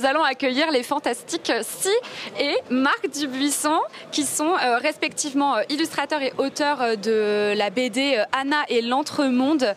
nous 0.00 0.06
allons 0.06 0.22
accueillir 0.22 0.70
les 0.70 0.82
fantastiques 0.82 1.52
Si 1.62 1.90
et 2.38 2.54
Marc 2.70 3.10
Dubuisson, 3.10 3.78
qui 4.12 4.24
sont 4.24 4.54
euh, 4.56 4.78
respectivement 4.78 5.56
euh, 5.56 5.62
illustrateurs 5.68 6.22
et 6.22 6.32
auteurs 6.38 6.80
euh, 6.80 6.96
de 6.96 7.54
la 7.56 7.70
BD 7.70 8.22
Anna 8.32 8.64
et 8.68 8.80
l'Entremonde. 8.82 9.74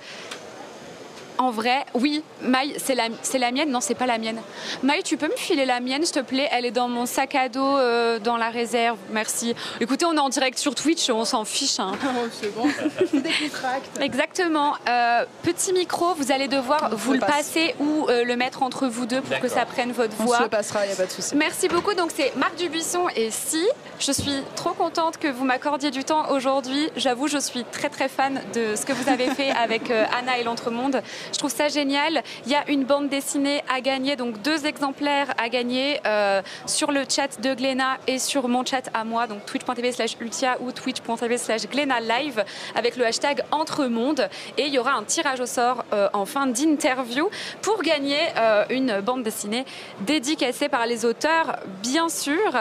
En 1.38 1.52
vrai, 1.52 1.86
oui, 1.94 2.24
Maï, 2.42 2.74
c'est 2.78 2.96
la, 2.96 3.06
c'est 3.22 3.38
la 3.40 3.52
mienne 3.52 3.70
Non, 3.70 3.82
c'est 3.82 3.96
pas 3.96 4.06
la 4.06 4.18
mienne. 4.18 4.40
Maï, 4.84 5.04
tu 5.04 5.18
peux 5.18 5.28
me 5.28 5.36
filer 5.36 5.66
la 5.66 5.80
mienne, 5.80 6.04
s'il 6.04 6.16
te 6.16 6.20
plaît? 6.22 6.48
Elle 6.52 6.66
est 6.66 6.72
dans 6.72 6.88
mon 6.88 7.06
sac 7.06 7.36
à 7.36 7.50
dos, 7.50 7.78
euh, 7.78 8.20
dans 8.20 8.38
la 8.38 8.50
réserve. 8.50 8.98
Merci. 9.12 9.56
Écoutez, 9.82 10.06
on 10.06 10.14
est 10.16 10.20
en 10.20 10.30
direct 10.30 10.58
sur 10.58 10.76
Twitch, 10.76 11.10
on 11.10 11.26
s'en 11.26 11.46
fiche. 11.46 11.80
hein. 11.80 11.94
Oh, 12.04 12.28
c'est 12.32 12.54
bon, 12.56 12.68
des 13.12 13.30
contracts. 13.50 13.90
Exactement. 14.02 14.76
Euh, 14.88 15.26
petit 15.42 15.74
micro, 15.74 16.14
vous 16.14 16.32
allez 16.32 16.48
devoir 16.48 16.90
On 16.92 16.96
vous 16.96 17.12
le 17.14 17.20
le 17.20 17.26
passe. 17.26 17.30
passer 17.38 17.76
ou 17.80 18.06
euh, 18.10 18.24
le 18.24 18.36
mettre 18.36 18.62
entre 18.64 18.88
vous 18.88 19.06
deux 19.06 19.22
pour 19.22 19.40
que 19.40 19.48
ça 19.48 19.66
prenne 19.66 19.92
votre 19.92 20.14
On 20.20 20.26
voix. 20.26 20.38
se 20.38 20.44
le 20.44 20.50
passera, 20.50 20.86
il 20.86 20.90
n'y 20.90 20.94
a 20.94 20.98
pas 20.98 21.06
de 21.06 21.12
souci. 21.12 21.36
Merci 21.36 21.68
beaucoup. 21.68 21.94
Donc 21.94 22.12
c'est 22.16 22.36
Marc 22.36 22.56
Dubuisson 22.56 23.08
et 23.16 23.32
si 23.32 23.66
je 24.00 24.12
suis 24.12 24.44
trop 24.56 24.72
contente 24.74 25.18
que 25.18 25.28
vous 25.28 25.46
m'accordiez 25.46 25.92
du 25.92 26.04
temps 26.04 26.30
aujourd'hui. 26.32 26.90
J'avoue, 26.96 27.28
je 27.28 27.38
suis 27.40 27.64
très 27.66 27.90
très 27.90 28.08
fan 28.10 28.42
de 28.54 28.76
ce 28.76 28.86
que 28.86 28.94
vous 28.94 29.10
avez 29.10 29.28
fait 29.32 29.50
avec 29.52 29.90
euh, 29.92 30.06
Anna 30.18 30.38
et 30.38 30.44
l'Entremonde. 30.44 31.02
Je 31.32 31.38
trouve 31.38 31.52
ça 31.52 31.68
génial. 31.68 32.24
Il 32.46 32.52
y 32.52 32.56
a 32.56 32.70
une 32.70 32.84
bande 32.84 33.10
dessinée 33.10 33.64
à 33.74 33.82
gagner, 33.82 34.16
donc 34.16 34.42
deux 34.42 34.66
exemplaires 34.66 35.34
à 35.38 35.50
gagner 35.50 36.00
euh, 36.06 36.42
sur 36.66 36.92
le 36.92 37.04
chat 37.08 37.42
de 37.42 37.54
Gléna 37.54 37.98
et 38.08 38.20
sur 38.20 38.48
mon 38.48 38.66
chat 38.66 38.90
à 38.94 39.04
moi, 39.04 39.28
donc 39.28 39.46
twitch.tv 39.46 39.92
slash 39.92 40.18
ultia 40.20 40.58
ou 40.62 40.72
twitch.tv 40.72 41.38
slash 41.38 41.68
Gléna 41.68 42.00
live 42.00 42.44
avec 42.76 42.96
le 42.96 43.06
hashtag 43.06 43.44
Entremonde. 43.52 44.30
Et 44.58 44.68
il 44.68 44.74
y 44.74 44.80
aura 44.80 44.94
un 44.94 45.04
tirage 45.04 45.40
au 45.40 45.46
sort 45.46 45.86
euh, 45.94 46.10
en 46.14 46.26
fin 46.26 46.48
d'interview 46.48 47.30
pour 47.62 47.82
gagner 47.82 48.20
euh, 48.38 48.66
une 48.70 49.02
bande 49.02 49.24
dessinée 49.24 49.66
dédicacée 50.02 50.70
par 50.70 50.86
les 50.86 51.06
auteurs, 51.06 51.58
bien 51.82 52.10
sûr. 52.10 52.52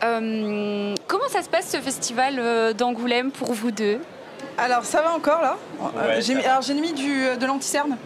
Comment 0.00 1.28
ça 1.28 1.42
se 1.42 1.48
passe 1.48 1.70
ce 1.70 1.78
festival 1.78 2.74
d'Angoulême 2.74 3.30
pour 3.30 3.52
vous 3.52 3.70
deux? 3.70 4.00
Alors, 4.58 4.84
ça 4.84 5.02
va 5.02 5.12
encore 5.12 5.40
là 5.42 5.56
Euh, 5.80 6.08
Ouais, 6.08 6.14
j'ai 6.16 6.22
ça 6.22 6.34
mis- 6.34 6.42
va. 6.44 6.50
Alors, 6.50 6.62
j'ai 6.62 6.74
mis 6.74 6.92
du, 6.92 7.36
de 7.36 7.46
l'anti-cerne. 7.46 7.96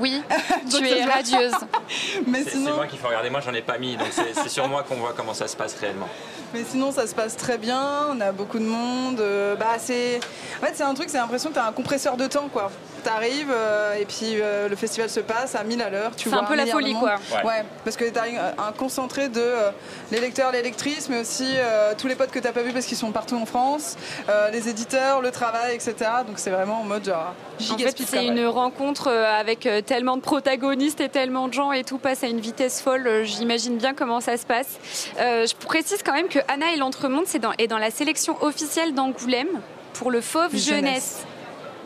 Oui, 0.00 0.22
tu 0.70 0.86
es 0.88 1.04
radieuse. 1.04 1.52
Mais 2.26 2.42
C'est 2.42 2.56
moi 2.56 2.86
qu'il 2.86 2.98
faut 2.98 3.08
regarder, 3.08 3.28
moi 3.28 3.40
j'en 3.44 3.52
ai 3.52 3.60
pas 3.60 3.76
mis, 3.76 3.96
donc 3.96 4.08
c'est 4.12 4.32
c'est 4.34 4.48
sur 4.48 4.66
moi 4.66 4.82
qu'on 4.82 4.94
voit 4.94 5.12
comment 5.14 5.34
ça 5.34 5.46
se 5.46 5.54
passe 5.54 5.74
réellement. 5.78 6.08
Mais 6.54 6.64
sinon, 6.68 6.92
ça 6.92 7.06
se 7.06 7.14
passe 7.14 7.36
très 7.36 7.58
bien. 7.58 8.06
On 8.10 8.20
a 8.20 8.30
beaucoup 8.32 8.58
de 8.58 8.64
monde. 8.64 9.20
euh, 9.20 9.56
bah, 9.56 9.74
c'est... 9.78 10.20
En 10.62 10.66
fait, 10.66 10.72
c'est 10.74 10.84
un 10.84 10.94
truc, 10.94 11.10
c'est 11.10 11.18
l'impression 11.18 11.50
que 11.50 11.54
tu 11.54 11.60
as 11.60 11.66
un 11.66 11.72
compresseur 11.72 12.16
de 12.16 12.26
temps. 12.26 12.48
quoi. 12.52 12.70
T'arrives 13.02 13.52
euh, 13.54 13.96
et 13.96 14.06
puis 14.06 14.40
euh, 14.40 14.66
le 14.66 14.76
festival 14.76 15.10
se 15.10 15.20
passe 15.20 15.54
à 15.54 15.62
1000 15.62 15.82
à 15.82 15.90
l'heure. 15.90 16.12
Tu 16.16 16.30
C'est 16.30 16.34
un 16.34 16.44
peu 16.44 16.54
la 16.54 16.64
folie, 16.64 16.94
quoi. 16.94 17.16
Ouais. 17.34 17.44
Ouais, 17.44 17.64
parce 17.84 17.96
que 17.98 18.08
tu 18.08 18.18
as 18.18 18.22
un 18.22 18.72
concentré 18.72 19.28
de 19.28 19.42
euh, 19.42 19.70
les 20.10 20.20
lecteurs, 20.20 20.52
les 20.52 20.62
lectrices, 20.62 21.10
mais 21.10 21.20
aussi 21.20 21.44
euh, 21.54 21.92
tous 21.98 22.06
les 22.06 22.14
potes 22.14 22.30
que 22.30 22.38
tu 22.38 22.50
pas 22.50 22.62
vus 22.62 22.72
parce 22.72 22.86
qu'ils 22.86 22.96
sont 22.96 23.10
partout 23.12 23.36
en 23.36 23.44
France, 23.44 23.96
euh, 24.30 24.48
les 24.50 24.70
éditeurs, 24.70 25.20
le 25.20 25.30
travail, 25.30 25.74
etc. 25.74 25.94
Donc 26.26 26.38
c'est 26.38 26.48
vraiment 26.48 26.80
en 26.80 26.84
mode 26.84 27.04
genre 27.04 27.34
En 27.72 27.76
fait, 27.76 27.94
c'est 28.06 28.24
une 28.24 28.46
rencontre 28.46 29.08
avec 29.08 29.68
tellement 29.84 30.16
de 30.16 30.22
protagonistes 30.22 31.02
et 31.02 31.10
tellement 31.10 31.48
de 31.48 31.52
gens 31.52 31.72
et 31.72 31.84
tout 31.84 31.98
passe 31.98 32.24
à 32.24 32.28
une 32.28 32.40
vitesse 32.40 32.80
folle. 32.80 33.24
J'imagine 33.24 33.76
bien 33.76 33.92
comment 33.92 34.20
ça 34.20 34.38
se 34.38 34.46
passe. 34.46 34.78
Euh, 35.20 35.46
je 35.46 35.54
précise 35.54 36.02
quand 36.02 36.14
même 36.14 36.28
que 36.28 36.38
Anna 36.48 36.72
et 36.72 36.76
l'Entremonde 36.76 37.26
dans, 37.40 37.52
est 37.58 37.66
dans 37.66 37.78
la 37.78 37.90
sélection 37.90 38.42
officielle 38.42 38.94
d'Angoulême 38.94 39.60
pour 39.94 40.10
le 40.10 40.20
Fauve 40.20 40.50
Jeunesse. 40.52 40.66
Jeunesse. 40.66 41.26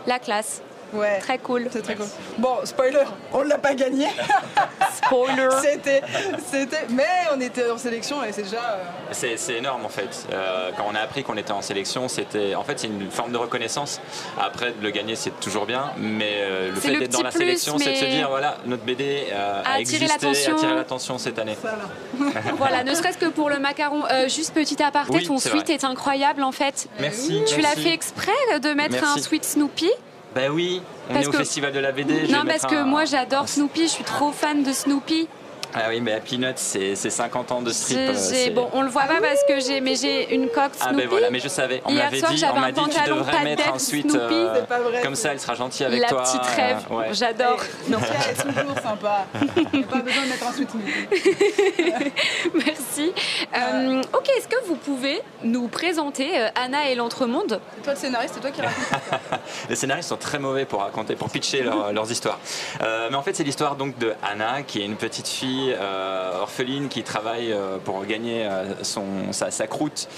La 0.06 0.18
classe. 0.18 0.62
Ouais. 0.92 1.18
Très 1.18 1.38
cool. 1.38 1.68
C'est 1.70 1.82
très 1.82 1.94
cool. 1.94 2.06
Bon, 2.38 2.56
spoiler, 2.64 3.04
on 3.32 3.42
l'a 3.42 3.58
pas 3.58 3.74
gagné. 3.74 4.06
Spoiler. 5.04 5.48
c'était, 5.62 6.02
c'était, 6.50 6.86
mais 6.90 7.04
on 7.34 7.40
était 7.40 7.70
en 7.70 7.78
sélection 7.78 8.22
et 8.24 8.32
c'est 8.32 8.42
déjà. 8.42 8.56
euh, 8.58 8.84
C'est 9.12 9.36
c'est 9.36 9.54
énorme 9.54 9.84
en 9.84 9.88
fait. 9.88 10.26
Euh, 10.32 10.70
quand 10.76 10.84
on 10.90 10.94
a 10.94 11.00
appris 11.00 11.22
qu'on 11.24 11.36
était 11.36 11.52
en 11.52 11.62
sélection, 11.62 12.08
c'était 12.08 12.54
en 12.54 12.64
fait 12.64 12.78
c'est 12.80 12.86
une 12.88 13.10
forme 13.10 13.32
de 13.32 13.36
reconnaissance. 13.38 14.00
Après 14.40 14.72
de 14.72 14.82
le 14.82 14.90
gagner 14.90 15.14
c'est 15.16 15.38
toujours 15.40 15.66
bien, 15.66 15.92
mais 15.98 16.38
euh, 16.38 16.70
le 16.70 16.74
C'est 16.76 16.88
fait 16.88 16.94
le 16.94 17.00
d'être 17.00 17.12
dans 17.12 17.22
la 17.22 17.30
plus, 17.30 17.38
sélection, 17.40 17.78
c'est 17.78 17.92
de 17.92 17.96
se 17.96 18.04
dire 18.06 18.28
voilà 18.28 18.56
notre 18.66 18.82
BD 18.84 19.26
euh, 19.32 19.62
A 19.64 19.68
a, 19.70 19.72
attiré 19.74 19.80
existé, 19.80 20.04
a 20.04 20.08
l'attention. 20.08 20.54
attiré 20.56 20.74
l'attention 20.74 21.18
cette 21.18 21.38
année. 21.38 21.56
voilà, 22.56 22.84
ne 22.84 22.94
serait-ce 22.94 23.18
que 23.18 23.26
pour 23.26 23.50
le 23.50 23.58
macaron. 23.58 24.04
Euh, 24.10 24.28
juste 24.28 24.54
petit 24.54 24.82
aparté, 24.82 25.12
Oui, 25.14 25.26
ton 25.26 25.38
suite 25.38 25.66
vrai. 25.66 25.74
est 25.74 25.84
incroyable 25.84 26.42
en 26.42 26.52
fait. 26.52 26.88
Merci. 27.00 27.42
Tu 27.46 27.60
l'as 27.60 27.70
fait 27.76 27.92
exprès 27.92 28.32
de 28.62 28.72
mettre 28.74 29.02
un 29.04 29.18
sweet 29.20 29.44
Snoopy 29.44 29.90
Ben 30.34 30.50
oui, 30.50 30.82
on 31.08 31.14
Parce 31.14 31.24
est 31.24 31.28
au 31.28 31.32
que- 31.32 31.38
festival 31.38 31.72
de 31.72 31.78
la 31.80 31.90
BD. 31.92 32.26
je 32.26 32.32
Non, 32.32 32.42
parce 32.46 32.66
que 32.66 32.82
moi 32.84 33.04
j'adore 33.04 33.48
Snoopy, 33.48 33.82
je 33.84 33.86
suis 33.88 34.04
trop 34.04 34.30
fan 34.30 34.62
de 34.62 34.72
Snoopy. 34.72 35.26
Ah 35.74 35.86
oui, 35.88 36.00
mais 36.00 36.12
à 36.14 36.20
Peanuts 36.20 36.52
c'est 36.56 36.94
c'est 36.94 37.10
50 37.10 37.52
ans 37.52 37.62
de 37.62 37.70
strip. 37.70 37.98
Euh, 37.98 38.50
bon, 38.54 38.68
on 38.72 38.82
le 38.82 38.88
voit 38.88 39.02
pas 39.04 39.20
parce 39.20 39.42
que 39.46 39.60
j'ai, 39.60 39.80
mais 39.80 39.94
j'ai 39.96 40.34
une 40.34 40.48
coque 40.48 40.72
Ah 40.80 40.84
Snoopy. 40.88 40.96
ben 40.96 41.08
voilà, 41.08 41.30
mais 41.30 41.40
je 41.40 41.48
savais. 41.48 41.82
On 41.84 41.92
m'avait 41.92 42.20
dit, 42.20 42.44
on 42.54 42.58
m'a 42.60 42.72
dit 42.72 42.80
tu 42.90 43.08
devrais 43.10 43.44
mettre 43.44 43.64
d'air 43.64 43.74
un 43.74 43.78
suite 43.78 44.10
Snoopy, 44.10 44.34
euh, 44.34 44.54
c'est 44.56 44.66
pas 44.66 44.78
vrai, 44.80 45.00
comme 45.02 45.14
ça, 45.14 45.32
elle 45.32 45.40
sera 45.40 45.54
gentille 45.54 45.84
avec 45.86 46.00
La 46.00 46.08
toi. 46.08 46.22
petite 46.22 46.40
euh, 46.40 46.56
rêve, 46.56 46.78
ouais. 46.90 47.06
j'adore. 47.12 47.60
Non, 47.88 47.98
est 47.98 48.34
toujours 48.34 48.78
sympa. 48.82 49.26
Il 49.72 49.78
n'y 49.80 49.84
a 49.84 49.88
pas 49.88 49.98
besoin 50.00 50.22
de 50.24 50.28
mettre 50.28 50.46
un 50.46 50.52
sweat 50.52 50.68
Merci. 52.54 53.12
Euh, 53.56 54.02
ok, 54.14 54.28
est-ce 54.36 54.48
que 54.48 54.62
vous 54.66 54.74
pouvez 54.76 55.20
nous 55.42 55.68
présenter 55.68 56.38
euh, 56.38 56.48
Anna 56.54 56.88
et 56.90 56.94
l'Entremonde? 56.94 57.60
C'est 57.76 57.82
toi 57.84 57.92
le 57.94 57.98
scénariste, 57.98 58.34
c'est 58.34 58.40
toi 58.40 58.50
qui 58.50 58.60
raconte. 58.60 59.20
Les 59.70 59.76
scénaristes 59.76 60.08
sont 60.08 60.16
très 60.16 60.38
mauvais 60.38 60.64
pour 60.64 60.80
raconter, 60.82 61.14
pour 61.16 61.30
pitcher 61.30 61.62
leur- 61.62 61.92
leurs 61.92 62.10
histoires. 62.10 62.38
Euh, 62.82 63.08
mais 63.10 63.16
en 63.16 63.22
fait, 63.22 63.34
c'est 63.36 63.44
l'histoire 63.44 63.76
donc 63.76 63.98
de 63.98 64.14
Anna, 64.22 64.62
qui 64.62 64.80
est 64.82 64.84
une 64.84 64.96
petite 64.96 65.28
fille 65.28 65.57
euh, 65.72 66.40
orpheline 66.40 66.88
qui 66.88 67.02
travaille 67.02 67.52
euh, 67.52 67.78
pour 67.78 68.04
gagner 68.04 68.46
euh, 68.46 68.82
son, 68.82 69.32
sa, 69.32 69.50
sa 69.50 69.66
croûte 69.66 70.08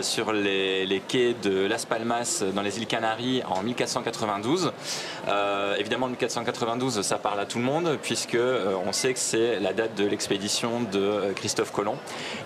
sur 0.00 0.32
les, 0.32 0.86
les 0.86 1.00
quais 1.00 1.34
de 1.42 1.66
Las 1.66 1.84
Palmas 1.84 2.42
dans 2.54 2.62
les 2.62 2.78
îles 2.78 2.86
Canaries 2.86 3.42
en 3.46 3.62
1492. 3.62 4.72
Euh, 5.28 5.76
évidemment, 5.76 6.08
1492, 6.08 7.02
ça 7.02 7.18
parle 7.18 7.40
à 7.40 7.44
tout 7.44 7.58
le 7.58 7.64
monde 7.64 7.98
puisque 8.02 8.38
on 8.86 8.92
sait 8.92 9.12
que 9.12 9.18
c'est 9.18 9.60
la 9.60 9.74
date 9.74 9.94
de 9.94 10.06
l'expédition 10.06 10.80
de 10.80 11.34
Christophe 11.36 11.72
Colomb. 11.72 11.96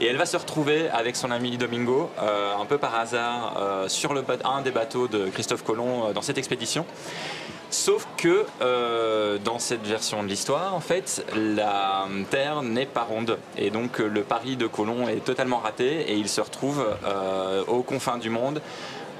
Et 0.00 0.06
elle 0.06 0.16
va 0.16 0.26
se 0.26 0.36
retrouver 0.36 0.88
avec 0.90 1.14
son 1.14 1.30
ami 1.30 1.56
Domingo, 1.56 2.10
un 2.18 2.66
peu 2.66 2.78
par 2.78 2.96
hasard, 2.96 3.84
sur 3.86 4.12
le, 4.12 4.24
un 4.44 4.62
des 4.62 4.72
bateaux 4.72 5.06
de 5.06 5.26
Christophe 5.26 5.62
Colomb 5.62 6.12
dans 6.12 6.22
cette 6.22 6.38
expédition. 6.38 6.84
Sauf 7.70 8.06
que 8.16 8.46
euh, 8.62 9.38
dans 9.38 9.60
cette 9.60 9.86
version 9.86 10.24
de 10.24 10.28
l'histoire, 10.28 10.74
en 10.74 10.80
fait, 10.80 11.24
la 11.36 12.06
Terre 12.28 12.62
n'est 12.62 12.86
pas 12.86 13.02
ronde. 13.04 13.38
Et 13.56 13.70
donc 13.70 14.00
euh, 14.00 14.08
le 14.08 14.22
pari 14.22 14.56
de 14.56 14.66
Colomb 14.66 15.08
est 15.08 15.24
totalement 15.24 15.58
raté 15.58 16.10
et 16.10 16.14
il 16.14 16.28
se 16.28 16.40
retrouve 16.40 16.84
euh, 17.04 17.64
aux 17.66 17.82
confins 17.82 18.18
du 18.18 18.28
monde 18.28 18.60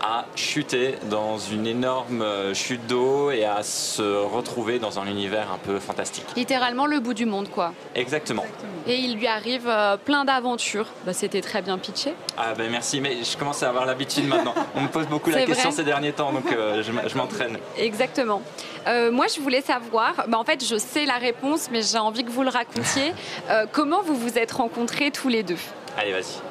à 0.01 0.25
chuter 0.35 0.97
dans 1.11 1.39
une 1.39 1.67
énorme 1.67 2.23
euh, 2.23 2.55
chute 2.55 2.87
d'eau 2.87 3.31
et 3.31 3.45
à 3.45 3.63
se 3.63 4.03
retrouver 4.25 4.79
dans 4.79 4.99
un 4.99 5.07
univers 5.07 5.53
un 5.53 5.59
peu 5.59 5.79
fantastique. 5.79 6.25
Littéralement 6.37 6.87
le 6.87 7.01
bout 7.01 7.15
du 7.15 7.27
monde, 7.27 7.49
quoi. 7.51 7.73
Exactement. 7.95 8.45
Et 8.87 8.97
il 8.97 9.17
lui 9.17 9.27
arrive 9.27 9.69
euh, 9.69 9.97
plein 9.97 10.25
d'aventures. 10.25 10.87
Bah, 11.05 11.13
c'était 11.13 11.41
très 11.41 11.63
bien 11.63 11.79
pitché. 11.79 12.15
Ah 12.37 12.55
ben 12.57 12.71
merci, 12.71 13.01
mais 13.01 13.23
je 13.23 13.37
commence 13.37 13.63
à 13.63 13.69
avoir 13.69 13.87
l'habitude 13.87 14.27
maintenant. 14.27 14.55
On 14.75 14.83
me 14.83 14.89
pose 14.89 15.07
beaucoup 15.07 15.31
la 15.31 15.45
question 15.45 15.71
ces 15.71 15.85
derniers 15.85 16.13
temps, 16.13 16.33
donc 16.33 16.51
euh, 16.53 16.83
je 16.83 17.17
m'entraîne. 17.17 17.59
Exactement. 17.77 18.43
Euh, 18.87 19.13
moi, 19.13 19.27
je 19.35 19.41
voulais 19.41 19.61
savoir, 19.61 20.15
bah, 20.29 20.39
en 20.39 20.45
fait, 20.45 20.65
je 20.65 20.77
sais 20.77 21.05
la 21.05 21.19
réponse, 21.19 21.69
mais 21.71 21.83
j'ai 21.83 21.99
envie 21.99 22.25
que 22.25 22.31
vous 22.31 22.43
le 22.43 22.51
racontiez. 22.51 23.13
Comment 23.73 24.03
vous 24.03 24.17
vous 24.17 24.39
êtes 24.39 24.53
rencontrés 24.53 25.11
tous 25.11 25.29
les 25.29 25.43
deux? 25.43 25.59
Allez, 25.99 26.13
vas-y. 26.13 26.50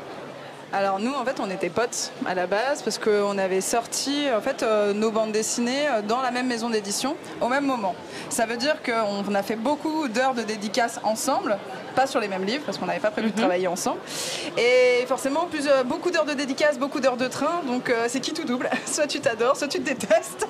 Alors 0.72 1.00
nous, 1.00 1.13
en 1.13 1.25
fait, 1.25 1.40
on 1.40 1.50
était 1.50 1.69
potes 1.69 2.12
à 2.28 2.35
la 2.35 2.46
base 2.46 2.84
parce 2.84 3.00
qu'on 3.00 3.40
avait 3.40 3.59
sorti 3.59 4.25
en 4.31 4.40
fait 4.40 4.62
euh, 4.62 4.94
nos 4.94 5.09
bandes 5.09 5.31
dessinées 5.31 5.88
euh, 5.88 6.02
dans 6.03 6.22
la 6.22 6.30
même 6.30 6.46
maison 6.46 6.69
d'édition 6.69 7.16
au 7.41 7.47
même 7.47 7.66
moment. 7.66 7.96
Ça 8.29 8.46
veut 8.46 8.58
dire 8.58 8.76
qu'on 8.84 9.34
a 9.34 9.41
fait 9.41 9.55
beaucoup 9.55 10.08
d'heures 10.08 10.35
de 10.35 10.44
dédicaces 10.44 10.99
ensemble, 11.03 11.58
pas 11.96 12.08
sur 12.08 12.20
les 12.20 12.28
mêmes 12.28 12.46
livres 12.46 12.64
parce 12.66 12.78
qu'on 12.78 12.86
n'avait 12.86 13.00
pas 13.00 13.12
prévu 13.12 13.32
de 13.32 13.38
travailler 13.38 13.68
ensemble. 13.68 14.00
Et 14.58 15.06
forcément, 15.08 15.46
plus, 15.46 15.68
euh, 15.68 15.84
beaucoup 15.84 16.12
d'heures 16.12 16.26
de 16.26 16.34
dédicaces, 16.34 16.78
beaucoup 16.78 17.00
d'heures 17.00 17.18
de 17.18 17.28
train. 17.28 17.62
Donc 17.68 17.90
euh, 17.90 18.06
c'est 18.08 18.20
qui 18.20 18.34
tout 18.34 18.44
double? 18.46 18.70
Soit 18.86 19.08
tu 19.08 19.20
t'adores, 19.20 19.56
soit 19.58 19.68
tu 19.68 19.80
te 19.80 19.86
détestes. 19.90 20.47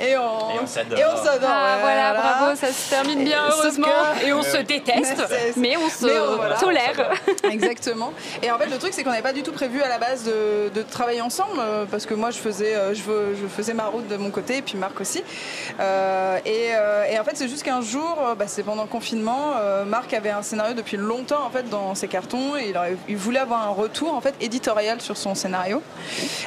Et 0.00 0.16
on, 0.16 0.20
Et 0.20 0.60
on 0.62 0.66
s'adore. 0.66 0.98
et 0.98 1.04
on 1.04 1.16
s'adore, 1.16 1.48
Ah, 1.50 1.78
voilà, 1.80 2.12
voilà. 2.12 2.20
bravo, 2.38 2.56
ça 2.56 2.68
se 2.72 2.90
termine 2.90 3.24
bien, 3.24 3.46
Et- 3.46 3.50
heureusement. 3.52 3.86
que- 4.20 4.26
Et 4.26 4.32
on 4.32 4.42
se 4.42 4.58
déteste, 4.58 5.22
Mais 5.56 5.76
on 5.76 5.88
se 5.88 6.06
mais 6.06 6.18
on- 6.18 6.36
voilà. 6.36 6.56
tolère. 6.56 7.12
Exactement. 7.50 8.12
Et 8.42 8.50
en 8.50 8.58
fait, 8.58 8.66
le 8.66 8.78
truc, 8.78 8.92
c'est 8.92 9.02
qu'on 9.04 9.10
n'avait 9.10 9.22
pas 9.22 9.32
du 9.32 9.42
tout 9.42 9.52
prévu 9.52 9.82
à 9.82 9.88
la 9.88 9.98
base 9.98 10.24
de, 10.24 10.68
de 10.74 10.82
travailler 10.82 11.20
ensemble, 11.20 11.58
euh, 11.58 11.84
parce 11.90 12.06
que 12.06 12.14
moi, 12.14 12.30
je 12.30 12.38
faisais, 12.38 12.74
euh, 12.74 12.94
je, 12.94 13.02
faisais 13.54 13.74
ma 13.74 13.86
route 13.86 14.06
de 14.08 14.16
mon 14.16 14.30
côté, 14.30 14.58
et 14.58 14.62
puis 14.62 14.76
Marc 14.76 15.00
aussi. 15.00 15.22
Euh, 15.80 16.38
et, 16.44 16.70
euh, 16.74 17.04
et 17.10 17.18
en 17.18 17.24
fait, 17.24 17.36
c'est 17.36 17.48
juste 17.48 17.62
qu'un 17.62 17.80
jour, 17.80 18.18
bah, 18.38 18.46
c'est 18.48 18.62
pendant 18.62 18.82
le 18.82 18.88
confinement, 18.88 19.52
euh, 19.56 19.84
Marc 19.84 20.12
avait 20.14 20.30
un 20.30 20.42
scénario 20.42 20.74
depuis 20.76 20.96
longtemps 20.96 21.44
en 21.44 21.50
fait 21.50 21.68
dans 21.68 21.94
ses 21.96 22.06
cartons, 22.08 22.56
et 22.56 22.68
il, 22.70 22.76
aurait- 22.76 22.96
il 23.08 23.16
voulait 23.16 23.40
avoir 23.40 23.66
un 23.66 23.70
retour 23.72 24.14
en 24.14 24.20
fait 24.20 24.34
éditorial 24.40 25.00
sur 25.00 25.16
son 25.16 25.34
scénario, 25.34 25.82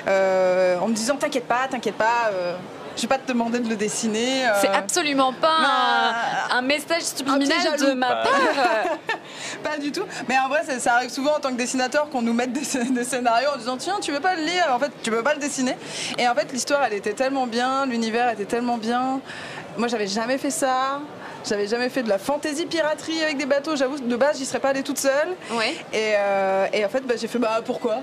Euh, 0.07 0.77
en 0.79 0.87
me 0.87 0.93
disant 0.93 1.15
t'inquiète 1.17 1.47
pas, 1.47 1.67
t'inquiète 1.69 1.95
pas. 1.95 2.29
euh, 2.33 2.55
je 2.95 3.03
vais 3.03 3.07
pas 3.07 3.17
te 3.17 3.27
demander 3.29 3.59
de 3.59 3.69
le 3.69 3.77
dessiner. 3.77 4.43
C'est 4.59 4.67
absolument 4.67 5.31
pas 5.31 5.53
un, 6.51 6.57
un 6.57 6.61
message 6.61 7.03
subliminal 7.03 7.77
de 7.79 7.93
ma 7.93 8.07
part. 8.15 8.33
pas 9.63 9.77
du 9.77 9.91
tout. 9.93 10.03
Mais 10.27 10.35
en 10.37 10.49
vrai, 10.49 10.63
ça, 10.79 10.95
arrive 10.95 11.09
souvent 11.09 11.37
en 11.37 11.39
tant 11.39 11.49
que 11.51 11.55
dessinateur 11.55 12.09
qu'on 12.09 12.21
nous 12.21 12.33
mette 12.33 12.51
des, 12.51 12.63
scénarios 13.05 13.49
en 13.55 13.57
disant 13.57 13.77
tiens, 13.77 13.99
tu 14.01 14.11
veux 14.11 14.19
pas 14.19 14.35
le 14.35 14.41
lire? 14.43 14.65
En 14.71 14.79
fait, 14.79 14.91
tu 15.01 15.11
veux 15.11 15.23
pas 15.23 15.33
le 15.33 15.39
dessiner. 15.39 15.77
Et 16.17 16.27
en 16.27 16.35
fait, 16.35 16.51
l'histoire, 16.51 16.83
elle 16.83 16.93
était 16.93 17.13
tellement 17.13 17.47
bien, 17.47 17.85
l'univers 17.85 18.29
était 18.31 18.43
tellement 18.45 18.77
bien. 18.77 19.21
Moi, 19.77 19.87
j'avais 19.87 20.07
jamais 20.07 20.37
fait 20.37 20.51
ça. 20.51 20.99
J'avais 21.47 21.67
jamais 21.67 21.89
fait 21.89 22.03
de 22.03 22.09
la 22.09 22.17
fantaisie 22.17 22.65
piraterie 22.65 23.23
avec 23.23 23.37
des 23.37 23.45
bateaux. 23.45 23.75
J'avoue, 23.75 23.99
de 23.99 24.15
base, 24.15 24.37
j'y 24.37 24.45
serais 24.45 24.59
pas 24.59 24.69
allée 24.69 24.83
toute 24.83 24.99
seule. 24.99 25.29
Ouais. 25.51 25.73
Et, 25.93 26.13
euh, 26.17 26.67
et 26.73 26.85
en 26.85 26.89
fait, 26.89 27.01
bah, 27.01 27.15
j'ai 27.19 27.27
fait 27.27 27.39
bah 27.39 27.61
pourquoi? 27.65 27.97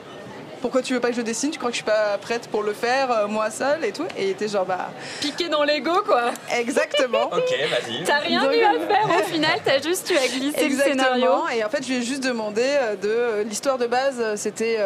Pourquoi 0.63 0.81
tu 0.81 0.95
veux 0.95 1.01
pas 1.01 1.11
que 1.11 1.17
je 1.17 1.21
dessine? 1.21 1.51
Tu 1.51 1.59
crois 1.59 1.71
que 1.71 1.77
je 1.77 1.83
suis 1.83 1.85
pas 1.85 2.17
prête 2.21 2.49
pour 2.49 2.63
le 2.63 2.73
faire 2.73 3.11
euh, 3.11 3.27
moi 3.29 3.51
seule 3.51 3.85
et 3.85 3.93
tout? 3.93 4.07
Et 4.17 4.25
il 4.25 4.31
était 4.31 4.49
genre 4.49 4.65
bah 4.65 4.89
piqué 5.21 5.49
dans 5.49 5.63
l'ego 5.63 6.03
quoi. 6.05 6.33
Exactement. 6.51 7.25
ok, 7.33 7.55
vas-y. 7.71 8.05
T'as 8.05 8.19
rien 8.21 8.51
eu 8.51 8.63
à 8.63 8.73
faire 8.73 9.21
au 9.21 9.23
final, 9.31 9.61
t'as 9.65 9.81
juste 9.83 10.11
eu 10.11 10.17
à 10.17 10.27
glisser 10.27 10.69
le 10.69 10.77
scénario. 10.77 11.31
Et 11.55 11.63
en 11.63 11.69
fait, 11.69 11.83
je 11.83 11.89
lui 11.89 11.97
ai 11.99 12.03
juste 12.03 12.25
demandé 12.25 12.63
euh, 12.65 12.97
de 13.43 13.49
l'histoire 13.49 13.77
de 13.77 13.87
base, 13.87 14.21
c'était 14.37 14.79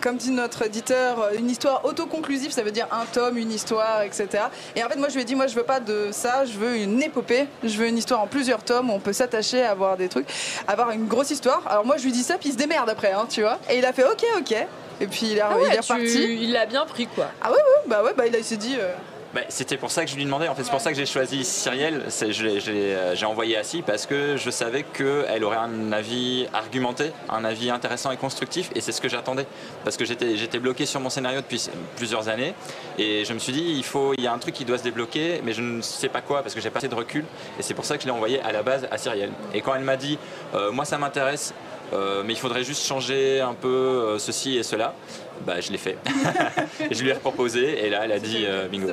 comme 0.00 0.16
dit 0.16 0.30
notre 0.30 0.66
éditeur, 0.66 1.30
une 1.36 1.50
histoire 1.50 1.84
autoconclusive, 1.84 2.52
ça 2.52 2.62
veut 2.62 2.70
dire 2.70 2.86
un 2.90 3.04
tome, 3.06 3.38
une 3.38 3.52
histoire, 3.52 4.02
etc. 4.02 4.44
Et 4.76 4.84
en 4.84 4.88
fait, 4.88 4.96
moi, 4.96 5.08
je 5.08 5.14
lui 5.14 5.22
ai 5.22 5.24
dit, 5.24 5.34
moi, 5.34 5.46
je 5.46 5.54
veux 5.54 5.62
pas 5.62 5.80
de 5.80 6.08
ça, 6.12 6.44
je 6.44 6.58
veux 6.58 6.76
une 6.76 7.02
épopée, 7.02 7.46
je 7.62 7.76
veux 7.76 7.86
une 7.86 7.98
histoire 7.98 8.20
en 8.20 8.26
plusieurs 8.26 8.62
tomes 8.62 8.90
où 8.90 8.94
on 8.94 9.00
peut 9.00 9.12
s'attacher 9.12 9.62
à 9.62 9.70
avoir 9.70 9.96
des 9.96 10.08
trucs, 10.08 10.26
avoir 10.68 10.90
une 10.90 11.06
grosse 11.06 11.30
histoire. 11.30 11.62
Alors 11.68 11.84
moi, 11.84 11.96
je 11.96 12.04
lui 12.04 12.12
dis 12.12 12.22
ça, 12.22 12.38
puis 12.38 12.50
il 12.50 12.52
se 12.52 12.58
démerde 12.58 12.88
après, 12.88 13.12
hein, 13.12 13.26
tu 13.28 13.42
vois. 13.42 13.58
Et 13.70 13.78
il 13.78 13.84
a 13.84 13.92
fait, 13.92 14.04
ok, 14.04 14.24
ok. 14.38 14.56
Et 15.00 15.06
puis 15.06 15.26
il 15.32 15.38
est, 15.38 15.40
ah 15.40 15.56
il 15.60 15.74
est 15.74 15.80
reparti. 15.80 16.38
Il 16.40 16.52
l'a 16.52 16.66
bien 16.66 16.84
pris, 16.86 17.06
quoi. 17.06 17.26
Ah 17.42 17.50
ouais, 17.50 17.56
ouais, 17.56 17.82
bah 17.88 18.02
ouais, 18.04 18.12
bah 18.16 18.24
il, 18.26 18.44
s'est 18.44 18.56
dit. 18.56 18.76
Euh, 18.78 18.94
bah, 19.34 19.40
c'était 19.48 19.76
pour 19.76 19.90
ça 19.90 20.04
que 20.04 20.10
je 20.10 20.14
lui 20.14 20.24
demandais. 20.24 20.46
En 20.46 20.54
fait, 20.54 20.62
c'est 20.62 20.70
pour 20.70 20.80
ça 20.80 20.92
que 20.92 20.96
j'ai 20.96 21.06
choisi 21.06 21.44
Cyrielle. 21.44 22.02
Euh, 22.22 23.14
j'ai 23.16 23.26
envoyé 23.26 23.56
Assis 23.56 23.82
parce 23.82 24.06
que 24.06 24.36
je 24.36 24.48
savais 24.48 24.84
qu'elle 24.84 25.42
aurait 25.42 25.56
un 25.56 25.90
avis 25.90 26.46
argumenté, 26.52 27.10
un 27.28 27.44
avis 27.44 27.68
intéressant 27.70 28.12
et 28.12 28.16
constructif. 28.16 28.70
Et 28.76 28.80
c'est 28.80 28.92
ce 28.92 29.00
que 29.00 29.08
j'attendais. 29.08 29.46
Parce 29.82 29.96
que 29.96 30.04
j'étais 30.04 30.58
bloqué 30.60 30.86
sur 30.86 31.00
mon 31.00 31.10
scénario 31.10 31.40
depuis 31.40 31.68
plusieurs 31.96 32.28
années. 32.28 32.54
Et 32.96 33.24
je 33.24 33.32
me 33.32 33.40
suis 33.40 33.52
dit, 33.52 33.74
il, 33.76 33.82
faut, 33.82 34.14
il 34.16 34.22
y 34.22 34.28
a 34.28 34.32
un 34.32 34.38
truc 34.38 34.54
qui 34.54 34.64
doit 34.64 34.78
se 34.78 34.84
débloquer, 34.84 35.40
mais 35.42 35.52
je 35.52 35.62
ne 35.62 35.82
sais 35.82 36.08
pas 36.08 36.20
quoi 36.20 36.42
parce 36.42 36.54
que 36.54 36.60
j'ai 36.60 36.70
pas 36.70 36.78
assez 36.78 36.88
de 36.88 36.94
recul. 36.94 37.24
Et 37.58 37.62
c'est 37.62 37.74
pour 37.74 37.84
ça 37.84 37.96
que 37.96 38.02
je 38.02 38.06
l'ai 38.06 38.14
envoyé 38.14 38.40
à 38.40 38.52
la 38.52 38.62
base 38.62 38.86
à 38.88 38.98
Cyrielle. 38.98 39.32
Et 39.52 39.62
quand 39.62 39.74
elle 39.74 39.82
m'a 39.82 39.96
dit, 39.96 40.16
euh, 40.54 40.70
moi 40.70 40.84
ça 40.84 40.96
m'intéresse, 40.96 41.54
euh, 41.92 42.22
mais 42.24 42.34
il 42.34 42.38
faudrait 42.38 42.62
juste 42.62 42.86
changer 42.86 43.40
un 43.40 43.54
peu 43.54 44.16
ceci 44.18 44.56
et 44.58 44.62
cela 44.62 44.94
bah, 45.42 45.60
je 45.60 45.70
l'ai 45.70 45.78
fait. 45.78 45.98
je 46.90 47.02
lui 47.02 47.10
ai 47.10 47.14
proposé 47.14 47.84
et 47.84 47.90
là, 47.90 48.00
elle 48.04 48.12
a 48.12 48.18
dit 48.18 48.44
euh, 48.46 48.68
bingo. 48.68 48.92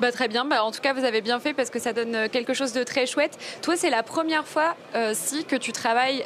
Bah, 0.00 0.10
très 0.10 0.28
bien, 0.28 0.44
bah, 0.44 0.64
en 0.64 0.72
tout 0.72 0.80
cas 0.80 0.92
vous 0.92 1.04
avez 1.04 1.20
bien 1.20 1.38
fait 1.38 1.54
parce 1.54 1.70
que 1.70 1.78
ça 1.78 1.92
donne 1.92 2.14
euh, 2.14 2.28
quelque 2.28 2.52
chose 2.52 2.72
de 2.72 2.82
très 2.82 3.06
chouette. 3.06 3.38
Toi 3.62 3.76
c'est 3.76 3.90
la 3.90 4.02
première 4.02 4.46
fois 4.46 4.76
euh, 4.94 5.12
si 5.14 5.44
que 5.44 5.56
tu 5.56 5.72
travailles 5.72 6.24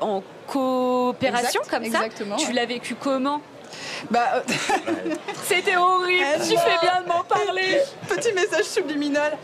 en 0.00 0.22
coopération 0.46 1.62
comme 1.70 1.84
ça? 1.86 2.02
Tu 2.38 2.52
l'as 2.52 2.66
vécu 2.66 2.94
comment? 2.94 3.40
Bah, 4.10 4.42
C'était 5.44 5.76
horrible, 5.76 6.24
tu 6.42 6.56
fais 6.56 6.78
bien 6.80 7.02
de 7.02 7.08
m'en 7.08 7.24
parler. 7.24 7.80
Petit 8.08 8.32
message 8.32 8.64
subliminal. 8.64 9.36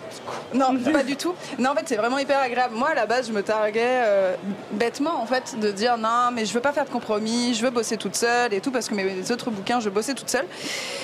Non, 0.54 0.76
pas 0.92 1.02
du 1.02 1.16
tout. 1.16 1.34
Non, 1.58 1.70
en 1.70 1.74
fait, 1.74 1.84
c'est 1.86 1.96
vraiment 1.96 2.18
hyper 2.18 2.38
agréable. 2.38 2.74
Moi, 2.74 2.88
à 2.90 2.94
la 2.94 3.06
base, 3.06 3.28
je 3.28 3.32
me 3.32 3.42
targuais 3.42 3.80
euh, 3.84 4.34
bêtement, 4.72 5.20
en 5.20 5.26
fait, 5.26 5.58
de 5.58 5.70
dire 5.70 5.96
non, 5.96 6.30
mais 6.32 6.44
je 6.44 6.52
veux 6.52 6.60
pas 6.60 6.72
faire 6.72 6.84
de 6.84 6.90
compromis, 6.90 7.54
je 7.54 7.62
veux 7.62 7.70
bosser 7.70 7.96
toute 7.96 8.16
seule 8.16 8.52
et 8.54 8.60
tout, 8.60 8.70
parce 8.70 8.88
que 8.88 8.94
mes 8.94 9.30
autres 9.30 9.50
bouquins, 9.50 9.80
je 9.80 9.88
bossais 9.90 10.14
toute 10.14 10.30
seule. 10.30 10.46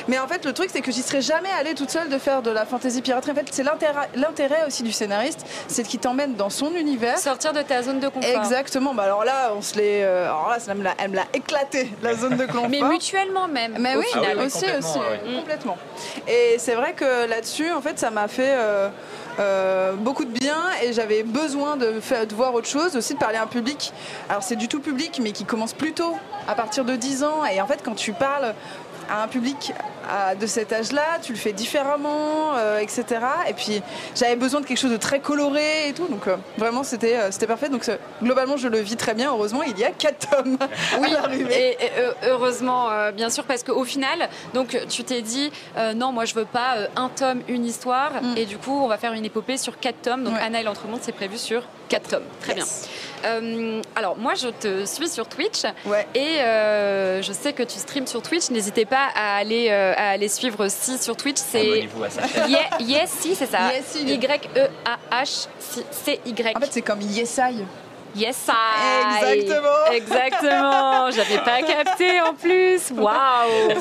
Mais 0.08 0.18
en 0.18 0.26
fait, 0.26 0.44
le 0.44 0.52
truc, 0.52 0.70
c'est 0.72 0.80
que 0.80 0.92
j'y 0.92 1.02
serais 1.02 1.22
jamais 1.22 1.50
allée 1.58 1.74
toute 1.74 1.90
seule 1.90 2.08
de 2.08 2.18
faire 2.18 2.42
de 2.42 2.50
la 2.50 2.66
fantaisie 2.66 3.02
piraterie. 3.02 3.32
En 3.32 3.34
fait, 3.34 3.46
c'est 3.50 3.64
l'intérêt 3.64 4.66
aussi 4.66 4.82
du 4.82 4.92
scénariste, 4.92 5.44
c'est 5.68 5.82
qu'il 5.82 6.00
t'emmène 6.00 6.34
dans 6.34 6.50
son 6.50 6.74
univers. 6.74 7.18
Sortir 7.18 7.52
de 7.52 7.62
ta 7.62 7.82
zone 7.82 8.00
de 8.00 8.08
confort. 8.08 8.42
Exactement. 8.42 8.94
Bah, 8.94 9.04
alors 9.04 9.24
là, 9.24 9.52
on 9.56 9.62
se 9.62 9.76
l'est. 9.76 10.04
Euh, 10.04 10.24
alors 10.24 10.48
là, 10.48 10.58
elle 10.98 11.10
me 11.10 11.16
l'a 11.16 11.24
éclaté, 11.32 11.90
la 12.02 12.14
zone 12.14 12.36
de 12.36 12.46
confort. 12.46 12.68
Mais 12.68 12.80
mutuellement 13.14 13.48
même. 13.48 13.76
Mais 13.78 13.96
oui, 13.96 14.04
aussi, 14.44 14.64
aussi, 14.78 14.98
complètement. 15.36 15.76
Et 16.28 16.56
c'est 16.58 16.74
vrai 16.74 16.92
que 16.92 17.26
là-dessus, 17.26 17.70
en 17.72 17.80
fait, 17.80 17.98
ça 17.98 18.10
m'a 18.10 18.28
fait. 18.28 18.54
Euh, 18.56 18.88
euh, 19.40 19.94
beaucoup 19.94 20.24
de 20.24 20.30
bien 20.30 20.60
et 20.80 20.92
j'avais 20.92 21.24
besoin 21.24 21.76
de, 21.76 21.98
faire, 21.98 22.24
de 22.24 22.32
voir 22.36 22.54
autre 22.54 22.68
chose, 22.68 22.94
aussi 22.94 23.14
de 23.14 23.18
parler 23.18 23.36
à 23.36 23.42
un 23.42 23.48
public. 23.48 23.92
Alors 24.28 24.44
c'est 24.44 24.54
du 24.54 24.68
tout 24.68 24.78
public 24.78 25.18
mais 25.20 25.32
qui 25.32 25.44
commence 25.44 25.72
plus 25.72 25.92
tôt, 25.92 26.14
à 26.46 26.54
partir 26.54 26.84
de 26.84 26.94
10 26.94 27.24
ans. 27.24 27.44
Et 27.44 27.60
en 27.60 27.66
fait 27.66 27.80
quand 27.84 27.96
tu 27.96 28.12
parles 28.12 28.54
à 29.10 29.24
un 29.24 29.26
public 29.26 29.72
de 30.38 30.46
cet 30.46 30.72
âge-là, 30.72 31.18
tu 31.22 31.32
le 31.32 31.38
fais 31.38 31.52
différemment, 31.52 32.54
euh, 32.56 32.78
etc. 32.78 33.04
Et 33.48 33.54
puis 33.54 33.82
j'avais 34.14 34.36
besoin 34.36 34.60
de 34.60 34.66
quelque 34.66 34.78
chose 34.78 34.90
de 34.90 34.96
très 34.96 35.20
coloré 35.20 35.88
et 35.88 35.92
tout, 35.92 36.06
donc 36.06 36.26
euh, 36.26 36.36
vraiment 36.58 36.82
c'était 36.82 37.16
euh, 37.16 37.30
c'était 37.30 37.46
parfait. 37.46 37.68
Donc 37.68 37.88
globalement 38.22 38.56
je 38.56 38.68
le 38.68 38.78
vis 38.78 38.96
très 38.96 39.14
bien. 39.14 39.30
Heureusement 39.30 39.62
il 39.62 39.78
y 39.78 39.84
a 39.84 39.90
quatre 39.90 40.28
tomes. 40.28 40.58
Oui, 41.00 41.10
et, 41.50 41.76
heureusement 42.26 42.88
bien 43.12 43.30
sûr 43.30 43.44
parce 43.44 43.62
qu'au 43.62 43.84
final, 43.84 44.28
donc 44.52 44.78
tu 44.88 45.04
t'es 45.04 45.22
dit 45.22 45.50
non 45.96 46.12
moi 46.12 46.24
je 46.24 46.34
veux 46.34 46.44
pas 46.44 46.76
un 46.96 47.08
tome 47.08 47.40
une 47.48 47.64
histoire 47.64 48.22
mm. 48.22 48.36
et 48.36 48.46
du 48.46 48.58
coup 48.58 48.72
on 48.72 48.88
va 48.88 48.96
faire 48.96 49.12
une 49.12 49.24
épopée 49.24 49.56
sur 49.56 49.78
quatre 49.78 50.02
tomes. 50.02 50.24
Donc 50.24 50.34
Anna 50.40 50.60
et 50.60 50.64
l'entremonde 50.64 51.00
c'est 51.02 51.12
prévu 51.12 51.38
sur 51.38 51.62
quatre 51.88 52.08
tomes. 52.08 52.24
Très 52.40 52.54
bien. 52.54 52.64
alors 53.96 54.16
moi 54.16 54.34
je 54.34 54.48
te 54.48 54.84
suis 54.84 55.08
sur 55.08 55.28
Twitch 55.28 55.64
et 56.14 56.38
je 56.38 57.32
sais 57.32 57.52
que 57.52 57.62
tu 57.62 57.78
streams 57.78 58.06
sur 58.06 58.22
Twitch. 58.22 58.50
N'hésitez 58.50 58.84
pas 58.84 59.08
à 59.14 59.36
aller 59.36 59.70
à 59.96 60.10
aller 60.10 60.28
suivre 60.28 60.68
Si 60.68 60.98
sur 60.98 61.16
Twitch. 61.16 61.38
C'est 61.38 61.88
Yes, 62.80 63.10
si, 63.20 63.34
c'est 63.34 63.46
ça. 63.46 63.70
Y-E-A-H-C-Y. 65.24 66.52
En 66.56 66.60
fait, 66.60 66.72
c'est 66.72 66.82
comme 66.82 67.00
Yes 67.00 67.38
I. 67.38 67.64
Yes, 68.16 68.46
I. 68.48 69.24
Exactement. 69.24 69.90
Exactement. 69.92 71.10
J'avais 71.10 71.38
pas 71.38 71.62
capté 71.66 72.20
en 72.20 72.32
plus. 72.34 72.92
Waouh. 72.92 73.74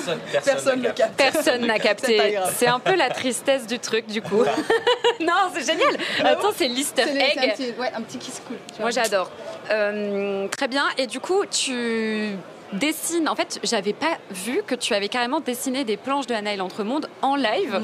Personne, 0.43 0.81
ne 0.81 0.89
capte. 0.89 1.15
Personne 1.15 1.67
n'a 1.67 1.77
capté. 1.77 2.39
C'est 2.55 2.67
un 2.67 2.79
peu 2.79 2.95
la 2.95 3.09
tristesse 3.09 3.67
du 3.67 3.77
truc, 3.79 4.07
du 4.07 4.21
coup. 4.21 4.43
non, 5.19 5.51
c'est 5.53 5.65
génial. 5.65 5.95
Attends, 6.23 6.51
c'est 6.55 6.67
l'Easter 6.67 7.03
egg. 7.03 7.37
Un 7.37 7.49
petit, 7.49 7.73
ouais, 7.77 7.91
un 7.95 8.01
petit 8.01 8.17
kiss 8.17 8.41
cool. 8.47 8.57
Moi, 8.79 8.89
j'adore. 8.89 9.29
Euh, 9.69 10.47
très 10.47 10.67
bien. 10.67 10.85
Et 10.97 11.05
du 11.05 11.19
coup, 11.19 11.45
tu 11.45 12.35
dessine. 12.73 13.29
En 13.29 13.35
fait, 13.35 13.59
j'avais 13.63 13.93
pas 13.93 14.17
vu 14.31 14.61
que 14.65 14.75
tu 14.75 14.93
avais 14.93 15.09
carrément 15.09 15.39
dessiné 15.39 15.83
des 15.83 15.97
planches 15.97 16.27
de 16.27 16.33
Anna 16.33 16.53
et 16.53 16.57
l'Entremonde 16.57 17.07
en 17.21 17.35
live. 17.35 17.81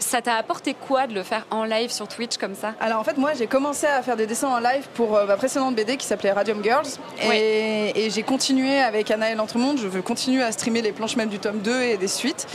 Ça 0.00 0.20
t'a 0.20 0.34
apporté 0.34 0.74
quoi 0.74 1.06
de 1.06 1.14
le 1.14 1.22
faire 1.22 1.46
en 1.50 1.64
live 1.64 1.90
sur 1.90 2.08
Twitch 2.08 2.36
comme 2.36 2.54
ça? 2.54 2.74
Alors 2.80 3.00
en 3.00 3.04
fait 3.04 3.16
moi 3.16 3.32
j'ai 3.32 3.46
commencé 3.46 3.86
à 3.86 4.02
faire 4.02 4.16
des 4.16 4.26
dessins 4.26 4.48
en 4.48 4.58
live 4.58 4.86
pour 4.94 5.16
euh, 5.16 5.24
ma 5.24 5.36
précédente 5.36 5.76
BD 5.76 5.96
qui 5.96 6.04
s'appelait 6.04 6.32
Radium 6.32 6.62
Girls 6.62 6.86
et, 7.32 8.10
j'ai 8.10 8.22
continué 8.22 8.80
avec 8.80 9.10
Anna 9.10 9.30
et 9.30 9.34
l'Entremonde, 9.34 9.78
je 9.78 9.86
veux 9.86 10.02
continuer 10.02 10.42
à 10.42 10.52
streamer 10.52 10.82
les 10.82 10.92
planches 10.92 11.16
même 11.16 11.28
du 11.28 11.38
tome 11.38 11.60
2 11.60 11.82
et 11.82 11.96
des 11.96 12.08
suites. 12.08 12.46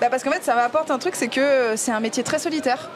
Bah, 0.00 0.08
parce 0.10 0.24
qu'en 0.24 0.32
fait 0.32 0.42
ça 0.42 0.54
m'apporte 0.54 0.90
un 0.90 0.98
truc 0.98 1.14
c'est 1.14 1.28
que 1.28 1.74
c'est 1.76 1.92
un 1.92 2.00
métier 2.00 2.22
très 2.22 2.38
solitaire 2.38 2.90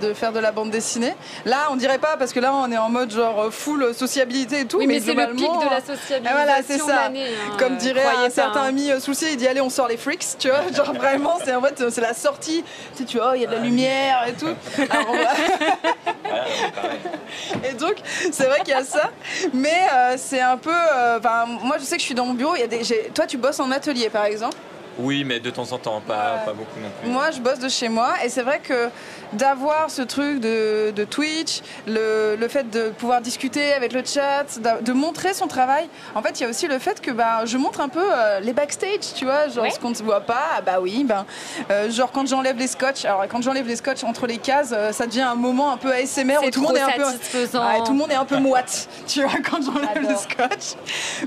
de 0.00 0.14
faire 0.14 0.32
de 0.32 0.38
la 0.38 0.52
bande 0.52 0.70
dessinée. 0.70 1.14
Là, 1.44 1.68
on 1.70 1.76
dirait 1.76 1.98
pas 1.98 2.16
parce 2.16 2.32
que 2.32 2.40
là, 2.40 2.54
on 2.54 2.70
est 2.70 2.78
en 2.78 2.88
mode 2.88 3.10
genre 3.10 3.52
full 3.52 3.92
sociabilité 3.94 4.60
et 4.60 4.66
tout. 4.66 4.78
Oui, 4.78 4.86
mais, 4.86 5.00
c'est 5.00 5.14
le 5.14 5.34
pic 5.34 5.46
de 5.46 5.70
la 5.70 5.80
sociabilité. 5.80 6.32
Voilà, 6.32 6.62
c'est 6.66 6.78
ça. 6.78 7.06
Hein. 7.06 7.12
Comme 7.58 7.76
dirait 7.76 8.04
un 8.24 8.30
certain 8.30 8.62
hein. 8.62 8.68
ami 8.68 8.90
euh, 8.90 9.00
souci, 9.00 9.26
il 9.32 9.36
dit 9.36 9.46
allez, 9.46 9.60
on 9.60 9.70
sort 9.70 9.88
les 9.88 9.96
freaks, 9.96 10.24
tu 10.38 10.48
vois. 10.48 10.60
Genre 10.74 10.92
vraiment, 10.94 11.38
c'est 11.44 11.54
en 11.54 11.62
fait, 11.62 11.90
c'est 11.90 12.00
la 12.00 12.14
sortie. 12.14 12.64
Tu 12.92 12.98
sais, 12.98 13.04
tu 13.04 13.18
vois, 13.18 13.36
il 13.36 13.42
y 13.42 13.44
a 13.44 13.48
de 13.48 13.54
la 13.54 13.60
lumière 13.60 14.26
et 14.28 14.32
tout. 14.32 14.54
et 17.64 17.72
donc, 17.74 17.96
c'est 18.32 18.46
vrai 18.46 18.60
qu'il 18.60 18.70
y 18.70 18.72
a 18.72 18.84
ça, 18.84 19.10
mais 19.52 19.82
euh, 19.92 20.14
c'est 20.16 20.40
un 20.40 20.56
peu. 20.56 20.72
Euh, 20.72 21.18
enfin, 21.18 21.44
moi, 21.46 21.76
je 21.78 21.84
sais 21.84 21.96
que 21.96 22.00
je 22.00 22.06
suis 22.06 22.14
dans 22.14 22.26
mon 22.26 22.34
bureau. 22.34 22.54
Il 22.56 22.60
y 22.60 22.64
a 22.64 22.66
des. 22.66 22.82
Toi, 23.14 23.26
tu 23.26 23.36
bosses 23.36 23.60
en 23.60 23.70
atelier, 23.70 24.10
par 24.10 24.24
exemple. 24.24 24.56
Oui, 24.98 25.24
mais 25.24 25.40
de 25.40 25.50
temps 25.50 25.72
en 25.72 25.78
temps, 25.78 26.00
pas, 26.00 26.42
pas 26.44 26.52
beaucoup 26.52 26.78
non 26.80 26.88
plus. 27.00 27.10
Moi, 27.10 27.30
je 27.30 27.40
bosse 27.40 27.58
de 27.58 27.68
chez 27.68 27.88
moi 27.88 28.14
et 28.24 28.28
c'est 28.28 28.42
vrai 28.42 28.60
que 28.60 28.88
d'avoir 29.32 29.90
ce 29.90 30.02
truc 30.02 30.40
de, 30.40 30.90
de 30.90 31.04
Twitch, 31.04 31.60
le, 31.86 32.36
le, 32.38 32.48
fait 32.48 32.70
de 32.70 32.90
pouvoir 32.90 33.20
discuter 33.20 33.72
avec 33.72 33.92
le 33.92 34.02
chat, 34.04 34.58
de 34.82 34.92
montrer 34.92 35.34
son 35.34 35.46
travail. 35.46 35.88
En 36.14 36.22
fait, 36.22 36.40
il 36.40 36.44
y 36.44 36.46
a 36.46 36.48
aussi 36.48 36.66
le 36.66 36.78
fait 36.78 37.00
que 37.00 37.10
bah, 37.10 37.44
je 37.44 37.56
montre 37.56 37.80
un 37.80 37.88
peu 37.88 38.02
euh, 38.02 38.40
les 38.40 38.52
backstage, 38.52 39.14
tu 39.14 39.24
vois, 39.24 39.48
genre 39.48 39.70
ce 39.70 39.78
qu'on 39.78 39.90
ne 39.90 39.94
se 39.94 40.02
voit 40.02 40.20
pas. 40.20 40.42
Ah 40.56 40.60
bah 40.60 40.78
oui, 40.80 41.04
ben, 41.04 41.26
euh, 41.70 41.90
genre 41.90 42.12
quand 42.12 42.26
j'enlève 42.26 42.56
les 42.56 42.66
scotch, 42.66 43.04
alors 43.04 43.26
quand 43.28 43.42
j'enlève 43.42 43.66
les 43.66 43.76
scotch 43.76 44.04
entre 44.04 44.26
les 44.26 44.38
cases, 44.38 44.72
euh, 44.72 44.92
ça 44.92 45.06
devient 45.06 45.22
un 45.22 45.34
moment 45.34 45.72
un 45.72 45.76
peu 45.76 45.92
ASMR 45.92 46.38
où 46.44 46.50
tout 46.50 46.60
le 46.60 46.66
monde 46.66 46.76
est 46.76 46.80
un 46.80 46.90
peu, 46.90 47.84
tout 47.84 47.92
le 47.92 47.98
monde 47.98 48.10
est 48.10 48.14
un 48.14 48.24
peu 48.24 48.38
moite, 48.38 48.88
tu 49.06 49.22
vois, 49.22 49.40
quand 49.48 49.60
j'enlève 49.62 50.08
le 50.08 50.14
scotch. 50.16 50.76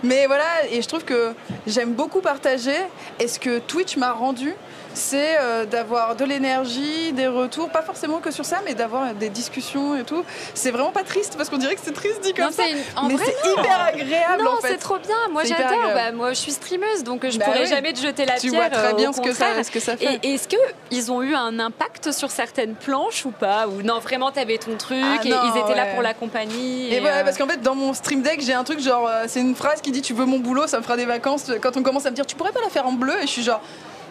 Mais 0.03 0.27
voilà, 0.27 0.45
et 0.71 0.81
je 0.81 0.87
trouve 0.87 1.03
que 1.03 1.33
j'aime 1.65 1.93
beaucoup 1.93 2.21
partager. 2.21 2.77
Et 3.19 3.27
ce 3.27 3.39
Twitch 3.59 3.97
m'a 3.97 4.13
rendu, 4.13 4.55
c'est 4.97 5.37
euh, 5.39 5.65
d'avoir 5.65 6.15
de 6.15 6.25
l'énergie, 6.25 7.13
des 7.13 7.27
retours, 7.27 7.69
pas 7.69 7.81
forcément 7.81 8.19
que 8.19 8.31
sur 8.31 8.43
ça, 8.45 8.57
mais 8.65 8.73
d'avoir 8.73 9.13
des 9.13 9.29
discussions 9.29 9.95
et 9.95 10.03
tout. 10.03 10.23
C'est 10.53 10.71
vraiment 10.71 10.91
pas 10.91 11.03
triste 11.03 11.35
parce 11.37 11.49
qu'on 11.49 11.57
dirait 11.57 11.75
que 11.75 11.81
c'est 11.83 11.93
triste 11.93 12.19
dit 12.21 12.33
comme 12.33 12.45
Non, 12.45 12.51
ça. 12.51 12.67
une- 12.67 12.77
en 12.97 13.07
mais 13.07 13.15
c'est 13.23 13.49
hyper 13.51 13.81
agréable 13.93 14.43
Non, 14.43 14.51
en 14.57 14.61
fait. 14.61 14.69
c'est 14.69 14.77
trop 14.77 14.97
bien. 14.97 15.15
Moi, 15.31 15.43
j'adore. 15.45 15.67
Bah, 15.93 16.11
moi, 16.11 16.29
je 16.29 16.39
suis 16.39 16.51
streameuse, 16.51 17.03
donc 17.03 17.25
je 17.29 17.37
Bah 17.37 17.45
pourrais 17.45 17.61
oui. 17.61 17.67
jamais 17.67 17.93
te 17.93 17.99
jeter 17.99 18.25
la 18.25 18.39
Tu 18.39 18.49
pierre. 18.49 18.61
vois 18.61 18.69
très 18.69 18.91
euh, 18.91 18.95
bien 18.95 19.13
ce 19.13 19.21
que, 19.21 19.33
ça, 19.33 19.63
ce 19.63 19.71
que 19.71 19.79
ça 19.79 19.95
fait. 19.95 20.19
Et 20.23 20.33
est-ce 20.33 20.47
qu'ils 20.47 21.11
ont 21.11 21.21
eu 21.21 21.35
un 21.35 21.59
impact 21.59 22.11
sur 22.11 22.31
certaines 22.31 22.75
planches 22.75 23.25
ou 23.25 23.31
pas 23.31 23.67
Ou 23.67 23.81
non, 23.83 23.99
vraiment, 23.99 24.31
t'avais 24.31 24.57
ton 24.57 24.75
truc 24.75 24.97
Ah 25.01 25.23
et 25.23 25.29
non, 25.29 25.37
ils 25.53 25.59
étaient 25.59 25.75
là 25.75 25.85
pour 25.93 26.01
la 26.01 26.13
compagnie. 26.13 26.91
Et 26.93 26.99
voilà, 26.99 27.17
euh, 27.17 27.23
parce 27.23 27.37
qu'en 27.37 27.47
fait, 27.47 27.61
dans 27.61 27.75
mon 27.75 27.93
stream 27.93 28.21
deck, 28.21 28.41
j'ai 28.41 28.53
un 28.53 28.63
truc 28.63 28.79
genre, 28.79 29.07
euh, 29.07 29.25
c'est 29.27 29.39
une 29.41 29.55
phrase 29.55 29.81
qui 29.81 29.91
dit 29.91 30.01
Tu 30.01 30.13
veux 30.13 30.25
mon 30.25 30.39
boulot, 30.39 30.67
ça 30.67 30.77
me 30.77 30.83
fera 30.83 30.97
des 30.97 31.05
vacances. 31.05 31.45
Quand 31.61 31.77
on 31.77 31.83
commence 31.83 32.05
à 32.05 32.09
me 32.11 32.15
dire 32.15 32.25
Tu 32.25 32.35
pourrais 32.35 32.51
pas 32.51 32.61
la 32.61 32.69
faire 32.69 32.87
en 32.87 32.93
bleu? 32.93 33.13
Et 33.19 33.27
je 33.27 33.27
suis 33.31 33.43
genre, 33.43 33.61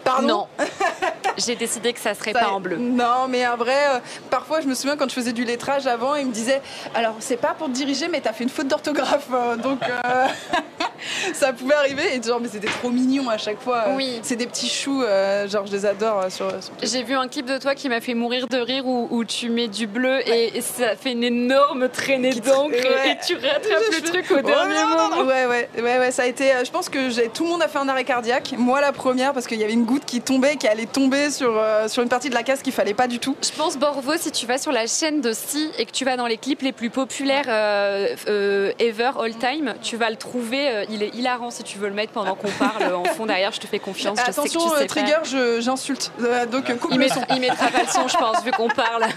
Pardon? 0.07 0.29
Non. 0.29 0.47
J'ai 1.37 1.55
décidé 1.57 1.93
que 1.93 2.01
ça 2.01 2.15
serait 2.15 2.33
Ça- 2.33 2.41
pas 2.41 2.49
en 2.51 2.61
bleu. 2.61 2.77
Non, 2.77 3.27
mais 3.29 3.47
en 3.47 3.57
vrai, 3.57 3.75
euh, 3.95 3.99
parfois, 4.31 4.61
je 4.61 4.67
me 4.67 4.75
souviens 4.75 4.97
quand 4.97 5.09
je 5.09 5.15
faisais 5.15 5.33
du 5.33 5.45
lettrage 5.45 5.87
avant, 5.87 6.15
ils 6.15 6.27
me 6.27 6.33
disaient 6.33 6.63
Alors, 6.95 7.15
c'est 7.21 7.37
pas 7.37 7.55
pour 7.55 7.67
te 7.69 7.73
diriger, 7.73 8.09
mais 8.09 8.21
t'as 8.21 8.33
fait 8.33 8.45
une 8.45 8.51
faute 8.51 8.69
d'orthographe. 8.69 9.27
euh, 9.33 9.57
donc, 9.57 9.81
euh, 9.83 10.27
ça 11.35 11.53
pouvait 11.53 11.75
arriver. 11.75 12.03
Et 12.17 12.23
genre, 12.23 12.41
mais 12.41 12.49
c'était 12.49 12.69
trop 12.69 12.91
mignon 12.91 13.29
à 13.29 13.39
chaque 13.39 13.61
fois. 13.61 13.85
Oui. 13.97 14.21
C'est 14.23 14.37
des 14.37 14.47
petits 14.47 14.69
choux, 14.69 15.03
genre, 15.49 15.67
je 15.67 15.73
les 15.73 15.87
adore 15.87 16.25
sur. 16.31 16.49
sur- 16.63 16.73
J'ai 16.83 17.03
vu 17.03 17.15
un 17.15 17.29
clip 17.29 17.47
de 17.47 17.59
toi 17.59 17.75
qui 17.75 17.89
m'a 17.89 18.01
fait 18.01 18.15
mourir 18.15 18.47
de 18.49 18.59
rire 18.59 18.87
où, 18.87 19.09
où 19.11 19.25
tu 19.25 19.49
mets 19.51 19.69
du 19.69 19.87
bleu 19.87 20.21
et, 20.29 20.57
et 20.57 20.61
ça 20.61 20.97
fait 20.97 21.13
une 21.13 21.25
énorme 21.25 21.89
traînée 21.89 22.33
d'encre 22.35 22.75
et- 22.75 22.87
Ouais. 22.87 23.13
et, 23.13 23.27
tu 23.27 23.35
rattrapes 23.35 23.65
Je 23.93 23.97
le 23.97 24.03
truc 24.03 24.31
au 24.31 24.37
Oh, 24.39 24.43
dernier 24.43 24.75
non, 24.75 24.89
moment. 24.89 25.09
non. 25.17 25.27
Ouais, 25.27 25.47
ouais, 25.47 25.69
ouais, 25.77 25.99
ouais, 25.99 26.11
ça 26.11 26.23
a 26.23 26.27
été. 26.27 26.53
je 26.65 26.71
pense 26.71 26.89
que 26.89 27.27
tout 27.29 27.45
le 27.45 27.51
monde 27.51 27.63
a 27.63 27.69
fait 27.69 27.79
un 27.79 27.89
arrêt 27.89 28.05
cardiaque. 28.05 28.55
Moi, 28.57 28.81
la 28.81 28.93
première, 28.93 29.33
parce 29.33 29.47
qu'il 29.47 29.59
y 29.61 29.65
avait 29.65 29.73
une 29.73 29.85
goutte 29.85 30.05
qui 30.05 30.21
tombait, 30.21 30.57
qui 30.57 30.67
allait 30.69 30.87
tomber 30.87 31.26
sur, 31.31 31.57
euh, 31.57 31.89
sur 31.89 32.03
une 32.03 32.09
partie 32.09 32.29
de 32.31 32.35
la 32.35 32.43
case 32.43 32.63
qu'il 32.63 32.73
fallait 32.73 32.95
pas 32.95 33.07
du 33.07 33.19
tout. 33.19 33.37
Je 33.43 33.51
pense, 33.57 33.77
Borvo, 33.77 34.13
si 34.17 34.31
tu 34.31 34.47
vas 34.47 34.59
sur 34.59 34.73
la 34.73 34.87
chaîne 34.87 35.21
de 35.21 35.33
Si 35.33 35.71
et 35.79 35.87
que 35.87 35.93
tu 35.93 36.05
vas 36.05 36.17
dans 36.17 36.27
les 36.27 36.37
clips 36.37 36.63
les 36.63 36.73
plus 36.73 36.91
populaires 36.91 37.47
euh, 37.49 38.15
euh, 38.29 38.73
ever, 38.79 39.11
all 39.21 39.35
time, 39.37 39.75
tu 39.83 39.97
vas 39.97 40.11
le 40.11 40.17
trouver. 40.17 40.85
il 40.91 41.03
est 41.03 41.15
hilarant 41.15 41.51
si 41.51 41.63
tu 41.63 41.79
veux 41.79 41.89
le 41.89 41.95
mettre 41.95 42.13
pendant 42.13 42.35
qu'on 42.35 42.51
parle 42.51 42.95
en 42.95 43.05
fond 43.05 43.27
derrière. 43.27 43.53
Je 43.53 43.61
te 43.61 43.67
fais 43.67 43.79
confiance. 43.79 44.19
je 44.19 44.25
sais 44.25 44.33
que 44.33 44.41
Attention, 44.41 44.71
tu 44.71 44.79
sais 44.79 44.87
trigger, 44.87 45.61
j'insulte. 45.61 46.13
Donc, 46.51 46.65
Il 46.91 46.99
mettra, 46.99 47.21
son. 47.21 47.35
il 47.35 47.41
mettra 47.41 47.69
pas 47.69 47.83
le 47.83 47.89
son, 47.89 48.09
je 48.09 48.17
pense, 48.17 48.43
vu 48.45 48.51
qu'on 48.53 48.69
parle. 48.69 49.05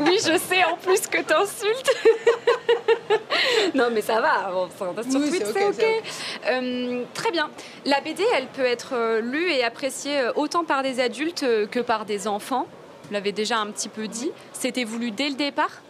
Oui, 0.00 0.16
je 0.18 0.38
sais 0.38 0.64
en 0.64 0.76
plus 0.76 1.06
que 1.06 1.20
t'insultes. 1.20 1.90
non, 3.74 3.88
mais 3.92 4.00
ça 4.00 4.20
va. 4.20 4.50
Bon, 4.52 4.68
sur 4.78 5.20
Oui, 5.20 5.28
Twitch, 5.30 5.44
c'est 5.52 5.64
ok, 5.64 6.02
Euh, 6.48 7.02
très 7.14 7.30
bien. 7.30 7.50
La 7.84 8.00
BD, 8.00 8.22
elle 8.34 8.46
peut 8.46 8.64
être 8.64 8.94
euh, 8.94 9.20
lue 9.20 9.50
et 9.50 9.62
appréciée 9.64 10.20
euh, 10.20 10.32
autant 10.36 10.64
par 10.64 10.82
des 10.82 11.00
adultes 11.00 11.44
que 11.70 11.80
par 11.80 12.04
des 12.04 12.28
enfants. 12.28 12.66
Vous 13.04 13.14
l'avez 13.14 13.32
déjà 13.32 13.58
un 13.58 13.66
petit 13.66 13.88
peu 13.88 14.06
dit. 14.08 14.30
C'était 14.52 14.84
voulu 14.84 15.10
dès 15.10 15.28
le 15.28 15.34
départ? 15.34 15.82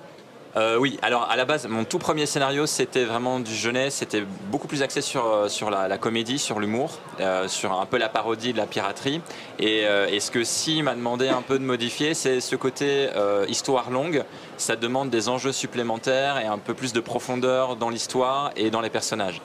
Euh, 0.56 0.76
oui, 0.78 0.98
alors 1.02 1.28
à 1.30 1.36
la 1.36 1.44
base, 1.44 1.68
mon 1.68 1.84
tout 1.84 1.98
premier 2.00 2.26
scénario, 2.26 2.66
c'était 2.66 3.04
vraiment 3.04 3.38
du 3.38 3.54
jeunesse, 3.54 3.94
c'était 3.94 4.24
beaucoup 4.50 4.66
plus 4.66 4.82
axé 4.82 5.00
sur, 5.00 5.24
euh, 5.26 5.48
sur 5.48 5.70
la, 5.70 5.86
la 5.86 5.96
comédie, 5.96 6.40
sur 6.40 6.58
l'humour, 6.58 6.98
euh, 7.20 7.46
sur 7.46 7.72
un 7.78 7.86
peu 7.86 7.98
la 7.98 8.08
parodie 8.08 8.52
de 8.52 8.58
la 8.58 8.66
piraterie. 8.66 9.20
Et, 9.60 9.82
euh, 9.84 10.08
et 10.10 10.18
ce 10.18 10.32
que 10.32 10.42
Si 10.42 10.82
m'a 10.82 10.94
demandé 10.96 11.28
un 11.28 11.42
peu 11.42 11.56
de 11.58 11.64
modifier, 11.64 12.14
c'est 12.14 12.40
ce 12.40 12.56
côté 12.56 13.08
histoire 13.48 13.90
longue. 13.90 14.24
Ça 14.56 14.74
demande 14.74 15.08
des 15.10 15.28
enjeux 15.28 15.52
supplémentaires 15.52 16.38
et 16.40 16.46
un 16.46 16.58
peu 16.58 16.74
plus 16.74 16.92
de 16.92 17.00
profondeur 17.00 17.76
dans 17.76 17.88
l'histoire 17.90 18.50
et 18.56 18.70
dans 18.70 18.80
les 18.80 18.90
personnages. 18.90 19.40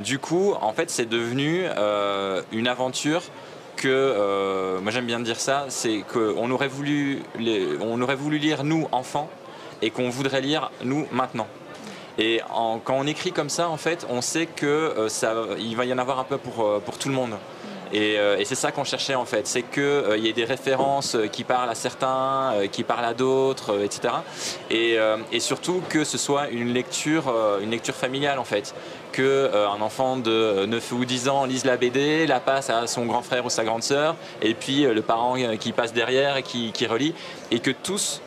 Du 0.00 0.18
coup, 0.18 0.54
en 0.60 0.72
fait, 0.72 0.90
c'est 0.90 1.08
devenu 1.08 1.64
une 2.52 2.68
aventure 2.68 3.22
que, 3.76 3.88
euh, 3.88 4.80
moi 4.80 4.92
j'aime 4.92 5.06
bien 5.06 5.18
dire 5.20 5.40
ça, 5.40 5.64
c'est 5.68 6.04
qu'on 6.12 6.50
aurait 6.50 6.68
voulu, 6.68 7.22
les- 7.38 7.66
on 7.80 8.00
aurait 8.02 8.14
voulu 8.14 8.38
lire 8.38 8.62
nous 8.64 8.86
enfants 8.92 9.28
et 9.82 9.90
qu'on 9.90 10.08
voudrait 10.08 10.40
lire 10.40 10.70
nous 10.82 11.06
maintenant. 11.12 11.48
Et 12.18 12.40
quand 12.84 12.94
on 12.94 13.06
écrit 13.06 13.32
comme 13.32 13.48
ça, 13.48 13.68
en 13.68 13.76
fait, 13.76 14.06
on 14.10 14.20
sait 14.20 14.46
que 14.46 14.66
euh, 14.66 15.08
ça, 15.08 15.34
il 15.58 15.76
va 15.76 15.84
y 15.84 15.92
en 15.92 15.98
avoir 15.98 16.18
un 16.18 16.24
peu 16.24 16.38
pour, 16.38 16.64
euh, 16.64 16.78
pour 16.84 16.98
tout 16.98 17.08
le 17.08 17.14
monde. 17.14 17.32
Et, 17.94 18.18
euh, 18.18 18.38
et 18.38 18.46
c'est 18.46 18.54
ça 18.54 18.72
qu'on 18.72 18.84
cherchait 18.84 19.14
en 19.14 19.26
fait, 19.26 19.46
c'est 19.46 19.62
qu'il 19.62 20.18
y 20.18 20.28
ait 20.28 20.32
des 20.32 20.46
références 20.46 21.14
qui 21.30 21.44
parlent 21.44 21.68
à 21.68 21.74
certains, 21.74 22.54
qui 22.70 22.84
parlent 22.84 23.04
à 23.04 23.12
d'autres, 23.12 23.82
etc. 23.84 24.14
Et, 24.70 24.96
surtout 25.40 25.82
que 25.90 26.02
ce 26.02 26.16
soit 26.16 26.48
une 26.48 26.72
lecture, 26.72 27.30
une 27.60 27.70
lecture 27.70 27.94
familiale 27.94 28.38
en 28.38 28.44
fait. 28.44 28.74
Que 29.12 29.20
euh, 29.20 29.68
un 29.68 29.82
enfant 29.82 30.16
de 30.16 30.64
9 30.64 30.92
ou 30.92 31.04
10 31.04 31.28
ans 31.28 31.44
lise 31.44 31.66
la 31.66 31.76
BD, 31.76 32.26
la 32.26 32.40
passe 32.40 32.70
à 32.70 32.86
son 32.86 33.04
grand 33.04 33.20
frère 33.20 33.44
ou 33.44 33.50
sa 33.50 33.62
grande 33.62 33.82
sœur, 33.82 34.16
et 34.40 34.54
puis 34.54 34.84
le 34.84 35.02
parent 35.02 35.36
qui 35.60 35.72
passe 35.72 35.92
derrière 35.92 36.38
et 36.38 36.42
qui, 36.42 36.72
qui 36.72 36.86
relit, 36.86 37.14
et 37.50 37.60
que 37.60 37.70
tous 37.70 38.22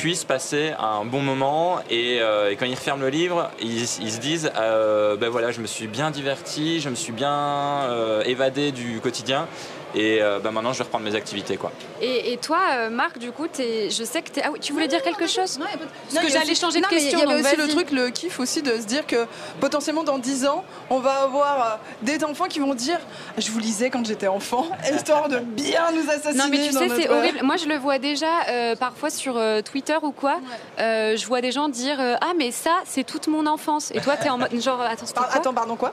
puissent 0.00 0.24
passer 0.24 0.72
un 0.78 1.04
bon 1.04 1.20
moment 1.20 1.80
et, 1.90 2.22
euh, 2.22 2.50
et 2.50 2.56
quand 2.56 2.64
ils 2.64 2.74
referment 2.74 3.02
le 3.02 3.10
livre, 3.10 3.50
ils, 3.60 3.82
ils 3.82 4.12
se 4.12 4.18
disent 4.18 4.50
euh, 4.56 5.14
ben 5.18 5.28
voilà, 5.28 5.50
je 5.50 5.60
me 5.60 5.66
suis 5.66 5.88
bien 5.88 6.10
diverti, 6.10 6.80
je 6.80 6.88
me 6.88 6.94
suis 6.94 7.12
bien 7.12 7.30
euh, 7.30 8.22
évadé 8.24 8.72
du 8.72 9.00
quotidien 9.00 9.46
et 9.94 10.22
euh, 10.22 10.38
ben 10.38 10.50
maintenant 10.50 10.72
je 10.72 10.78
vais 10.78 10.84
reprendre 10.84 11.04
mes 11.04 11.14
activités 11.14 11.56
quoi. 11.56 11.72
Et, 12.00 12.32
et 12.32 12.36
toi, 12.38 12.58
euh, 12.72 12.90
Marc, 12.90 13.18
du 13.18 13.30
coup, 13.32 13.46
je 13.58 14.04
sais 14.04 14.22
que. 14.22 14.28
Ah 14.42 14.50
oui, 14.52 14.58
tu 14.60 14.72
voulais 14.72 14.88
dire 14.88 15.02
quelque 15.02 15.26
chose 15.26 15.58
Non, 15.58 15.66
Parce 16.12 16.24
que 16.26 16.32
j'allais 16.32 16.54
changer 16.54 16.80
de 16.80 16.86
question, 16.86 17.18
Il 17.22 17.28
y 17.28 17.32
avait 17.32 17.40
aussi 17.42 17.56
le 17.56 17.68
truc, 17.68 17.90
le 17.90 18.08
kiff 18.10 18.40
aussi 18.40 18.62
de 18.62 18.72
se 18.72 18.86
dire 18.86 19.06
que 19.06 19.26
potentiellement 19.60 20.02
dans 20.04 20.18
10 20.18 20.46
ans, 20.46 20.64
on 20.88 20.98
va 21.00 21.22
avoir 21.22 21.60
euh, 21.60 21.76
des 22.02 22.24
enfants 22.24 22.46
qui 22.46 22.58
vont 22.60 22.74
dire 22.74 22.98
Je 23.36 23.50
vous 23.50 23.58
lisais 23.58 23.90
quand 23.90 24.04
j'étais 24.06 24.28
enfant, 24.28 24.66
histoire 24.94 25.28
de 25.28 25.38
bien 25.40 25.90
nous 25.92 26.08
assassiner. 26.10 26.34
Non 26.42 26.48
mais 26.50 26.58
tu 26.68 26.72
dans 26.72 26.80
sais 26.80 26.88
c'est 27.02 27.08
horrible. 27.10 27.40
Moi 27.42 27.56
je 27.56 27.66
le 27.66 27.76
vois 27.76 27.98
déjà 27.98 28.26
euh, 28.48 28.76
parfois 28.76 29.10
sur 29.10 29.36
euh, 29.36 29.60
Twitter 29.62 29.96
ou 30.02 30.12
quoi. 30.12 30.38
Euh, 30.78 31.16
je 31.16 31.26
vois 31.26 31.40
des 31.40 31.52
gens 31.52 31.68
dire 31.68 31.98
euh, 32.00 32.14
ah 32.20 32.32
mais 32.38 32.50
ça 32.50 32.80
c'est 32.86 33.04
toute 33.04 33.26
mon 33.28 33.46
enfance. 33.46 33.90
Et 33.94 34.00
toi 34.00 34.16
t'es 34.16 34.28
en 34.30 34.38
mode 34.38 34.58
genre 34.60 34.80
attends 34.80 35.06
Par- 35.14 35.28
quoi 35.28 35.36
Attends, 35.36 35.54
pardon, 35.54 35.76
quoi? 35.76 35.92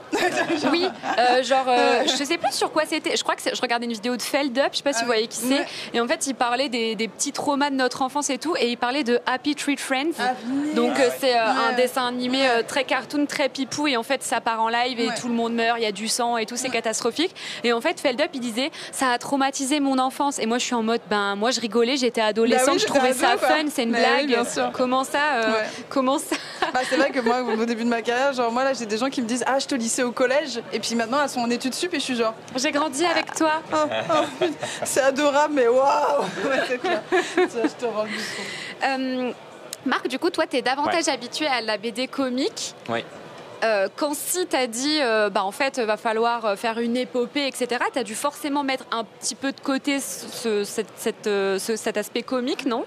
Oui, 0.70 0.86
euh, 1.18 1.42
genre 1.42 1.64
euh, 1.68 2.02
je 2.18 2.24
sais 2.24 2.38
plus 2.38 2.52
sur 2.52 2.70
quoi 2.72 2.84
c'était. 2.86 3.16
Je 3.16 3.22
crois 3.22 3.34
que 3.34 3.42
je 3.54 3.60
regardais 3.60 3.87
une 3.88 3.94
vidéo 3.94 4.16
de 4.16 4.22
Feld 4.22 4.58
Up. 4.58 4.68
Je 4.72 4.78
sais 4.78 4.82
pas 4.82 4.92
si 4.92 4.98
Ah 5.00 5.02
vous 5.02 5.06
voyez 5.08 5.26
qui 5.26 5.38
c'est. 5.38 5.48
ouais. 5.60 5.66
Et 5.94 6.00
en 6.00 6.06
fait 6.06 6.26
il 6.26 6.34
parlait 6.34 6.68
des, 6.68 6.94
des 6.94 7.08
petits 7.08 7.32
traumas 7.32 7.70
de 7.70 7.74
notre 7.76 8.02
enfance 8.02 8.30
et 8.30 8.38
tout. 8.38 8.54
Et 8.58 8.68
il 8.70 8.76
parlait 8.76 9.04
de 9.04 9.18
Happy 9.26 9.54
Tree 9.54 9.76
Friends. 9.76 10.12
Ah, 10.18 10.32
Donc 10.74 10.98
euh, 10.98 11.08
c'est 11.20 11.34
euh, 11.36 11.44
un 11.46 11.72
dessin 11.74 12.06
animé 12.06 12.46
euh, 12.48 12.62
très 12.66 12.84
cartoon, 12.84 13.26
très 13.26 13.48
pipou 13.48 13.86
et 13.86 13.96
en 13.96 14.02
fait 14.02 14.22
ça 14.22 14.40
part 14.40 14.62
en 14.62 14.68
live 14.68 15.00
et 15.00 15.08
tout 15.20 15.28
le 15.28 15.34
monde 15.34 15.54
meurt, 15.54 15.78
il 15.78 15.82
y 15.82 15.86
a 15.86 15.92
du 15.92 16.08
sang 16.08 16.36
et 16.36 16.46
tout, 16.46 16.56
c'est 16.56 16.68
catastrophique. 16.70 17.34
Et 17.64 17.72
en 17.72 17.80
fait 17.80 18.00
Feldup 18.00 18.28
il 18.34 18.40
disait 18.40 18.70
ça 18.92 19.10
a 19.10 19.18
traumatisé 19.18 19.80
mon 19.80 19.98
enfance 19.98 20.38
et 20.38 20.46
moi 20.46 20.58
je 20.58 20.64
suis 20.64 20.74
en 20.74 20.82
mode 20.82 21.00
ben 21.10 21.34
moi 21.36 21.50
je 21.50 21.60
rigolais, 21.60 21.96
j'étais 21.96 22.20
adolescente, 22.20 22.66
Bah 22.66 22.72
oui, 22.74 22.78
je 22.80 22.86
trouvais 22.86 23.08
ado, 23.10 23.18
ça 23.18 23.36
quoi. 23.36 23.48
fun, 23.48 23.64
c'est 23.72 23.84
une 23.84 23.90
Mais 23.90 24.04
oui, 24.20 24.26
blague. 24.26 24.72
comment 24.72 25.04
ça 25.04 25.18
euh, 25.36 25.62
comment 25.88 26.18
ça 26.18 26.36
Bah, 26.74 26.80
c'est 26.88 26.96
vrai 26.96 27.10
que 27.10 27.20
moi, 27.20 27.40
au 27.42 27.64
début 27.64 27.84
de 27.84 27.88
ma 27.88 28.02
carrière, 28.02 28.32
genre 28.34 28.52
moi 28.52 28.62
là, 28.62 28.72
j'ai 28.74 28.84
des 28.84 28.98
gens 28.98 29.08
qui 29.08 29.22
me 29.22 29.26
disent 29.26 29.42
Ah, 29.46 29.58
je 29.58 29.66
te 29.66 29.74
lycée 29.74 30.02
au 30.02 30.12
collège, 30.12 30.60
et 30.72 30.78
puis 30.80 30.94
maintenant 30.96 31.18
elles 31.22 31.28
sont 31.30 31.40
en 31.40 31.48
études 31.48 31.72
sup, 31.72 31.94
et 31.94 31.98
je 31.98 32.04
suis 32.04 32.16
genre 32.16 32.34
J'ai 32.56 32.72
grandi 32.72 33.04
avec 33.06 33.32
toi. 33.34 33.62
Oh, 33.72 33.77
oh, 34.42 34.44
C'est 34.84 35.00
adorable, 35.02 35.54
mais 35.54 35.68
waouh 35.68 36.22
Ouais, 36.44 36.60
c'est 36.68 36.78
clair. 36.78 37.02
Ça, 37.10 37.58
je 37.64 37.68
te 37.68 37.84
rends. 37.86 38.06
Euh, 38.84 39.32
Marc, 39.86 40.08
du 40.08 40.18
coup, 40.18 40.30
toi, 40.30 40.46
tu 40.46 40.56
es 40.56 40.62
davantage 40.62 41.08
habitué 41.08 41.46
à 41.46 41.60
la 41.60 41.76
BD 41.78 42.08
comique. 42.08 42.74
Oui. 42.88 43.04
Euh, 43.64 43.88
quand 43.96 44.14
si 44.14 44.46
t'as 44.46 44.68
dit, 44.68 44.98
euh, 45.00 45.30
bah 45.30 45.42
en 45.42 45.50
fait, 45.50 45.80
va 45.80 45.96
falloir 45.96 46.56
faire 46.56 46.78
une 46.78 46.96
épopée, 46.96 47.46
etc. 47.48 47.82
T'as 47.92 48.04
dû 48.04 48.14
forcément 48.14 48.62
mettre 48.62 48.84
un 48.92 49.02
petit 49.02 49.34
peu 49.34 49.50
de 49.50 49.60
côté 49.60 49.98
ce- 49.98 50.62
cette- 50.62 50.86
cette, 50.96 51.24
ce- 51.24 51.74
cet 51.76 51.96
aspect 51.96 52.22
comique, 52.22 52.66
non? 52.66 52.84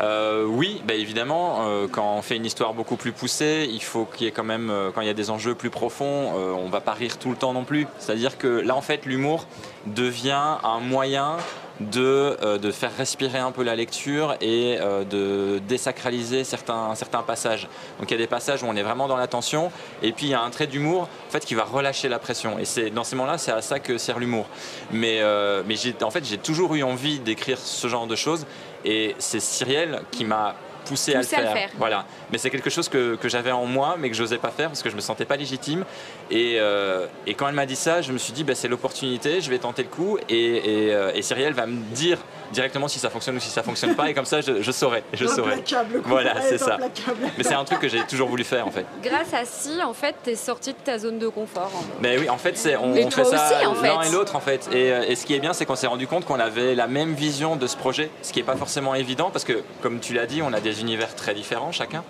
Euh, 0.00 0.44
oui, 0.44 0.82
bah 0.86 0.94
évidemment, 0.94 1.66
euh, 1.68 1.86
quand 1.88 2.16
on 2.16 2.22
fait 2.22 2.36
une 2.36 2.46
histoire 2.46 2.72
beaucoup 2.74 2.96
plus 2.96 3.12
poussée, 3.12 3.68
il 3.70 3.82
faut 3.82 4.06
qu'il 4.06 4.24
y 4.24 4.28
ait 4.28 4.32
quand 4.32 4.42
même, 4.44 4.70
euh, 4.70 4.90
quand 4.92 5.02
il 5.02 5.06
y 5.06 5.10
a 5.10 5.14
des 5.14 5.30
enjeux 5.30 5.54
plus 5.54 5.70
profonds, 5.70 6.32
euh, 6.36 6.52
on 6.52 6.68
va 6.68 6.80
pas 6.80 6.94
rire 6.94 7.16
tout 7.18 7.30
le 7.30 7.36
temps 7.36 7.52
non 7.52 7.62
plus. 7.64 7.86
C'est-à-dire 7.98 8.36
que 8.38 8.48
là, 8.48 8.74
en 8.74 8.80
fait, 8.82 9.04
l'humour 9.06 9.46
devient 9.86 10.58
un 10.62 10.80
moyen 10.80 11.36
de, 11.80 12.36
euh, 12.42 12.58
de 12.58 12.70
faire 12.70 12.96
respirer 12.96 13.38
un 13.38 13.50
peu 13.50 13.62
la 13.62 13.74
lecture 13.74 14.36
et 14.40 14.78
euh, 14.80 15.04
de 15.04 15.58
désacraliser 15.66 16.44
certains, 16.44 16.94
certains 16.94 17.22
passages. 17.22 17.68
Donc 17.98 18.10
il 18.10 18.12
y 18.12 18.14
a 18.14 18.18
des 18.18 18.28
passages 18.28 18.62
où 18.62 18.66
on 18.66 18.76
est 18.76 18.82
vraiment 18.82 19.08
dans 19.08 19.16
la 19.16 19.26
tension, 19.26 19.72
et 20.02 20.12
puis 20.12 20.26
il 20.26 20.30
y 20.30 20.34
a 20.34 20.40
un 20.40 20.50
trait 20.50 20.66
d'humour 20.66 21.02
en 21.02 21.30
fait, 21.30 21.44
qui 21.44 21.54
va 21.54 21.64
relâcher 21.64 22.08
la 22.08 22.18
pression. 22.18 22.58
Et 22.58 22.64
c'est 22.64 22.90
dans 22.90 23.04
ces 23.04 23.16
moments-là, 23.16 23.38
c'est 23.38 23.52
à 23.52 23.60
ça 23.60 23.80
que 23.80 23.98
sert 23.98 24.18
l'humour. 24.18 24.46
Mais, 24.92 25.18
euh, 25.20 25.62
mais 25.66 25.76
j'ai, 25.76 25.94
en 26.02 26.10
fait, 26.10 26.24
j'ai 26.24 26.38
toujours 26.38 26.74
eu 26.74 26.82
envie 26.82 27.18
d'écrire 27.18 27.58
ce 27.58 27.88
genre 27.88 28.06
de 28.06 28.16
choses. 28.16 28.46
Et 28.84 29.16
c'est 29.18 29.40
Cyrielle 29.40 30.02
qui 30.10 30.24
m'a 30.24 30.54
poussé, 30.84 31.14
à, 31.14 31.18
le 31.20 31.24
faire. 31.24 31.70
Voilà. 31.78 32.06
Mais 32.30 32.38
c'est 32.38 32.50
quelque 32.50 32.70
chose 32.70 32.88
que, 32.88 33.16
que 33.16 33.28
j'avais 33.28 33.52
en 33.52 33.66
moi, 33.66 33.96
mais 33.98 34.10
que 34.10 34.16
j'osais 34.16 34.38
pas 34.38 34.50
faire 34.50 34.68
parce 34.68 34.82
que 34.82 34.90
je 34.90 34.96
me 34.96 35.00
sentais 35.00 35.24
pas 35.24 35.36
légitime. 35.36 35.84
Et, 36.30 36.56
euh, 36.58 37.06
et 37.26 37.34
quand 37.34 37.48
elle 37.48 37.54
m'a 37.54 37.66
dit 37.66 37.76
ça, 37.76 38.02
je 38.02 38.12
me 38.12 38.18
suis 38.18 38.32
dit, 38.32 38.44
bah, 38.44 38.54
c'est 38.54 38.68
l'opportunité, 38.68 39.40
je 39.40 39.50
vais 39.50 39.58
tenter 39.58 39.82
le 39.82 39.88
coup. 39.88 40.18
Et, 40.28 40.86
et, 40.86 40.94
euh, 40.94 41.12
et, 41.14 41.22
Cyrielle 41.22 41.54
va 41.54 41.66
me 41.66 41.80
dire 41.94 42.18
directement 42.52 42.88
si 42.88 42.98
ça 42.98 43.10
fonctionne 43.10 43.36
ou 43.36 43.40
si 43.40 43.50
ça 43.50 43.62
fonctionne 43.62 43.94
pas. 43.94 44.08
Et 44.08 44.14
comme 44.14 44.24
ça, 44.24 44.40
je, 44.40 44.62
je 44.62 44.72
saurai. 44.72 45.02
Je 45.12 45.26
saurai. 45.26 45.62
Voilà, 46.04 46.40
c'est 46.40 46.58
ça. 46.58 46.78
Mais 47.36 47.44
c'est 47.44 47.54
un 47.54 47.64
truc 47.64 47.80
que 47.80 47.88
j'ai 47.88 48.04
toujours 48.04 48.28
voulu 48.28 48.44
faire 48.44 48.66
en 48.66 48.70
fait. 48.70 48.86
Grâce 49.02 49.34
à 49.34 49.44
Si, 49.44 49.82
en 49.82 49.92
fait, 49.92 50.14
tu 50.24 50.30
es 50.30 50.34
sorti 50.34 50.72
de 50.72 50.78
ta 50.78 50.98
zone 50.98 51.18
de 51.18 51.28
confort. 51.28 51.70
Mais 52.00 52.18
oui, 52.18 52.28
en 52.28 52.38
fait, 52.38 52.56
c'est, 52.56 52.76
on, 52.76 52.94
fait 52.94 53.24
ça 53.24 53.62
l'un 53.82 54.02
et 54.02 54.10
l'autre 54.10 54.36
en 54.36 54.40
fait. 54.40 54.68
Et, 54.72 54.92
euh, 54.92 55.04
et, 55.06 55.16
ce 55.16 55.26
qui 55.26 55.34
est 55.34 55.40
bien, 55.40 55.52
c'est 55.52 55.66
qu'on 55.66 55.76
s'est 55.76 55.86
rendu 55.86 56.06
compte 56.06 56.24
qu'on 56.24 56.40
avait 56.40 56.74
la 56.74 56.86
même 56.86 57.14
vision 57.14 57.56
de 57.56 57.66
ce 57.66 57.76
projet, 57.76 58.10
ce 58.22 58.32
qui 58.32 58.40
n'est 58.40 58.44
pas 58.44 58.56
forcément 58.56 58.94
évident 58.94 59.30
parce 59.30 59.44
que, 59.44 59.62
comme 59.82 60.00
tu 60.00 60.14
l'as 60.14 60.26
dit, 60.26 60.42
on 60.42 60.52
a 60.52 60.60
des 60.74 60.80
univers 60.80 61.14
très 61.14 61.34
différents 61.34 61.72
chacun. 61.72 62.04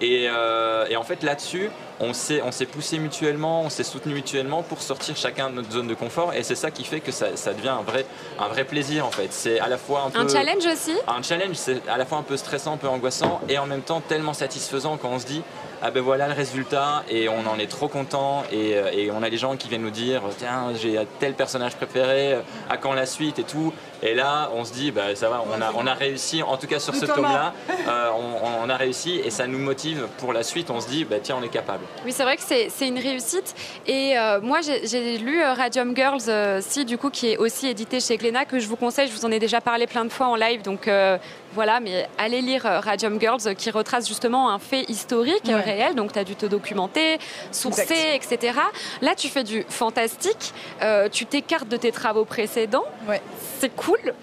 Et, 0.00 0.26
euh, 0.28 0.86
et, 0.90 0.96
en 0.96 1.04
fait, 1.04 1.22
là-dessus, 1.22 1.70
on 2.00 2.12
s'est, 2.12 2.42
on 2.42 2.50
s'est 2.50 2.66
poussé 2.66 2.98
mutuellement, 2.98 3.62
on 3.62 3.68
s'est 3.68 3.84
soutenu 3.84 4.14
mutuellement 4.14 4.62
pour 4.62 4.82
sortir 4.82 5.16
chacun 5.16 5.50
de 5.50 5.54
notre 5.54 5.70
zone 5.70 5.86
de 5.86 5.94
confort. 5.94 6.34
Et 6.34 6.42
c'est 6.42 6.56
ça 6.56 6.70
qui 6.70 6.84
fait 6.84 7.00
que 7.00 7.12
ça, 7.12 7.36
ça, 7.36 7.52
devient 7.54 7.68
un 7.68 7.82
vrai, 7.82 8.04
un 8.38 8.48
vrai 8.48 8.64
plaisir, 8.64 9.06
en 9.06 9.10
fait. 9.10 9.28
C'est 9.32 9.60
à 9.60 9.68
la 9.68 9.78
fois 9.78 10.02
un 10.06 10.10
peu. 10.10 10.18
Un 10.18 10.28
challenge 10.28 10.66
aussi? 10.66 10.94
Un 11.06 11.22
challenge, 11.22 11.54
c'est 11.54 11.88
à 11.88 11.96
la 11.96 12.04
fois 12.04 12.18
un 12.18 12.22
peu 12.22 12.36
stressant, 12.36 12.74
un 12.74 12.76
peu 12.76 12.88
angoissant, 12.88 13.40
et 13.48 13.56
en 13.58 13.66
même 13.66 13.82
temps 13.82 14.00
tellement 14.00 14.34
satisfaisant 14.34 14.96
quand 14.96 15.10
on 15.10 15.18
se 15.18 15.26
dit 15.26 15.42
ah 15.86 15.90
ben 15.90 16.02
voilà 16.02 16.28
le 16.28 16.32
résultat 16.32 17.04
et 17.10 17.28
on 17.28 17.46
en 17.46 17.58
est 17.58 17.70
trop 17.70 17.88
content 17.88 18.42
et, 18.50 18.74
euh, 18.74 18.90
et, 18.90 19.10
on 19.10 19.22
a 19.22 19.28
les 19.28 19.36
gens 19.36 19.54
qui 19.54 19.68
viennent 19.68 19.82
nous 19.82 19.90
dire 19.90 20.22
tiens 20.38 20.72
j'ai 20.80 20.98
tel 21.20 21.34
personnage 21.34 21.76
préféré 21.76 22.38
à 22.70 22.78
quand 22.78 22.94
la 22.94 23.04
suite 23.04 23.38
et 23.38 23.42
tout. 23.42 23.70
Et 24.02 24.14
là 24.14 24.50
on 24.54 24.64
se 24.64 24.72
dit 24.72 24.92
bah 24.92 25.14
ça 25.14 25.28
va 25.28 25.44
on 25.46 25.60
a, 25.60 25.72
on 25.76 25.86
a 25.86 25.92
réussi 25.92 26.42
en 26.42 26.56
tout 26.56 26.66
cas 26.66 26.78
sur 26.78 26.94
ce 26.94 27.04
tome 27.04 27.24
là 27.24 27.52
euh, 27.88 28.08
on, 28.16 28.64
on, 28.64 28.70
a 28.70 28.76
réussi 28.76 29.20
et 29.22 29.28
ça 29.30 29.46
nous 29.46 29.58
motive 29.58 30.08
pour 30.18 30.32
la 30.32 30.42
suite 30.42 30.70
on 30.70 30.80
se 30.80 30.88
dit 30.88 31.04
bah 31.04 31.16
tiens 31.22 31.36
on 31.38 31.42
est 31.42 31.48
capable. 31.48 31.84
Oui 32.06 32.12
c'est 32.12 32.22
vrai 32.22 32.36
que 32.36 32.42
c'est 32.42 32.88
une 32.88 32.98
réussite. 32.98 33.54
Et 33.86 34.18
euh, 34.18 34.40
moi 34.40 34.60
j'ai 34.62 35.18
lu 35.18 35.42
euh, 35.42 35.52
Radium 35.52 35.94
Girls 35.94 36.28
euh, 36.28 36.60
si 36.62 36.84
du 36.84 36.96
coup 36.96 37.10
qui 37.10 37.32
est 37.32 37.36
aussi 37.36 37.66
édité 37.66 38.00
chez 38.00 38.16
Glénat 38.16 38.46
que 38.46 38.58
je 38.58 38.68
vous 38.68 38.76
conseille. 38.76 39.08
Je 39.08 39.12
vous 39.12 39.26
en 39.26 39.30
ai 39.30 39.38
déjà 39.38 39.60
parlé 39.60 39.86
plein 39.86 40.04
de 40.04 40.10
fois 40.10 40.28
en 40.28 40.36
live 40.36 40.62
donc 40.62 40.88
voilà, 41.54 41.78
mais 41.78 42.08
allez 42.18 42.40
lire 42.40 42.62
Radium 42.64 43.20
Girls 43.20 43.54
qui 43.56 43.70
retrace 43.70 44.08
justement 44.08 44.50
un 44.50 44.58
fait 44.58 44.82
historique 44.88 45.44
ouais. 45.44 45.73
Réel, 45.74 45.94
donc 45.94 46.12
tu 46.12 46.18
as 46.18 46.24
dû 46.24 46.36
te 46.36 46.46
documenter, 46.46 47.18
sourcer, 47.52 47.82
exact. 48.14 48.32
etc. 48.32 48.58
Là, 49.02 49.14
tu 49.14 49.28
fais 49.28 49.44
du 49.44 49.64
fantastique, 49.68 50.52
euh, 50.82 51.08
tu 51.08 51.26
t'écartes 51.26 51.68
de 51.68 51.76
tes 51.76 51.92
travaux 51.92 52.24
précédents, 52.24 52.84
ouais. 53.08 53.20
c'est 53.60 53.74
cool. 53.74 54.14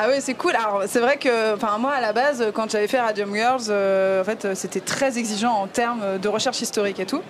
Ah 0.00 0.06
oui, 0.08 0.18
c'est 0.20 0.34
cool. 0.34 0.54
Alors, 0.54 0.84
c'est 0.86 1.00
vrai 1.00 1.16
que, 1.16 1.56
moi, 1.80 1.90
à 1.90 2.00
la 2.00 2.12
base, 2.12 2.52
quand 2.54 2.70
j'avais 2.70 2.86
fait 2.86 3.00
Radium 3.00 3.34
Girls, 3.34 3.62
euh, 3.68 4.20
en 4.20 4.24
fait, 4.24 4.54
c'était 4.54 4.78
très 4.78 5.18
exigeant 5.18 5.52
en 5.52 5.66
termes 5.66 6.18
de 6.18 6.28
recherche 6.28 6.60
historique 6.60 7.00
et 7.00 7.06
tout. 7.06 7.20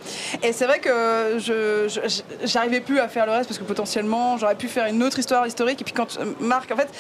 Et 0.43 0.53
c'est 0.53 0.67
vrai 0.67 0.79
que 0.79 1.39
je, 1.39 1.89
j'arrivais 2.45 2.81
plus 2.81 2.99
à 3.01 3.09
faire 3.09 3.25
le 3.25 3.33
reste 3.33 3.49
parce 3.49 3.59
que 3.59 3.65
potentiellement, 3.65 4.37
j'aurais 4.37 4.55
pu 4.55 4.69
faire 4.69 4.85
une 4.85 5.03
autre 5.03 5.19
histoire 5.19 5.47
historique. 5.47 5.81
Et 5.81 5.85
puis 5.85 5.95
quand 5.95 6.19
Marc, 6.41 6.71
en 6.71 6.77
fait, 6.77 6.91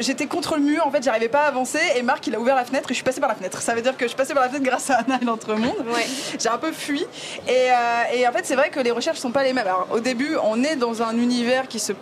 j'étais 0.00 0.24
contre 0.24 0.56
le 0.56 0.62
mur, 0.62 0.86
en 0.86 0.90
fait, 0.90 1.02
j'arrivais 1.02 1.28
pas 1.28 1.42
à 1.42 1.48
avancer. 1.48 1.80
Et 1.94 2.00
Marc, 2.00 2.26
il 2.28 2.34
a 2.34 2.40
ouvert 2.40 2.56
la 2.56 2.64
fenêtre 2.64 2.90
et 2.90 2.94
je 2.94 2.96
suis 2.96 3.04
passée 3.04 3.20
par 3.20 3.28
la 3.28 3.34
fenêtre. 3.34 3.60
Ça 3.60 3.74
veut 3.74 3.82
dire 3.82 3.94
que 3.98 4.06
je 4.06 4.08
suis 4.08 4.16
passée 4.16 4.32
par 4.32 4.44
la 4.44 4.48
fenêtre 4.48 4.64
grâce 4.64 4.88
à 4.88 5.00
Anna 5.00 5.18
et 5.20 5.24
l'Entremonde. 5.26 5.84
Ouais. 5.92 6.06
J'ai 6.40 6.48
un 6.48 6.56
peu 6.56 6.72
fui. 6.72 7.04
Et, 7.46 7.50
euh, 7.50 8.14
et 8.14 8.26
en 8.26 8.32
fait, 8.32 8.46
c'est 8.46 8.56
vrai 8.56 8.70
que 8.70 8.80
les 8.80 8.90
recherches 8.90 9.18
sont 9.18 9.30
pas 9.30 9.42
les 9.42 9.52
mêmes. 9.52 9.66
Alors, 9.66 9.88
au 9.90 10.00
début, 10.00 10.38
on 10.42 10.64
est 10.64 10.76
dans 10.76 11.02
un 11.02 11.18
univers 11.18 11.68
qui 11.68 11.80
se 11.80 11.92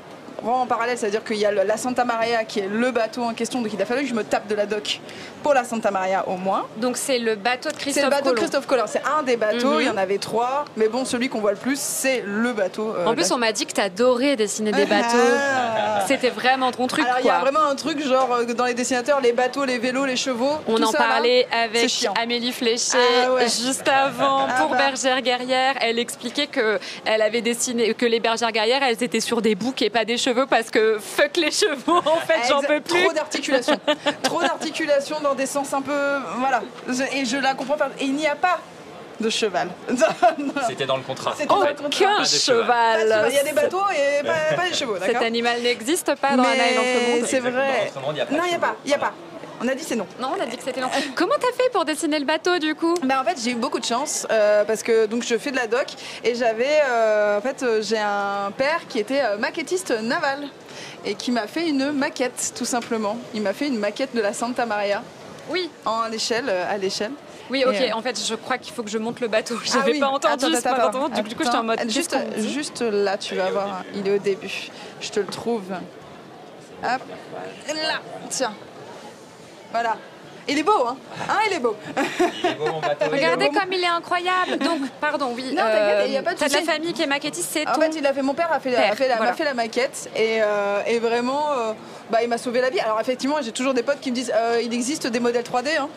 en 0.44 0.66
parallèle, 0.66 0.97
c'est-à-dire 0.99 1.25
qu'il 1.25 1.37
y 1.37 1.47
a 1.47 1.50
la 1.52 1.76
Santa 1.76 2.04
Maria 2.04 2.44
qui 2.44 2.61
est 2.61 2.68
le 2.68 2.90
bateau 2.90 3.23
en 3.23 3.35
question, 3.35 3.61
donc 3.62 3.73
il 3.73 3.80
a 3.82 3.87
fallu 3.87 4.02
que 4.02 4.09
je 4.09 4.14
me 4.14 4.25
tape 4.25 4.47
de 4.49 4.54
la 4.54 4.66
doc 4.66 5.00
pour 5.42 5.54
la 5.54 5.64
Santa 5.64 5.90
Maria 5.90 6.28
au 6.28 6.37
moins. 6.37 6.66
Donc 6.78 6.97
c'est 6.97 7.18
le 7.18 7.35
bateau 7.37 7.70
de 7.70 7.76
Christophe 7.76 7.94
C'est 7.94 8.02
le 8.04 8.11
bateau 8.11 8.23
Colomb. 8.25 8.35
de 8.35 8.38
Christophe 8.40 8.66
Colomb, 8.66 8.85
c'est 8.87 9.02
un 9.18 9.23
des 9.23 9.37
bateaux, 9.37 9.75
mm 9.75 9.78
-hmm. 9.78 9.80
il 9.82 9.87
y 9.87 9.90
en 9.90 9.97
avait 9.97 10.18
trois, 10.18 10.64
mais 10.76 10.88
bon, 10.88 11.04
celui 11.04 11.28
qu'on 11.28 11.40
voit 11.40 11.52
le 11.52 11.62
plus, 11.66 11.78
c'est 11.80 12.23
le 12.26 12.52
bateau. 12.52 12.87
Euh, 12.97 13.06
en 13.06 13.14
plus, 13.14 13.30
on 13.32 13.38
m'a 13.38 13.52
dit 13.52 13.66
que 13.66 13.73
tu 13.73 13.80
adorais 13.80 14.37
dessiner 14.37 14.73
des 14.73 14.87
bateaux. 14.87 15.28
C'était 16.07 16.30
vraiment 16.30 16.71
ton 16.73 16.87
truc. 16.87 17.04
Alors 17.04 17.19
il 17.21 17.26
y 17.26 17.30
a 17.30 17.38
vraiment 17.38 17.64
un 17.64 17.75
truc, 17.75 18.02
genre 18.02 18.33
euh, 18.33 18.45
dans 18.54 18.64
les 18.64 18.75
dessinateurs, 18.75 19.21
les 19.21 19.33
bateaux, 19.33 19.64
les 19.64 19.78
vélos, 19.78 20.04
les 20.07 20.16
chevaux. 20.16 20.52
On 20.66 20.83
en 20.83 20.90
ça, 20.90 20.99
parlait 20.99 21.47
là, 21.50 21.62
avec 21.62 22.09
Amélie 22.21 22.52
Fléché 22.52 22.99
ah, 23.25 23.33
ouais. 23.33 23.45
juste 23.45 23.88
avant 23.88 24.47
ah, 24.49 24.61
pour 24.61 24.71
bah. 24.71 24.78
Bergère 24.78 25.23
Guerrière. 25.23 25.75
Elle 25.80 25.99
expliquait 25.99 26.47
que 26.47 26.78
elle 27.04 27.23
avait 27.23 27.42
dessiné 27.42 27.95
que 27.95 28.07
les 28.07 28.21
bergères 28.21 28.52
guerrières, 28.52 28.83
elles 28.83 29.02
étaient 29.02 29.21
sur 29.21 29.42
des 29.42 29.54
boucs 29.54 29.83
et 29.83 29.90
pas 29.90 30.04
des 30.04 30.16
cheveux 30.16 30.47
parce 30.47 30.71
que 30.71 30.99
fuck 30.99 31.37
les 31.37 31.50
chevaux 31.50 31.99
en 32.07 32.16
fait 32.16 32.49
j'en 32.49 32.61
peux 32.61 32.80
plus 32.80 33.04
trop 33.04 33.12
d'articulation 33.12 33.78
trop 34.23 34.40
d'articulation 34.40 35.21
dans 35.21 35.35
des 35.35 35.47
sens 35.47 35.73
un 35.73 35.83
peu 35.83 36.19
voilà 36.38 36.62
et 37.12 37.25
je 37.25 37.37
la 37.37 37.54
comprends 37.54 37.76
pas 37.76 37.90
et 37.99 38.04
il 38.04 38.14
n'y 38.14 38.26
a 38.26 38.37
pas 38.37 38.59
de 39.20 39.30
cheval. 39.30 39.68
C'était 40.68 40.86
dans 40.86 40.96
le 40.96 41.02
contrat. 41.02 41.34
Aucun 41.48 42.24
cheval. 42.24 42.26
cheval. 42.26 43.26
Il 43.28 43.34
y 43.34 43.38
a 43.38 43.44
des 43.44 43.52
bateaux 43.52 43.82
et 43.92 44.24
pas, 44.24 44.56
pas 44.56 44.68
des 44.68 44.74
chevaux. 44.74 44.96
Cet 45.04 45.16
animal 45.16 45.60
n'existe 45.62 46.14
pas 46.16 46.36
dans 46.36 46.42
l'Entremonde. 46.42 47.26
C'est 47.26 47.40
vrai. 47.40 47.92
Non, 48.30 48.42
il 48.44 48.48
n'y 48.48 48.54
a 48.54 48.58
pas. 48.58 48.76
Il 48.84 48.88
n'y 48.88 48.94
a 48.94 48.98
pas. 48.98 49.12
On 49.62 49.68
a 49.68 49.74
dit 49.74 49.84
c'est 49.84 49.96
non. 49.96 50.06
Non, 50.18 50.30
on 50.38 50.42
a 50.42 50.46
dit 50.46 50.56
que 50.56 50.62
c'était 50.62 50.80
non. 50.80 50.88
Comment 51.14 51.34
t'as 51.38 51.52
fait 51.52 51.68
pour 51.70 51.84
dessiner 51.84 52.18
le 52.18 52.24
bateau 52.24 52.58
du 52.58 52.74
coup? 52.74 52.94
Bah, 53.02 53.20
En 53.20 53.24
fait, 53.24 53.36
j'ai 53.44 53.50
eu 53.50 53.56
beaucoup 53.56 53.78
de 53.78 53.84
chance 53.84 54.26
euh, 54.30 54.64
parce 54.64 54.82
que 54.82 55.04
donc 55.04 55.23
je 55.23 55.36
fais 55.36 55.50
de 55.50 55.56
la 55.56 55.66
doc 55.66 55.86
et 56.25 56.34
j'avais 56.34 56.80
euh, 56.88 57.36
en 57.36 57.40
fait 57.42 57.62
j'ai 57.82 57.99
un 57.99 58.50
père 58.56 58.80
qui 58.88 58.99
était 58.99 59.21
euh, 59.21 59.36
maquettiste 59.36 59.90
naval 59.90 60.49
et 61.04 61.14
qui 61.14 61.30
m'a 61.30 61.47
fait 61.47 61.68
une 61.68 61.92
maquette 61.92 62.54
tout 62.56 62.64
simplement. 62.64 63.18
Il 63.34 63.42
m'a 63.42 63.52
fait 63.52 63.66
une 63.66 63.78
maquette 63.78 64.14
de 64.16 64.23
la 64.23 64.32
Santa 64.32 64.64
Maria. 64.64 65.02
Oui. 65.50 65.68
En 65.84 66.06
l'échelle, 66.08 66.49
à 66.49 66.78
l'échelle. 66.78 67.12
Oui, 67.50 67.65
ok. 67.67 67.75
Et, 67.75 67.91
euh... 67.91 67.95
En 67.95 68.02
fait, 68.02 68.19
je 68.25 68.34
crois 68.34 68.58
qu'il 68.58 68.73
faut 68.73 68.82
que 68.82 68.91
je 68.91 68.99
monte 68.99 69.21
le 69.21 69.28
bateau. 69.28 69.56
Je 69.65 69.71
n'avais 69.71 69.91
ah, 69.91 69.95
oui. 69.95 70.00
pas 70.00 70.08
entendu. 70.08 70.45
Attends, 70.45 70.71
attends, 70.71 70.89
attends, 70.89 71.04
attends. 71.06 71.23
Du 71.23 71.34
coup, 71.34 71.45
j'étais 71.45 71.56
en 71.56 71.65
mode. 71.65 71.91
Juste, 71.91 72.17
juste 72.39 72.82
là, 72.82 73.19
tu 73.19 73.34
vas 73.34 73.50
voir. 73.50 73.84
Il 73.95 74.06
est 74.06 74.17
au 74.17 74.19
début. 74.19 74.71
Je 75.00 75.10
te 75.10 75.21
le 75.21 75.26
trouve. 75.26 75.65
Hop. 76.82 77.02
Là. 77.69 78.00
Tiens. 78.30 78.54
Voilà. 79.73 79.97
Il 80.48 80.58
est 80.58 80.62
beau, 80.62 80.86
hein, 80.86 80.96
hein 81.28 81.38
Il 81.48 81.56
est 81.56 81.60
beau. 81.60 81.76
Il 81.96 82.50
est 82.50 82.54
beau 82.54 82.66
mon 82.66 82.80
bateau. 82.80 83.10
Regardez 83.10 83.48
il 83.52 83.58
comme 83.58 83.72
il 83.72 83.82
est 83.82 83.86
incroyable. 83.86 84.58
Donc, 84.58 84.80
pardon, 85.00 85.32
oui. 85.34 85.52
Non, 85.52 85.62
t'inquiète, 85.62 86.04
il 86.06 86.10
n'y 86.10 86.16
a 86.16 86.22
pas 86.22 86.34
de 86.34 86.38
souci. 86.38 86.54
la 86.54 86.72
famille 86.72 86.92
qui 86.92 87.02
est 87.02 87.06
maquettiste, 87.06 87.50
c'est 87.52 87.68
En 87.68 87.72
ton 87.72 87.80
fait, 87.80 87.96
il 87.96 88.06
a 88.06 88.12
fait, 88.12 88.22
mon 88.22 88.34
père 88.34 88.52
a 88.52 88.60
fait, 88.60 88.70
père, 88.70 88.92
a 88.92 88.96
fait, 88.96 89.08
la, 89.08 89.16
voilà. 89.16 89.32
fait 89.34 89.44
la 89.44 89.54
maquette 89.54 90.10
et, 90.16 90.38
euh, 90.42 90.82
et 90.86 90.98
vraiment, 90.98 91.52
euh, 91.52 91.72
bah, 92.10 92.22
il 92.22 92.28
m'a 92.28 92.38
sauvé 92.38 92.60
la 92.60 92.70
vie. 92.70 92.80
Alors 92.80 93.00
effectivement, 93.00 93.36
j'ai 93.40 93.52
toujours 93.52 93.74
des 93.74 93.82
potes 93.82 94.00
qui 94.00 94.10
me 94.10 94.16
disent, 94.16 94.32
euh, 94.34 94.60
il 94.62 94.74
existe 94.74 95.06
des 95.06 95.20
modèles 95.20 95.44
3D, 95.44 95.78
hein. 95.78 95.88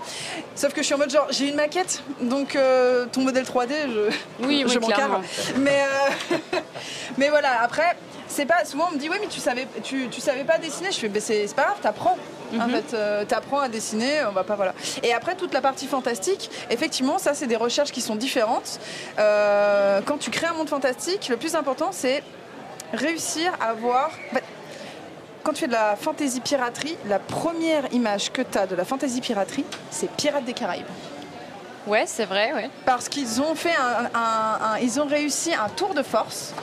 sauf 0.56 0.74
que 0.74 0.82
je 0.82 0.86
suis 0.86 0.96
en 0.96 1.00
mode 1.00 1.10
genre, 1.10 1.28
j'ai 1.32 1.50
une 1.50 1.56
maquette, 1.56 2.04
donc 2.22 2.56
euh, 2.56 3.06
ton 3.12 3.22
modèle 3.22 3.44
3D, 3.44 3.74
je, 3.88 4.46
oui, 4.46 4.64
je 4.68 4.78
oui, 4.78 4.88
m'en. 4.88 5.22
Mais, 5.58 5.84
euh, 6.32 6.38
mais 7.18 7.30
voilà, 7.30 7.62
après 7.62 7.96
c'est 8.28 8.46
pas 8.46 8.66
souvent 8.66 8.88
on 8.90 8.96
me 8.96 9.00
dit 9.00 9.10
oui 9.10 9.18
mais 9.22 9.28
tu 9.28 9.40
savais 9.40 9.68
tu, 9.84 10.08
tu 10.10 10.20
savais 10.20 10.44
pas 10.44 10.58
dessiner 10.58 10.92
je 10.92 10.98
fais 10.98 11.08
bah, 11.08 11.20
c'est 11.20 11.54
pas 11.56 11.66
grave 11.66 11.78
t'apprends 11.82 12.18
mm 12.54 12.60
-hmm. 12.60 12.66
en 12.66 12.70
fait 12.70 12.94
euh, 12.94 13.26
t'apprends 13.26 13.60
à 13.60 13.70
dessiner 13.70 14.14
on 14.30 14.32
va 14.32 14.44
pas 14.44 14.56
voilà 14.56 14.74
et 15.08 15.12
après 15.14 15.36
toute 15.42 15.54
la 15.54 15.62
partie 15.62 15.88
fantastique 15.88 16.44
effectivement 16.76 17.18
ça 17.26 17.32
c'est 17.38 17.48
des 17.54 17.60
recherches 17.68 17.92
qui 17.92 18.02
sont 18.10 18.16
différentes 18.28 18.72
euh, 19.20 20.02
quand 20.08 20.18
tu 20.24 20.30
crées 20.36 20.48
un 20.54 20.58
monde 20.60 20.70
fantastique 20.78 21.24
le 21.34 21.38
plus 21.38 21.54
important 21.62 21.90
c'est 21.92 22.20
réussir 23.06 23.50
à 23.70 23.74
voir 23.74 24.08
bah, 24.34 24.40
quand 25.44 25.54
tu 25.56 25.62
fais 25.64 25.68
de 25.76 25.78
la 25.84 25.96
fantasy 26.06 26.40
piraterie 26.50 26.98
la 27.14 27.20
première 27.20 27.86
image 28.00 28.26
que 28.36 28.44
tu 28.52 28.58
as 28.62 28.68
de 28.72 28.76
la 28.82 28.86
fantasy 28.92 29.20
piraterie 29.28 29.66
c'est 29.98 30.10
Pirates 30.22 30.46
des 30.46 30.54
Caraïbes 30.62 30.94
Ouais, 31.86 32.06
c'est 32.16 32.24
vrai, 32.34 32.48
ouais. 32.54 32.70
Parce 32.86 33.10
qu'ils 33.10 33.42
ont 33.42 33.56
fait 33.56 33.76
un, 33.76 34.06
un, 34.26 34.52
un, 34.68 34.78
ils 34.88 35.02
ont 35.02 35.06
réussi 35.06 35.52
un 35.54 35.68
tour 35.80 35.94
de 35.94 36.02
force 36.02 36.54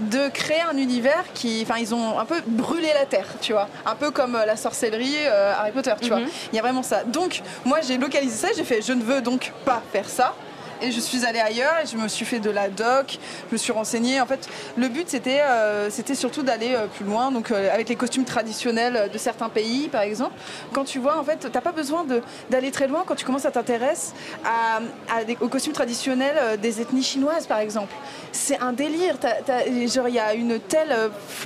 de 0.00 0.28
créer 0.28 0.62
un 0.62 0.76
univers 0.76 1.24
qui, 1.34 1.60
enfin, 1.62 1.78
ils 1.78 1.94
ont 1.94 2.18
un 2.18 2.24
peu 2.24 2.40
brûlé 2.46 2.88
la 2.94 3.06
terre, 3.06 3.26
tu 3.40 3.52
vois, 3.52 3.68
un 3.86 3.94
peu 3.94 4.10
comme 4.10 4.32
la 4.32 4.56
sorcellerie 4.56 5.16
euh, 5.26 5.54
Harry 5.58 5.72
Potter, 5.72 5.92
tu 6.00 6.06
mm 6.06 6.12
-hmm. 6.12 6.20
vois. 6.20 6.28
Il 6.52 6.56
y 6.56 6.58
a 6.58 6.62
vraiment 6.62 6.82
ça. 6.82 7.04
Donc, 7.04 7.42
moi, 7.64 7.78
j'ai 7.86 7.98
localisé 7.98 8.36
ça, 8.36 8.48
j'ai 8.56 8.64
fait, 8.64 8.80
je 8.82 8.92
ne 8.92 9.02
veux 9.02 9.20
donc 9.20 9.52
pas 9.64 9.82
faire 9.92 10.08
ça. 10.08 10.34
Et 10.82 10.92
je 10.92 11.00
suis 11.00 11.26
allée 11.26 11.40
ailleurs 11.40 11.70
je 11.90 11.96
me 11.96 12.08
suis 12.08 12.24
fait 12.24 12.40
de 12.40 12.50
la 12.50 12.68
doc, 12.68 13.18
je 13.48 13.54
me 13.54 13.58
suis 13.58 13.72
renseignée. 13.72 14.20
En 14.20 14.26
fait, 14.26 14.48
le 14.76 14.88
but 14.88 15.08
c'était 15.08 15.40
euh, 15.40 15.90
c'était 15.90 16.14
surtout 16.14 16.42
d'aller 16.42 16.74
euh, 16.74 16.86
plus 16.86 17.04
loin, 17.04 17.30
donc 17.30 17.50
euh, 17.50 17.72
avec 17.72 17.88
les 17.88 17.96
costumes 17.96 18.24
traditionnels 18.24 19.10
de 19.12 19.18
certains 19.18 19.48
pays, 19.48 19.88
par 19.88 20.02
exemple. 20.02 20.34
Quand 20.72 20.84
tu 20.84 20.98
vois, 20.98 21.18
en 21.18 21.24
fait, 21.24 21.48
t'as 21.50 21.60
pas 21.60 21.72
besoin 21.72 22.06
d'aller 22.50 22.70
très 22.70 22.86
loin 22.88 23.04
quand 23.06 23.14
tu 23.14 23.24
commences 23.24 23.46
à 23.46 23.50
t'intéresser 23.50 24.12
à, 24.44 24.80
à 25.14 25.24
des, 25.24 25.36
aux 25.40 25.48
costumes 25.48 25.72
traditionnels 25.72 26.58
des 26.60 26.80
ethnies 26.80 27.02
chinoises, 27.02 27.46
par 27.46 27.58
exemple. 27.58 27.94
C'est 28.32 28.60
un 28.60 28.72
délire. 28.72 29.18
T 29.18 29.88
genre, 29.88 30.08
il 30.08 30.14
y 30.14 30.18
a 30.18 30.34
une 30.34 30.58
telle, 30.60 30.92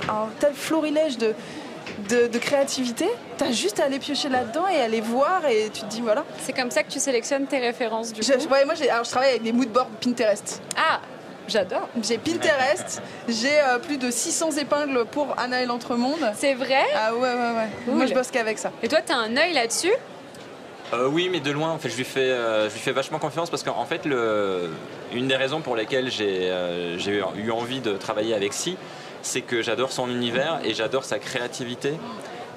un 0.09 0.27
tel 0.39 0.53
florilège 0.53 1.17
de 1.17 1.33
de, 2.09 2.27
de, 2.27 2.37
créativité, 2.37 3.05
tu 3.37 3.43
as 3.43 3.51
juste 3.51 3.79
à 3.79 3.85
aller 3.85 3.99
piocher 3.99 4.29
là-dedans 4.29 4.67
et 4.67 4.81
aller 4.81 5.01
voir 5.01 5.45
et 5.47 5.69
tu 5.73 5.81
te 5.81 5.85
dis 5.87 6.01
voilà. 6.01 6.25
C'est 6.39 6.53
comme 6.53 6.71
ça 6.71 6.83
que 6.83 6.91
tu 6.91 6.99
sélectionnes 6.99 7.47
tes 7.47 7.59
références 7.59 8.13
du 8.13 8.21
je, 8.21 8.33
coup. 8.33 8.53
Ouais, 8.53 8.65
moi, 8.65 8.75
alors, 8.91 9.03
je 9.03 9.09
travaille 9.09 9.31
avec 9.31 9.43
des 9.43 9.51
moodboards 9.51 9.89
Pinterest. 10.01 10.61
Ah, 10.77 10.99
j'adore. 11.47 11.87
J'ai 12.03 12.17
Pinterest, 12.17 13.01
j'ai 13.27 13.59
euh, 13.59 13.79
plus 13.79 13.97
de 13.97 14.11
600 14.11 14.51
épingles 14.57 15.05
pour 15.11 15.35
Anna 15.37 15.61
et 15.61 15.65
l'Entremonde. 15.65 16.31
C'est 16.35 16.53
vrai? 16.53 16.83
Ah 16.95 17.13
ouais, 17.13 17.19
ouais, 17.21 17.29
ouais. 17.29 17.69
Cool. 17.85 17.95
Moi, 17.95 18.05
je 18.05 18.13
bosse 18.13 18.31
qu'avec 18.31 18.57
ça. 18.57 18.71
Et 18.83 18.87
toi, 18.87 18.99
tu 19.05 19.13
as 19.13 19.17
un 19.17 19.35
œil 19.37 19.53
là-dessus? 19.53 19.93
Euh, 20.93 21.07
oui, 21.07 21.29
mais 21.31 21.39
de 21.39 21.51
loin, 21.51 21.71
en 21.71 21.77
fait, 21.77 21.89
je 21.89 21.97
lui 21.97 22.03
fais, 22.03 22.19
euh, 22.19 22.69
je 22.69 22.73
lui 22.73 22.81
fais 22.81 22.91
vachement 22.91 23.17
confiance 23.17 23.49
parce 23.49 23.63
qu'en 23.63 23.85
fait, 23.85 24.05
le, 24.05 24.69
une 25.13 25.27
des 25.27 25.35
raisons 25.35 25.61
pour 25.61 25.75
lesquelles 25.75 26.11
j'ai 26.11 26.49
euh, 26.51 26.97
j'ai 26.99 27.23
eu 27.35 27.51
envie 27.51 27.79
de 27.79 27.93
travailler 27.93 28.35
avec 28.35 28.53
Si, 28.53 28.77
c'est 29.25 29.41
que 29.41 29.61
j'adore 29.61 29.91
son 29.91 30.09
univers 30.09 30.59
et 30.63 30.73
j'adore 30.73 31.03
sa 31.03 31.19
créativité. 31.19 31.93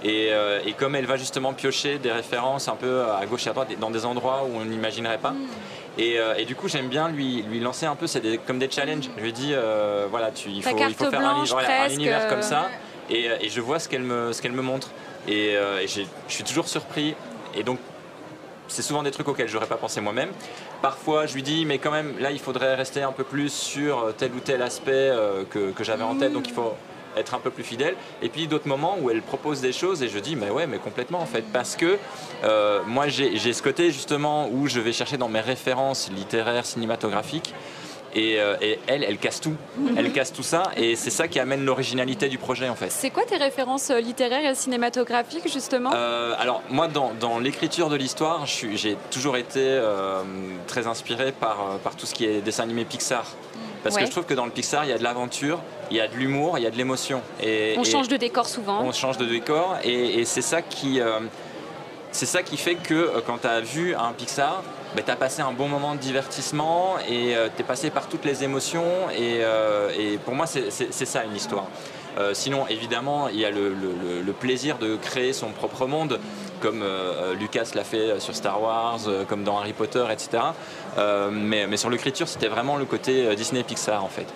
Et, 0.04 0.28
euh, 0.30 0.60
et 0.64 0.74
comme 0.74 0.94
elle 0.94 1.06
va 1.06 1.16
justement 1.16 1.52
piocher 1.52 1.98
des 1.98 2.12
références 2.12 2.68
un 2.68 2.76
peu 2.76 3.02
à 3.02 3.24
gauche 3.26 3.46
et 3.46 3.50
à 3.50 3.52
droite, 3.52 3.68
dans 3.80 3.90
des 3.90 4.04
endroits 4.04 4.44
où 4.44 4.56
on 4.60 4.64
n'imaginerait 4.64 5.18
pas. 5.18 5.34
Et, 5.96 6.20
euh, 6.20 6.34
et 6.36 6.44
du 6.44 6.54
coup, 6.54 6.68
j'aime 6.68 6.88
bien 6.88 7.08
lui, 7.08 7.42
lui 7.42 7.58
lancer 7.58 7.86
un 7.86 7.96
peu 7.96 8.06
c'est 8.06 8.20
des- 8.20 8.38
comme 8.38 8.58
des 8.60 8.70
challenges. 8.70 9.08
Je 9.16 9.22
lui 9.22 9.32
dis, 9.32 9.50
euh, 9.52 10.06
voilà, 10.08 10.30
tu, 10.30 10.50
il 10.50 10.62
faut, 10.62 10.76
il 10.88 10.94
faut 10.94 11.10
faire 11.10 11.20
un, 11.26 11.42
voilà, 11.44 11.82
un 11.84 11.88
univers 11.88 12.28
comme 12.28 12.38
euh, 12.38 12.42
ça. 12.42 12.68
Et, 13.10 13.24
et 13.40 13.48
je 13.48 13.60
vois 13.60 13.78
ce 13.80 13.88
qu'elle 13.88 14.02
me, 14.02 14.32
ce 14.32 14.40
qu'elle 14.40 14.52
me 14.52 14.62
montre. 14.62 14.90
Et, 15.26 15.56
je 15.86 16.02
suis 16.28 16.44
toujours 16.44 16.68
surpris. 16.68 17.14
Et 17.56 17.62
donc, 17.64 17.78
c'est 18.68 18.82
souvent 18.82 19.02
des 19.02 19.10
trucs 19.10 19.28
auxquels 19.28 19.48
j'aurais 19.48 19.66
pas 19.66 19.76
pensé 19.76 20.00
moi-même. 20.00 20.30
Parfois, 20.82 21.26
je 21.26 21.34
lui 21.34 21.42
dis, 21.42 21.64
mais 21.64 21.78
quand 21.78 21.90
même, 21.90 22.18
là, 22.18 22.30
il 22.30 22.38
faudrait 22.38 22.74
rester 22.74 23.02
un 23.02 23.12
peu 23.12 23.24
plus 23.24 23.52
sur 23.52 24.14
tel 24.16 24.32
ou 24.32 24.40
tel 24.40 24.62
aspect 24.62 24.92
euh, 24.92 25.44
que, 25.44 25.72
j'avais 25.82 26.04
en 26.04 26.14
tête. 26.14 26.32
Donc, 26.32 26.48
il 26.48 26.54
faut 26.54 26.74
être 27.16 27.34
un 27.34 27.38
peu 27.38 27.50
plus 27.50 27.64
fidèle. 27.64 27.96
Et 28.22 28.28
puis, 28.28 28.46
d'autres 28.46 28.68
moments 28.68 28.96
où 29.00 29.10
elle 29.10 29.22
propose 29.22 29.60
des 29.60 29.72
choses 29.72 30.02
et 30.02 30.08
je 30.08 30.18
dis, 30.18 30.36
mais 30.36 30.50
ouais, 30.50 30.66
mais 30.66 30.78
complètement 30.78 31.20
en 31.20 31.26
fait. 31.26 31.44
Parce 31.52 31.74
que 31.76 31.98
euh, 32.44 32.80
moi, 32.86 33.08
j'ai 33.08 33.36
j'ai 33.36 33.52
ce 33.52 33.62
côté 33.62 33.90
justement 33.90 34.48
où 34.50 34.68
je 34.68 34.80
vais 34.80 34.92
chercher 34.92 35.16
dans 35.16 35.28
mes 35.28 35.40
références 35.40 36.10
littéraires, 36.10 36.66
cinématographiques. 36.66 37.54
Et, 38.14 38.40
euh, 38.40 38.56
et 38.62 38.78
elle, 38.86 39.04
elle 39.04 39.18
casse 39.18 39.40
tout. 39.40 39.54
Elle 39.96 40.10
casse 40.12 40.32
tout 40.32 40.42
ça. 40.42 40.62
Et 40.76 40.96
c'est 40.96 41.10
ça 41.10 41.28
qui 41.28 41.38
amène 41.38 41.64
l'originalité 41.64 42.28
du 42.28 42.38
projet 42.38 42.68
en 42.68 42.74
fait. 42.74 42.90
C'est 42.90 43.10
quoi 43.10 43.24
tes 43.24 43.36
références 43.36 43.90
euh, 43.90 44.00
littéraires 44.00 44.50
et 44.50 44.54
cinématographiques 44.54 45.52
justement? 45.52 45.90
Euh, 45.94 46.34
alors 46.38 46.62
moi 46.70 46.88
dans, 46.88 47.12
dans 47.20 47.38
l'écriture 47.38 47.90
de 47.90 47.96
l'histoire, 47.96 48.46
j'ai 48.46 48.96
toujours 49.10 49.36
été 49.36 49.60
euh, 49.60 50.22
très 50.66 50.86
inspiré 50.86 51.32
par, 51.32 51.78
par 51.84 51.96
tout 51.96 52.06
ce 52.06 52.14
qui 52.14 52.24
est 52.24 52.40
dessin 52.40 52.62
animé 52.62 52.84
Pixar. 52.86 53.24
Parce 53.82 53.94
Ouais. 53.94 54.00
que 54.02 54.06
je 54.06 54.10
trouve 54.10 54.24
que 54.24 54.34
dans 54.34 54.44
le 54.46 54.50
Pixar, 54.50 54.84
il 54.84 54.90
y 54.90 54.92
a 54.92 54.98
de 54.98 55.04
l'aventure, 55.04 55.60
il 55.90 55.96
y 55.98 56.00
a 56.00 56.08
de 56.08 56.14
l'humour, 56.16 56.58
il 56.58 56.64
y 56.64 56.66
a 56.66 56.70
de 56.70 56.76
l'émotion. 56.76 57.20
Et, 57.42 57.74
On 57.78 57.82
et 57.82 57.90
change 57.90 58.08
de 58.08 58.16
décor 58.16 58.46
souvent. 58.48 58.82
on 58.82 58.92
change 58.92 59.18
de 59.18 59.24
décor 59.26 59.76
et, 59.84 60.18
et 60.20 60.24
c'est 60.24 60.42
ça 60.42 60.62
qui... 60.62 61.00
c'est 62.10 62.26
ça 62.26 62.42
qui 62.42 62.56
fait 62.56 62.74
que 62.74 63.20
quand 63.26 63.38
tu 63.42 63.46
as 63.46 63.60
vu 63.60 63.94
un 63.94 64.12
Pixar, 64.12 64.62
tu 65.02 65.10
as 65.10 65.16
passé 65.16 65.42
un 65.42 65.52
bon 65.52 65.68
moment 65.68 65.94
de 65.94 66.00
divertissement 66.00 66.96
et 67.08 67.34
tu 67.56 67.62
es 67.62 67.64
passé 67.64 67.90
par 67.90 68.08
toutes 68.08 68.24
les 68.24 68.44
émotions. 68.44 69.08
Et, 69.16 69.40
euh, 69.42 70.16
pour 70.24 70.34
moi, 70.34 70.46
c'est 70.46 70.70
ça 70.70 71.24
une 71.24 71.36
histoire. 71.36 71.66
Euh, 72.18 72.34
sinon, 72.34 72.66
évidemment, 72.68 73.28
il 73.28 73.38
y 73.38 73.44
a 73.44 73.50
le, 73.50 74.32
plaisir 74.40 74.78
de 74.78 74.96
créer 74.96 75.32
son 75.32 75.48
propre 75.50 75.86
monde, 75.86 76.20
comme 76.60 76.82
euh, 76.82 77.34
Lucas 77.34 77.70
l'a 77.74 77.84
fait 77.84 78.20
sur 78.20 78.34
Star 78.34 78.60
Wars, 78.62 79.00
euh, 79.08 79.24
comme 79.24 79.42
dans 79.44 79.58
Harry 79.58 79.72
Potter, 79.72 80.04
etc. 80.10 80.42
Euh, 80.96 81.28
mais, 81.32 81.66
mais 81.66 81.76
sur 81.76 81.90
l'écriture, 81.90 82.28
c'était 82.28 82.48
vraiment 82.48 82.76
le 82.76 82.84
côté 82.84 83.26
euh, 83.26 83.34
Disney-Pixar, 83.34 84.04
en 84.04 84.08
fait. 84.08 84.26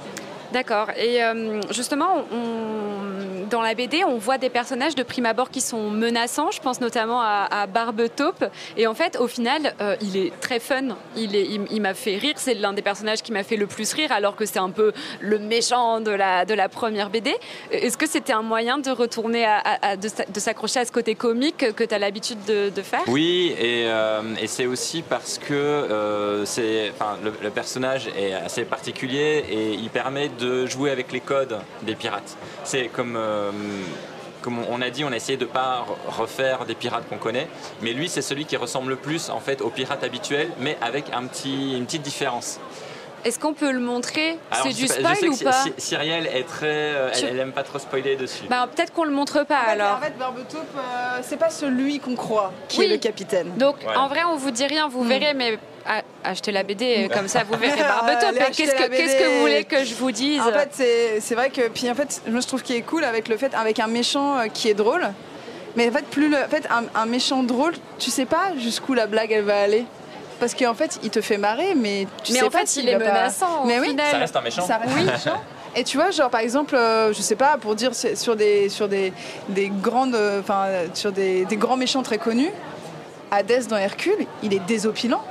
D'accord. 0.53 0.89
Et 0.97 1.23
euh, 1.23 1.61
justement, 1.71 2.25
on- 2.33 3.12
dans 3.53 3.61
la 3.61 3.75
BD, 3.75 4.03
on 4.03 4.17
voit 4.17 4.39
des 4.39 4.49
personnages 4.49 4.95
de 4.95 5.03
prime 5.03 5.27
abord 5.27 5.51
qui 5.51 5.61
sont 5.61 5.91
menaçants. 5.91 6.51
Je 6.51 6.61
pense 6.61 6.81
notamment 6.81 7.21
à, 7.21 7.67
Barbe 7.67 8.03
Taupe. 8.17 8.45
Et 8.79 8.87
en 8.87 8.95
fait, 8.95 9.19
au 9.21 9.29
final, 9.29 9.75
euh, 9.81 9.95
il 10.01 10.17
est 10.17 10.33
très 10.41 10.59
fun. 10.59 10.97
Il, 11.17 11.81
m'a 11.83 11.93
fait 11.93 12.17
rire. 12.17 12.35
C'est 12.37 12.55
l'un 12.55 12.73
des 12.73 12.81
personnages 12.81 13.23
qui 13.23 13.31
m'a 13.31 13.43
fait 13.43 13.57
le 13.57 13.67
plus 13.67 13.93
rire, 13.93 14.11
alors 14.11 14.37
que 14.37 14.47
c'est 14.47 14.59
un 14.59 14.71
peu 14.71 14.93
le 15.21 15.39
méchant 15.39 16.01
de 16.01 16.11
la, 16.11 16.69
première 16.71 17.11
BD. 17.11 17.35
Est-ce 17.71 17.99
que 17.99 18.09
c'était 18.09 18.33
un 18.33 18.43
moyen 18.43 18.79
de 18.79 18.91
retourner 18.91 19.45
à, 19.45 19.97
de, 19.97 20.09
s'a- 20.09 20.25
de 20.25 20.41
s'accrocher 20.41 20.81
à 20.81 20.85
ce 20.87 20.93
côté 20.93 21.15
comique 21.15 21.75
que 21.75 21.85
tu 21.85 21.95
as 21.95 21.99
l'habitude 21.99 22.43
de, 22.47 22.83
faire? 22.83 23.03
Oui, 23.09 23.55
et, 23.59 23.85
euh, 23.87 24.23
et 24.41 24.47
c'est 24.47 24.67
aussi 24.67 25.03
parce 25.03 25.39
que 25.39 25.53
euh, 25.53 26.45
le, 27.23 27.51
personnage 27.51 28.09
est 28.17 28.33
assez 28.33 28.65
particulier 28.65 29.45
et 29.51 29.73
il 29.75 29.91
permet 29.91 30.31
de 30.31 30.65
jouer 30.65 30.91
avec 30.91 31.13
les 31.13 31.21
codes 31.21 31.59
des 31.83 31.95
pirates. 31.95 32.37
C'est 32.65 32.87
comme, 32.87 33.19
comme 34.43 34.59
on 34.71 34.83
a 34.83 34.91
dit, 34.91 35.05
on 35.05 35.13
a 35.13 35.17
essayé 35.17 35.39
de 35.39 35.45
pas 35.45 35.87
re- 35.89 36.17
refaire 36.21 36.65
des 36.65 36.75
pirates 36.75 37.09
qu'on 37.09 37.19
connaît, 37.19 37.47
mais 37.81 37.93
lui 37.93 38.09
c'est 38.09 38.23
celui 38.23 38.45
qui 38.45 38.57
ressemble 38.57 38.91
le 38.91 38.97
plus 38.97 39.31
en 39.31 39.39
fait 39.41 39.61
aux 39.63 39.71
pirates 39.71 40.03
habituels, 40.05 40.51
mais 40.59 40.77
avec 40.81 41.07
un 41.13 41.25
petit, 41.27 41.77
une 41.77 41.85
petite 41.87 42.03
différence. 42.03 42.59
Est-ce 43.25 43.39
qu'on 43.39 43.55
peut 43.55 43.71
le 43.71 43.79
montrer? 43.79 44.37
C'est 44.65 44.71
du 44.71 44.87
pas- 44.89 44.95
je 44.95 45.01
sais 45.13 45.15
spoil 45.15 45.29
ou 45.31 45.37
que 45.39 45.45
pas? 45.45 45.53
Cy- 45.53 45.73
Cyrielle 45.79 46.27
est 46.27 46.43
très, 46.43 46.67
euh, 46.67 47.11
elle, 47.15 47.21
Tu- 47.21 47.27
elle 47.27 47.39
aime 47.39 47.53
pas 47.53 47.63
trop 47.63 47.79
spoiler 47.79 48.17
dessus. 48.17 48.47
bah, 48.51 48.67
Peut-être 48.75 48.93
qu'on 48.93 49.05
le 49.05 49.13
montre 49.13 49.45
pas 49.47 49.59
alors. 49.59 49.99
En 49.99 50.01
fait, 50.01 50.19
Barbetaupe, 50.19 50.59
euh, 50.77 51.21
c'est 51.23 51.37
pas 51.37 51.51
celui 51.51 52.01
qu'on 52.01 52.17
croit 52.17 52.53
qui 52.67 52.81
Oui. 52.81 52.87
est 52.87 52.89
le 52.89 52.97
capitaine. 52.99 53.57
Donc 53.59 53.77
Ouais. 53.87 53.95
en 53.95 54.09
vrai, 54.09 54.25
on 54.25 54.35
vous 54.35 54.51
dit 54.51 54.67
rien, 54.67 54.89
vous 54.89 55.05
verrez, 55.05 55.35
mais 55.35 55.57
achetez 56.25 56.53
la 56.53 56.63
BD 56.63 57.09
comme 57.15 57.29
ça, 57.29 57.43
vous 57.45 57.57
verrez 57.59 57.81
acheter 57.81 58.53
Qu'est-ce 58.53 58.75
que, 58.75 58.89
qu'est-ce 58.89 59.17
que 59.17 59.35
vous 59.35 59.41
voulez 59.41 59.65
que 59.65 59.85
je 59.85 59.95
vous 59.95 60.11
dise? 60.13 60.41
En 60.41 60.53
fait, 60.53 60.69
c'est 60.73 61.21
c'est 61.21 61.35
vrai 61.35 61.51
que 61.51 61.69
puis 61.69 61.91
en 61.91 61.95
fait, 61.95 62.23
je 62.27 62.47
trouve 62.47 62.63
qu'il 62.63 62.77
est 62.77 62.83
cool 62.83 63.05
avec 63.05 63.29
le 63.29 63.37
fait 63.37 63.53
avec 63.55 63.79
un 63.81 63.87
méchant 63.87 64.39
euh, 64.39 64.47
qui 64.47 64.69
est 64.69 64.75
drôle. 64.75 65.07
Mais 65.77 65.89
en 65.89 65.93
fait, 65.93 66.05
plus 66.07 66.29
le 66.29 66.37
en 66.37 66.49
fait 66.49 66.67
un, 66.71 66.85
un 67.01 67.07
méchant 67.07 67.43
drôle, 67.43 67.73
tu 67.99 68.11
sais 68.11 68.27
pas 68.27 68.53
jusqu'où 68.59 68.93
la 68.95 69.07
blague 69.07 69.33
elle 69.33 69.45
va 69.45 69.61
aller. 69.61 69.85
Parce 70.41 70.55
qu'en 70.55 70.75
fait, 70.75 70.99
il 71.05 71.11
te 71.11 71.21
fait 71.21 71.39
marrer, 71.39 71.75
mais 71.77 72.07
tu 72.25 72.33
Mais 72.33 72.41
sais 72.41 72.45
en 72.45 72.51
pas 72.51 72.61
fait, 72.61 72.67
s'il 72.67 72.83
il 72.85 72.89
est 72.91 72.99
pas- 72.99 73.05
menaçant 73.05 73.63
au 73.63 73.67
Mais 73.67 73.79
oui, 73.79 73.89
final. 73.91 74.11
Ça 74.11 74.19
reste 74.19 74.37
un 74.37 74.41
méchant. 74.43 74.67
ça 74.67 74.77
reste 74.79 74.97
méchant. 74.97 75.41
Et 75.75 75.85
tu 75.85 75.97
vois, 75.97 76.11
genre 76.11 76.29
par 76.29 76.41
exemple, 76.41 76.75
euh, 76.75 77.13
je 77.15 77.23
sais 77.23 77.37
pas, 77.37 77.57
pour 77.59 77.75
dire 77.75 77.93
sur 77.95 78.37
des 78.37 78.69
sur 78.69 78.89
des, 78.89 79.13
des 79.49 79.69
grandes, 79.71 80.15
euh, 80.15 80.41
enfin 80.41 80.65
euh, 80.67 80.87
sur 80.95 81.13
des, 81.13 81.45
des 81.47 81.57
grands 81.57 81.77
méchants 81.79 82.03
très 82.03 82.19
connus, 82.19 82.51
Hadès 83.31 83.61
dans 83.69 83.79
Hercule, 83.79 84.27
il 84.43 84.53
est 84.53 84.59
désopilant, 84.67 85.23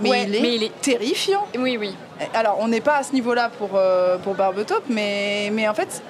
mais, 0.00 0.10
Ouais, 0.10 0.24
il, 0.28 0.34
est 0.36 0.40
mais 0.40 0.54
il 0.56 0.62
est- 0.64 0.80
terrifiant. 0.80 1.46
Oui, 1.58 1.76
oui. 1.78 1.94
Alors, 2.34 2.58
on 2.60 2.68
n'est 2.68 2.80
pas 2.80 2.96
à 2.96 3.02
ce 3.02 3.12
niveau-là 3.12 3.50
pour, 3.58 3.70
euh, 3.74 4.18
pour 4.18 4.34
Barbetaupe, 4.34 4.84
mais, 4.88 5.50
mais 5.52 5.66
en, 5.68 5.74
fait, 5.74 6.02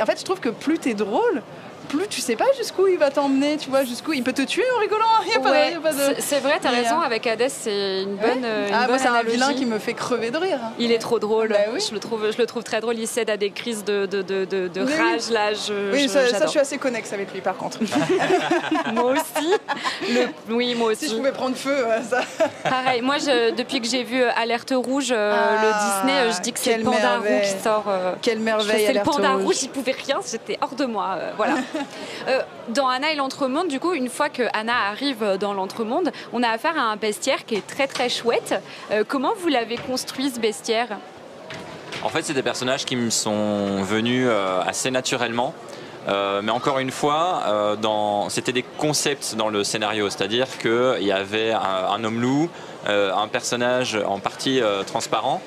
en 0.00 0.06
fait, 0.06 0.18
je 0.18 0.24
trouve 0.24 0.40
que 0.40 0.48
plus 0.50 0.78
t'es 0.78 0.94
drôle, 0.94 1.42
plus 1.90 2.06
tu 2.08 2.20
sais 2.20 2.36
pas 2.36 2.44
jusqu'où 2.56 2.86
il 2.86 2.98
va 2.98 3.10
t'emmener, 3.10 3.56
tu 3.56 3.68
vois, 3.70 3.84
jusqu'où 3.84 4.12
il 4.12 4.22
peut 4.22 4.32
te 4.32 4.42
tuer 4.42 4.64
en 4.76 4.80
rigolant. 4.80 5.04
Il 5.26 5.32
y 5.32 5.36
a 5.36 5.40
pas 5.40 5.48
de- 5.48 5.54
Ouais, 5.54 5.76
pas 5.82 5.92
de- 5.92 5.98
c'est- 6.16 6.20
C'est 6.20 6.38
vrai, 6.40 6.58
t'as 6.62 6.70
raison, 6.70 7.00
euh, 7.00 7.04
avec 7.04 7.26
Hades, 7.26 7.48
c'est 7.48 8.02
une 8.02 8.16
bonne, 8.16 8.44
euh, 8.44 8.68
une 8.68 8.74
Ah, 8.74 8.80
bonne 8.82 8.88
moi, 8.90 8.98
c'est 8.98 9.08
un 9.08 9.22
vilain 9.22 9.52
qui 9.54 9.66
me 9.66 9.78
fait 9.78 9.94
crever 9.94 10.30
de 10.30 10.36
rire. 10.38 10.58
Il 10.78 10.92
est 10.92 10.98
trop 10.98 11.18
drôle. 11.18 11.48
Bah 11.48 11.56
oui. 11.72 11.80
je, 11.86 11.92
le 11.92 12.00
trouve, 12.00 12.30
je 12.30 12.38
le 12.38 12.46
trouve 12.46 12.62
très 12.62 12.80
drôle. 12.80 12.96
Il 12.98 13.06
cède 13.08 13.28
à 13.30 13.36
des 13.36 13.50
crises 13.50 13.84
de, 13.84 14.06
de, 14.06 14.22
de, 14.22 14.44
de, 14.44 14.68
de 14.68 14.80
Mais 14.82 14.92
oui. 14.92 15.10
rage, 15.12 15.30
là. 15.30 15.52
Je, 15.52 15.92
Oui, 15.92 16.02
je- 16.04 16.08
ça, 16.08 16.26
ça, 16.28 16.44
je 16.46 16.50
suis 16.50 16.60
assez 16.60 16.78
connexe 16.78 17.12
avec 17.12 17.32
lui, 17.34 17.40
par 17.40 17.56
contre. 17.56 17.78
Moi 18.94 19.12
aussi. 19.12 19.54
Le- 20.12 20.54
Oui, 20.54 20.74
moi 20.74 20.92
aussi. 20.92 21.06
si 21.06 21.10
je 21.10 21.16
pouvais 21.16 21.32
prendre 21.32 21.56
feu, 21.56 21.70
euh, 21.74 22.00
ça. 22.02 22.20
Pareil, 22.68 23.00
moi, 23.02 23.16
je- 23.18 23.50
depuis 23.54 23.80
que 23.80 23.88
j'ai 23.88 24.02
vu 24.04 24.20
euh, 24.22 24.30
Alerte 24.36 24.72
Rouge, 24.76 25.08
euh, 25.12 25.32
Ah, 25.34 25.62
le 25.64 26.06
Disney, 26.12 26.32
je 26.36 26.40
dis 26.40 26.52
que 26.52 26.58
c'est 26.58 26.78
le 26.78 26.84
panda 26.84 27.16
roux 27.16 27.22
merveille. 27.24 27.42
qui 27.56 27.62
sort. 27.62 27.84
Quelle 28.22 28.38
merveille, 28.40 28.86
faisais 28.86 28.92
le 28.98 29.02
panda 29.02 29.32
Rouge. 29.32 29.42
rouge, 29.44 29.56
il 29.62 29.68
pouvait 29.70 29.96
rien, 30.06 30.18
j'étais 30.30 30.58
hors 30.60 30.74
de 30.74 30.84
moi. 30.86 31.18
voilà. 31.36 31.54
Euh, 32.28 32.40
dans 32.68 32.88
Anna 32.88 33.12
et 33.12 33.16
l'Entremonde, 33.16 33.68
du 33.68 33.80
coup, 33.80 33.92
une 33.94 34.08
fois 34.08 34.28
que 34.28 34.42
Anna 34.52 34.88
arrive 34.90 35.36
dans 35.40 35.54
l'Entremonde, 35.54 36.10
on 36.32 36.42
a 36.42 36.48
affaire 36.48 36.78
à 36.78 36.82
un 36.82 36.96
bestiaire 36.96 37.44
qui 37.46 37.54
est 37.56 37.66
très 37.66 37.86
très 37.86 38.08
chouette. 38.08 38.60
Euh, 38.90 39.04
comment 39.06 39.32
vous 39.38 39.48
l'avez 39.48 39.76
construit 39.76 40.30
ce 40.30 40.38
bestiaire? 40.40 40.88
En 42.02 42.08
fait, 42.08 42.22
c'est 42.24 42.32
des 42.34 42.42
personnages 42.42 42.84
qui 42.84 42.96
me 42.96 43.10
sont 43.10 43.82
venus 43.82 44.26
euh, 44.28 44.60
assez 44.66 44.90
naturellement. 44.90 45.54
Euh, 46.08 46.40
mais 46.42 46.50
encore 46.50 46.78
une 46.78 46.90
fois, 46.90 47.42
euh, 47.46 47.76
dans- 47.76 48.30
c'était 48.30 48.52
des 48.52 48.62
concepts 48.78 49.34
dans 49.36 49.50
le 49.50 49.64
scénario, 49.64 50.08
c'est-à-dire 50.08 50.46
qu'il 50.58 51.02
y 51.02 51.12
avait 51.12 51.52
un, 51.52 51.60
un 51.92 52.02
homme 52.04 52.20
loup, 52.22 52.48
euh, 52.88 53.12
un 53.14 53.28
personnage 53.28 53.98
en 54.06 54.18
partie 54.18 54.62
euh, 54.62 54.82
transparent, 54.82 55.42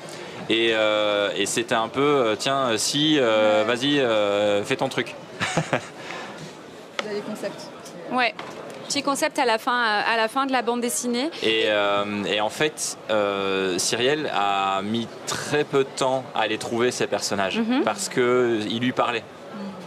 et, 0.48 0.70
euh, 0.72 1.30
et 1.36 1.46
c'était 1.46 1.74
un 1.74 1.88
peu, 1.88 2.36
tiens, 2.38 2.68
si, 2.76 3.18
euh, 3.18 3.64
vas-y, 3.66 3.98
euh, 3.98 4.62
fais 4.62 4.76
ton 4.76 4.88
truc. 4.88 5.16
Vous 7.04 7.10
avez 7.10 7.16
les 7.16 7.22
concepts. 7.22 7.60
Ouais. 8.12 8.34
Petit 8.88 9.02
concept 9.02 9.38
à 9.38 9.44
la 9.46 9.58
fin, 9.58 9.78
à 9.82 10.16
la 10.16 10.28
fin 10.28 10.46
de 10.46 10.52
la 10.52 10.62
bande 10.62 10.80
dessinée. 10.80 11.30
Et, 11.42 11.64
euh, 11.66 12.24
et 12.24 12.40
en 12.40 12.50
fait, 12.50 12.98
euh, 13.10 13.78
Cyrielle 13.78 14.30
a 14.34 14.82
mis 14.82 15.06
très 15.26 15.64
peu 15.64 15.84
de 15.84 15.88
temps 15.96 16.22
à 16.34 16.46
les 16.46 16.58
trouver, 16.58 16.90
ces 16.90 17.06
personnages, 17.06 17.58
Mhm. 17.58 17.82
parce 17.82 18.08
qu'ils 18.10 18.78
lui 18.80 18.92
parlaient. 18.92 19.24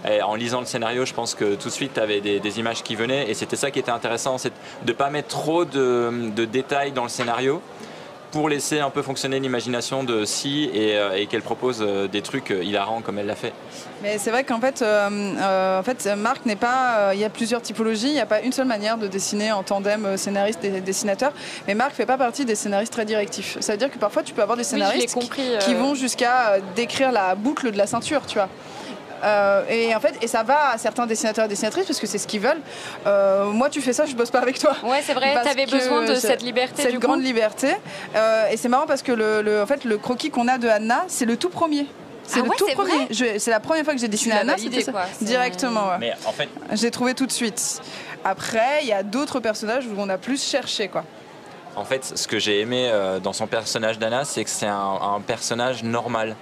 Et 0.09 0.21
en 0.21 0.35
lisant 0.35 0.59
le 0.61 0.65
scénario, 0.65 1.05
je 1.05 1.13
pense 1.13 1.33
que 1.35 1.55
tout 1.55 1.67
de 1.69 1.73
suite, 1.73 1.95
tu 1.95 1.99
avais 1.99 2.21
des, 2.21 2.39
des 2.39 2.59
images 2.59 2.81
qui 2.83 2.95
venaient, 2.95 3.29
et 3.29 3.33
c'était 3.33 3.55
ça 3.55 3.71
qui 3.71 3.79
était 3.79 3.91
intéressant, 3.91 4.37
c'est 4.37 4.51
de 4.83 4.91
ne 4.91 4.93
pas 4.93 5.09
mettre 5.09 5.27
trop 5.29 5.65
de, 5.65 6.29
de 6.35 6.45
détails 6.45 6.91
dans 6.91 7.03
le 7.03 7.09
scénario 7.09 7.61
pour 8.37 8.49
laisser 8.49 8.79
un 8.79 8.91
peu 8.91 9.01
fonctionner 9.01 9.39
l'imagination 9.39 10.03
de 10.03 10.23
Si 10.23 10.69
et, 10.71 10.95
euh, 10.95 11.15
et 11.17 11.25
qu'elle 11.25 11.41
propose 11.41 11.79
euh, 11.81 12.07
des 12.07 12.21
trucs 12.21 12.51
euh, 12.51 12.63
hilarants 12.63 13.01
comme 13.01 13.17
elle 13.17 13.25
l'a 13.25 13.33
fait. 13.33 13.51
Mais 14.03 14.19
c'est 14.19 14.29
vrai 14.29 14.43
qu'en 14.43 14.59
fait, 14.59 14.83
euh, 14.83 15.09
euh, 15.39 15.79
en 15.79 15.81
fait, 15.81 16.07
Marc 16.15 16.45
n'est 16.45 16.55
pas. 16.55 16.97
euh, 16.99 17.11
Il 17.15 17.19
y 17.19 17.23
a 17.25 17.31
plusieurs 17.31 17.63
typologies. 17.63 18.09
Il 18.09 18.13
n'y 18.13 18.19
a 18.19 18.27
pas 18.27 18.41
une 18.41 18.51
seule 18.51 18.67
manière 18.67 18.99
de 18.99 19.07
dessiner 19.07 19.51
en 19.51 19.63
tandem 19.63 20.05
euh, 20.05 20.17
scénariste 20.17 20.63
et 20.63 20.81
dessinateur. 20.81 21.31
Mais 21.67 21.73
Marc 21.73 21.93
fait 21.95 22.05
pas 22.05 22.17
partie 22.19 22.45
des 22.45 22.53
scénaristes 22.53 22.93
très 22.93 23.05
directifs. 23.05 23.57
Ça 23.59 23.71
veut 23.71 23.79
dire 23.79 23.89
que 23.89 23.97
parfois, 23.97 24.21
tu 24.21 24.35
peux 24.35 24.43
avoir 24.43 24.55
des 24.55 24.63
scénaristes 24.63 25.07
qui- 25.07 25.13
compris. 25.15 25.55
euh, 25.55 25.57
qui 25.57 25.73
vont 25.73 25.95
jusqu'à 25.95 26.51
euh, 26.51 26.59
décrire 26.75 27.11
la 27.11 27.33
boucle 27.33 27.71
de 27.71 27.77
la 27.79 27.87
ceinture, 27.87 28.21
tu 28.27 28.35
vois. 28.35 28.49
Euh, 29.23 29.63
et 29.69 29.95
en 29.95 29.99
fait, 29.99 30.15
et 30.21 30.27
ça 30.27 30.43
va 30.43 30.69
à 30.71 30.77
certains 30.77 31.05
dessinateurs 31.05 31.45
et 31.45 31.47
dessinatrices 31.47 31.85
parce 31.87 31.99
que 31.99 32.07
c'est 32.07 32.17
ce 32.17 32.27
qu'ils 32.27 32.41
veulent. 32.41 32.61
Euh, 33.05 33.45
moi, 33.45 33.69
tu 33.69 33.81
fais 33.81 33.93
ça, 33.93 34.05
je 34.05 34.15
bosse 34.15 34.29
pas 34.31 34.39
avec 34.39 34.59
toi. 34.59 34.75
Ouais, 34.83 35.01
c'est 35.03 35.13
vrai. 35.13 35.33
T'avais 35.43 35.65
besoin 35.65 36.05
de 36.05 36.15
cette 36.15 36.41
liberté 36.43 36.83
Cette 36.83 36.91
du 36.91 36.99
grande 36.99 37.19
coup. 37.19 37.25
liberté. 37.25 37.69
Euh, 38.15 38.47
et 38.49 38.57
c'est 38.57 38.69
marrant 38.69 38.85
parce 38.87 39.01
que 39.01 39.11
le, 39.11 39.41
le- 39.41 39.61
en 39.61 39.65
fait, 39.65 39.83
le 39.85 39.97
croquis 39.97 40.29
qu'on 40.29 40.47
a 40.47 40.57
de 40.57 40.67
Anna, 40.67 41.05
c'est 41.07 41.25
le 41.25 41.37
tout 41.37 41.49
premier. 41.49 41.87
C'est 42.23 42.39
Ah 42.39 42.43
le 42.43 42.49
ouais, 42.49 42.55
tout 42.57 42.67
premier. 42.75 43.39
C'est 43.39 43.51
la 43.51 43.59
première 43.61 43.83
fois 43.85 43.93
que 43.93 43.99
j'ai 44.01 44.07
dessiné 44.09 44.35
Anna, 44.35 44.55
c'était 44.57 44.81
ça. 44.81 44.91
quoi. 44.91 45.03
C'est- 45.17 45.25
Directement, 45.25 45.87
ouais. 45.87 45.97
Mais 45.99 46.13
en 46.25 46.31
fait, 46.33 46.49
J'ai 46.73 46.91
trouvé 46.91 47.13
tout 47.13 47.25
de 47.25 47.31
suite. 47.31 47.81
Après, 48.25 48.79
il 48.81 48.87
y 48.87 48.93
a 48.93 49.03
d'autres 49.03 49.39
personnages 49.39 49.85
où 49.87 49.93
on 49.97 50.09
a 50.09 50.17
plus 50.17 50.43
cherché, 50.43 50.89
quoi. 50.89 51.03
En 51.75 51.85
fait, 51.85 52.03
ce 52.15 52.27
que 52.27 52.39
j'ai 52.39 52.59
aimé 52.59 52.89
euh, 52.91 53.19
dans 53.19 53.33
son 53.33 53.45
personnage 53.47 53.99
d'Anna, 53.99 54.25
c'est 54.25 54.43
que 54.43 54.49
c'est 54.49 54.65
un, 54.65 54.99
un 55.15 55.21
personnage 55.21 55.83
normal. 55.83 56.35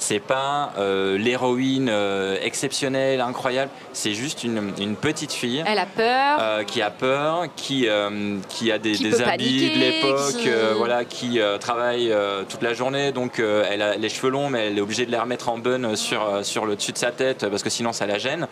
C'est 0.00 0.20
pas 0.20 0.72
euh, 0.78 1.18
l'héroïne 1.18 1.88
euh, 1.90 2.36
exceptionnelle, 2.40 3.20
incroyable. 3.20 3.70
C'est 3.92 4.14
juste 4.14 4.44
une, 4.44 4.72
une 4.80 4.94
petite 4.94 5.32
fille. 5.32 5.64
Elle 5.66 5.78
a 5.78 5.86
peur. 5.86 6.38
euh, 6.40 6.62
qui 6.64 6.80
a 6.82 6.90
peur, 6.90 7.46
qui, 7.56 7.88
euh, 7.88 8.38
qui 8.48 8.70
a 8.70 8.78
des, 8.78 8.92
Qui 8.92 9.02
des 9.10 9.22
habits 9.22 9.70
de 9.74 9.78
l'époque, 9.80 10.36
qui- 10.38 10.48
euh, 10.50 10.74
voilà, 10.76 11.04
qui 11.04 11.40
euh, 11.40 11.58
travaille 11.58 12.12
euh, 12.12 12.44
toute 12.48 12.62
la 12.62 12.74
journée, 12.74 13.10
donc 13.12 13.40
euh, 13.40 13.64
elle 13.68 13.82
a 13.82 13.96
les 13.96 14.08
cheveux 14.08 14.30
longs, 14.30 14.48
mais 14.50 14.68
elle 14.68 14.78
est 14.78 14.80
obligée 14.80 15.04
de 15.04 15.10
les 15.10 15.18
remettre 15.18 15.48
en 15.48 15.58
bun 15.58 15.96
sur, 15.96 16.44
sur 16.44 16.64
le 16.64 16.76
dessus 16.76 16.92
de 16.92 16.98
sa 16.98 17.10
tête 17.10 17.46
parce 17.48 17.62
que 17.62 17.70
sinon 17.70 17.92
ça 17.92 18.06
la 18.06 18.18
gêne. 18.18 18.46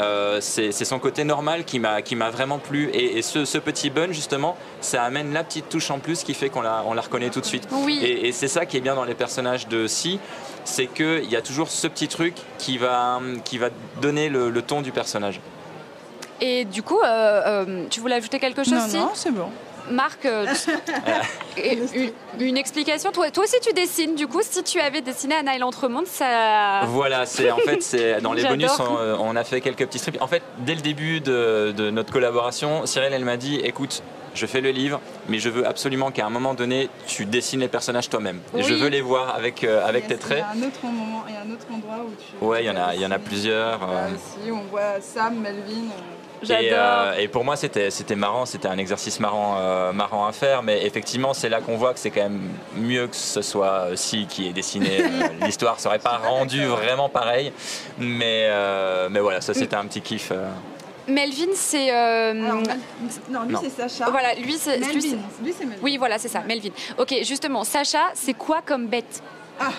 Euh, 0.00 0.40
c'est 0.40 0.72
son 0.72 0.98
côté 0.98 1.24
normal 1.24 1.64
qui 1.64 1.78
m'a 1.78 2.00
qui 2.00 2.16
m'a 2.16 2.30
vraiment 2.30 2.58
plu 2.58 2.88
et, 2.94 3.18
et 3.18 3.22
ce, 3.22 3.44
ce 3.44 3.58
petit 3.58 3.90
bun 3.90 4.12
justement 4.12 4.56
ça 4.80 5.02
amène 5.04 5.32
la 5.32 5.44
petite 5.44 5.68
touche 5.68 5.90
en 5.90 5.98
plus 5.98 6.22
qui 6.24 6.32
fait 6.32 6.48
qu'on 6.48 6.62
la, 6.62 6.82
on 6.86 6.94
la 6.94 7.02
reconnaît 7.02 7.28
tout 7.30 7.40
de 7.40 7.46
suite 7.46 7.68
Oui. 7.70 7.98
et, 8.02 8.28
et 8.28 8.32
c'est 8.32 8.48
ça 8.48 8.64
qui 8.66 8.76
est 8.78 8.80
bien 8.80 8.94
dans 8.94 9.04
les 9.04 9.14
personnages 9.14 9.68
de 9.68 9.86
Si 9.86 10.18
c'est 10.64 10.86
qu'il 10.86 11.28
y 11.30 11.36
a 11.36 11.42
toujours 11.42 11.68
ce 11.68 11.86
petit 11.86 12.08
truc 12.08 12.34
qui 12.58 12.78
va, 12.78 13.20
qui 13.44 13.58
va 13.58 13.68
donner 14.00 14.28
le, 14.28 14.48
le 14.50 14.62
ton 14.62 14.80
du 14.80 14.92
personnage 14.92 15.40
Et 16.40 16.64
du 16.64 16.82
coup, 16.82 17.00
euh, 17.04 17.06
euh, 17.66 17.84
tu 17.90 18.00
voulais 18.00 18.14
ajouter 18.16 18.38
quelque 18.38 18.62
chose 18.64 18.72
Non, 18.74 18.88
si? 18.88 18.96
non, 18.96 19.10
c'est 19.14 19.30
bon. 19.32 19.50
Marc, 19.90 20.26
euh, 20.26 20.46
une, 21.56 22.12
une 22.38 22.56
explication. 22.56 23.12
Toi, 23.12 23.30
toi 23.30 23.44
aussi, 23.44 23.56
tu 23.60 23.72
dessines. 23.72 24.14
Du 24.14 24.26
coup, 24.26 24.40
si 24.42 24.62
tu 24.62 24.80
avais 24.80 25.00
dessiné 25.00 25.36
Anna 25.36 25.56
et 25.56 25.58
l'Entremonde, 25.58 26.06
ça. 26.06 26.82
Voilà, 26.86 27.26
c'est 27.26 27.50
en 27.50 27.58
fait 27.58 27.82
c'est 27.82 28.20
dans 28.20 28.32
les 28.32 28.44
bonus 28.44 28.70
on, 28.80 28.94
on 29.20 29.36
a 29.36 29.44
fait 29.44 29.60
quelques 29.60 29.86
petits 29.86 29.98
strips. 29.98 30.20
En 30.20 30.26
fait, 30.26 30.42
dès 30.58 30.74
le 30.74 30.80
début 30.80 31.20
de, 31.20 31.72
de 31.76 31.90
notre 31.90 32.12
collaboration, 32.12 32.86
Cyril 32.86 33.12
elle 33.12 33.24
m'a 33.24 33.36
dit 33.36 33.56
écoute, 33.56 34.02
je 34.34 34.46
fais 34.46 34.60
le 34.60 34.70
livre, 34.70 35.00
mais 35.28 35.38
je 35.38 35.48
veux 35.48 35.66
absolument 35.66 36.10
qu'à 36.12 36.24
un 36.24 36.30
moment 36.30 36.54
donné, 36.54 36.88
tu 37.06 37.26
dessines 37.26 37.60
les 37.60 37.68
personnages 37.68 38.08
toi-même. 38.08 38.40
Et 38.56 38.62
Je 38.62 38.74
veux 38.74 38.88
les 38.88 39.00
voir 39.00 39.34
avec 39.34 39.64
euh, 39.64 39.84
avec 39.86 40.06
tes 40.06 40.16
traits. 40.16 40.44
Il 40.54 40.60
y 40.60 40.62
a 40.62 40.66
un 40.66 40.68
autre 40.68 40.78
moment, 40.84 41.24
il 41.28 41.34
y 41.34 41.36
a 41.36 41.40
un 41.40 41.50
autre 41.52 41.66
endroit 41.72 42.04
où 42.06 42.12
tu. 42.38 42.44
Ouais, 42.44 42.62
il 42.62 42.66
y 42.66 42.70
en 42.70 42.76
a 42.76 42.94
il 42.94 43.00
y 43.00 43.06
en 43.06 43.10
a 43.10 43.18
plusieurs. 43.18 43.80
Là 43.80 43.86
euh, 43.92 44.08
aussi, 44.14 44.50
on 44.52 44.62
voit 44.70 45.00
Sam, 45.00 45.34
Melvin. 45.40 45.88
euh, 45.90 46.19
Et, 46.48 46.70
euh, 46.72 47.12
et 47.18 47.28
pour 47.28 47.44
moi, 47.44 47.56
c'était 47.56 47.90
c'était 47.90 48.16
marrant, 48.16 48.46
c'était 48.46 48.68
un 48.68 48.78
exercice 48.78 49.20
marrant, 49.20 49.56
euh, 49.58 49.92
marrant 49.92 50.26
à 50.26 50.32
faire. 50.32 50.62
Mais 50.62 50.86
effectivement, 50.86 51.34
c'est 51.34 51.48
là 51.48 51.60
qu'on 51.60 51.76
voit 51.76 51.92
que 51.92 51.98
c'est 52.00 52.10
quand 52.10 52.22
même 52.22 52.48
mieux 52.76 53.06
que 53.08 53.16
ce 53.16 53.42
soit 53.42 53.90
euh, 53.90 53.96
Si 53.96 54.26
qui 54.26 54.48
est 54.48 54.52
dessiné. 54.52 55.02
Euh, 55.02 55.06
L'histoire 55.46 55.78
serait 55.80 55.98
pas 55.98 56.18
rendue 56.18 56.64
vraiment 56.64 57.08
pareil. 57.08 57.52
Mais, 57.98 58.46
euh, 58.48 59.08
mais 59.10 59.20
voilà, 59.20 59.40
ça 59.40 59.52
c'était 59.54 59.76
un 59.76 59.84
petit 59.86 60.00
kiff. 60.00 60.32
Melvin, 61.08 61.52
c'est. 61.54 61.92
euh, 61.92 62.32
non, 62.34 62.62
lui 63.44 63.52
Non. 63.54 63.60
c'est 63.62 63.70
Sacha. 63.88 64.10
voilà, 64.10 64.34
lui, 64.34 64.54
c'est. 64.58 64.76
lui, 64.78 64.86
Melvin. 64.86 65.00
c'est- 65.00 65.44
Lui 65.44 65.54
c'est 65.58 65.64
Melvin. 65.64 65.82
Oui, 65.82 65.96
voilà, 65.98 66.18
c'est 66.18 66.28
ça, 66.28 66.40
Melvin. 66.46 66.70
Ok, 66.98 67.14
justement, 67.24 67.64
Sacha, 67.64 68.10
c'est 68.14 68.34
quoi 68.34 68.60
comme 68.64 68.86
bête? 68.86 69.22
Ah, 69.58 69.70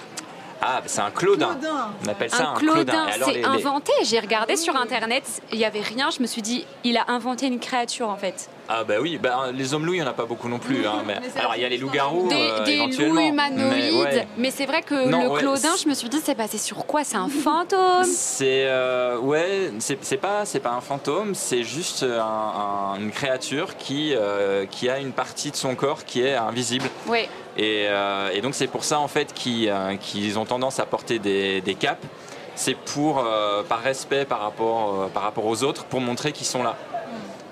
c'est 0.85 1.01
un 1.01 1.11
Claudin. 1.11 1.47
Claudin. 1.59 1.89
On 2.05 2.09
appelle 2.09 2.29
ça 2.29 2.49
Un 2.49 2.51
un, 2.51 2.55
Claudin, 2.55 3.05
c'est 3.23 3.33
les- 3.33 3.43
inventé. 3.43 3.91
J'ai 4.03 4.19
regardé 4.19 4.55
sur 4.55 4.75
internet, 4.75 5.23
il 5.51 5.57
n'y 5.57 5.65
avait 5.65 5.81
rien. 5.81 6.09
Je 6.15 6.21
me 6.21 6.27
suis 6.27 6.41
dit, 6.41 6.65
il 6.83 6.97
a 6.97 7.05
inventé 7.07 7.47
une 7.47 7.59
créature 7.59 8.09
en 8.09 8.17
fait. 8.17 8.49
Ah 8.73 8.83
bah 8.85 8.95
oui, 9.01 9.17
bah, 9.21 9.47
les 9.53 9.73
hommes 9.73 9.85
loups, 9.85 9.95
il 9.95 10.01
n'y 10.01 10.05
en 10.05 10.09
a 10.09 10.13
pas 10.13 10.25
beaucoup 10.25 10.47
non 10.47 10.59
plus. 10.59 10.85
hein, 10.87 11.03
mais... 11.05 11.17
Mais 11.21 11.29
c'est 11.33 11.39
Alors 11.39 11.55
il 11.55 11.61
y 11.61 11.65
a 11.65 11.69
les 11.69 11.77
loups-garous 11.77 12.29
Des, 12.29 12.35
euh, 12.35 12.63
des 12.63 12.77
loups 13.07 13.19
humanoïdes. 13.19 14.27
Mais 14.37 14.51
c'est 14.51 14.65
vrai 14.65 14.81
que 14.81 15.07
Non, 15.09 15.23
le 15.23 15.29
ouais, 15.29 15.39
Claudin, 15.39 15.75
je 15.81 15.89
me 15.89 15.93
suis 15.93 16.07
dit, 16.09 16.19
c'est 16.23 16.35
basé 16.35 16.57
sur 16.57 16.85
quoi? 16.85 17.03
C'est 17.03 17.17
un 17.17 17.27
fantôme? 17.27 18.03
C'est 18.05 18.65
euh, 18.67 19.17
ouais, 19.17 19.71
c'est 19.79 19.97
c'est 20.03 20.17
pas 20.17 20.45
c'est 20.45 20.59
pas 20.59 20.71
un 20.71 20.81
fantôme, 20.81 21.35
c'est 21.35 21.63
juste 21.63 22.03
un- 22.03 22.93
un- 22.95 22.99
une 22.99 23.11
créature 23.11 23.75
qui 23.77 24.13
euh, 24.15 24.65
qui 24.65 24.89
a 24.89 24.99
une 24.99 25.11
partie 25.11 25.51
de 25.51 25.55
son 25.55 25.75
corps 25.75 26.05
qui 26.05 26.21
est 26.21 26.35
invisible. 26.35 26.85
Oui. 27.07 27.27
Et, 27.57 27.85
euh, 27.87 28.31
et 28.33 28.41
donc 28.41 28.55
c'est 28.55 28.67
pour 28.67 28.83
ça 28.83 28.99
en 28.99 29.07
fait 29.07 29.33
qu'ils 29.33 29.69
euh, 29.69 29.95
qu'ils 29.97 30.39
ont 30.39 30.45
tendance 30.45 30.79
à 30.79 30.85
porter 30.85 31.19
des, 31.19 31.77
capes. 31.79 32.05
C'est 32.55 32.75
pour 32.75 33.19
euh, 33.19 33.63
par 33.63 33.81
respect 33.81 34.25
par 34.25 34.41
rapport 34.41 35.09
par 35.09 35.23
rapport 35.23 35.45
aux 35.45 35.63
autres, 35.63 35.85
pour 35.85 36.01
montrer 36.01 36.31
qu'ils 36.31 36.47
sont 36.47 36.63
là. 36.63 36.75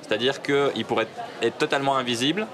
C'est-à-dire 0.02 0.42
qu'ils 0.42 0.86
pourraient 0.86 1.08
être 1.42 1.58
totalement 1.58 1.98
invisibles. 1.98 2.48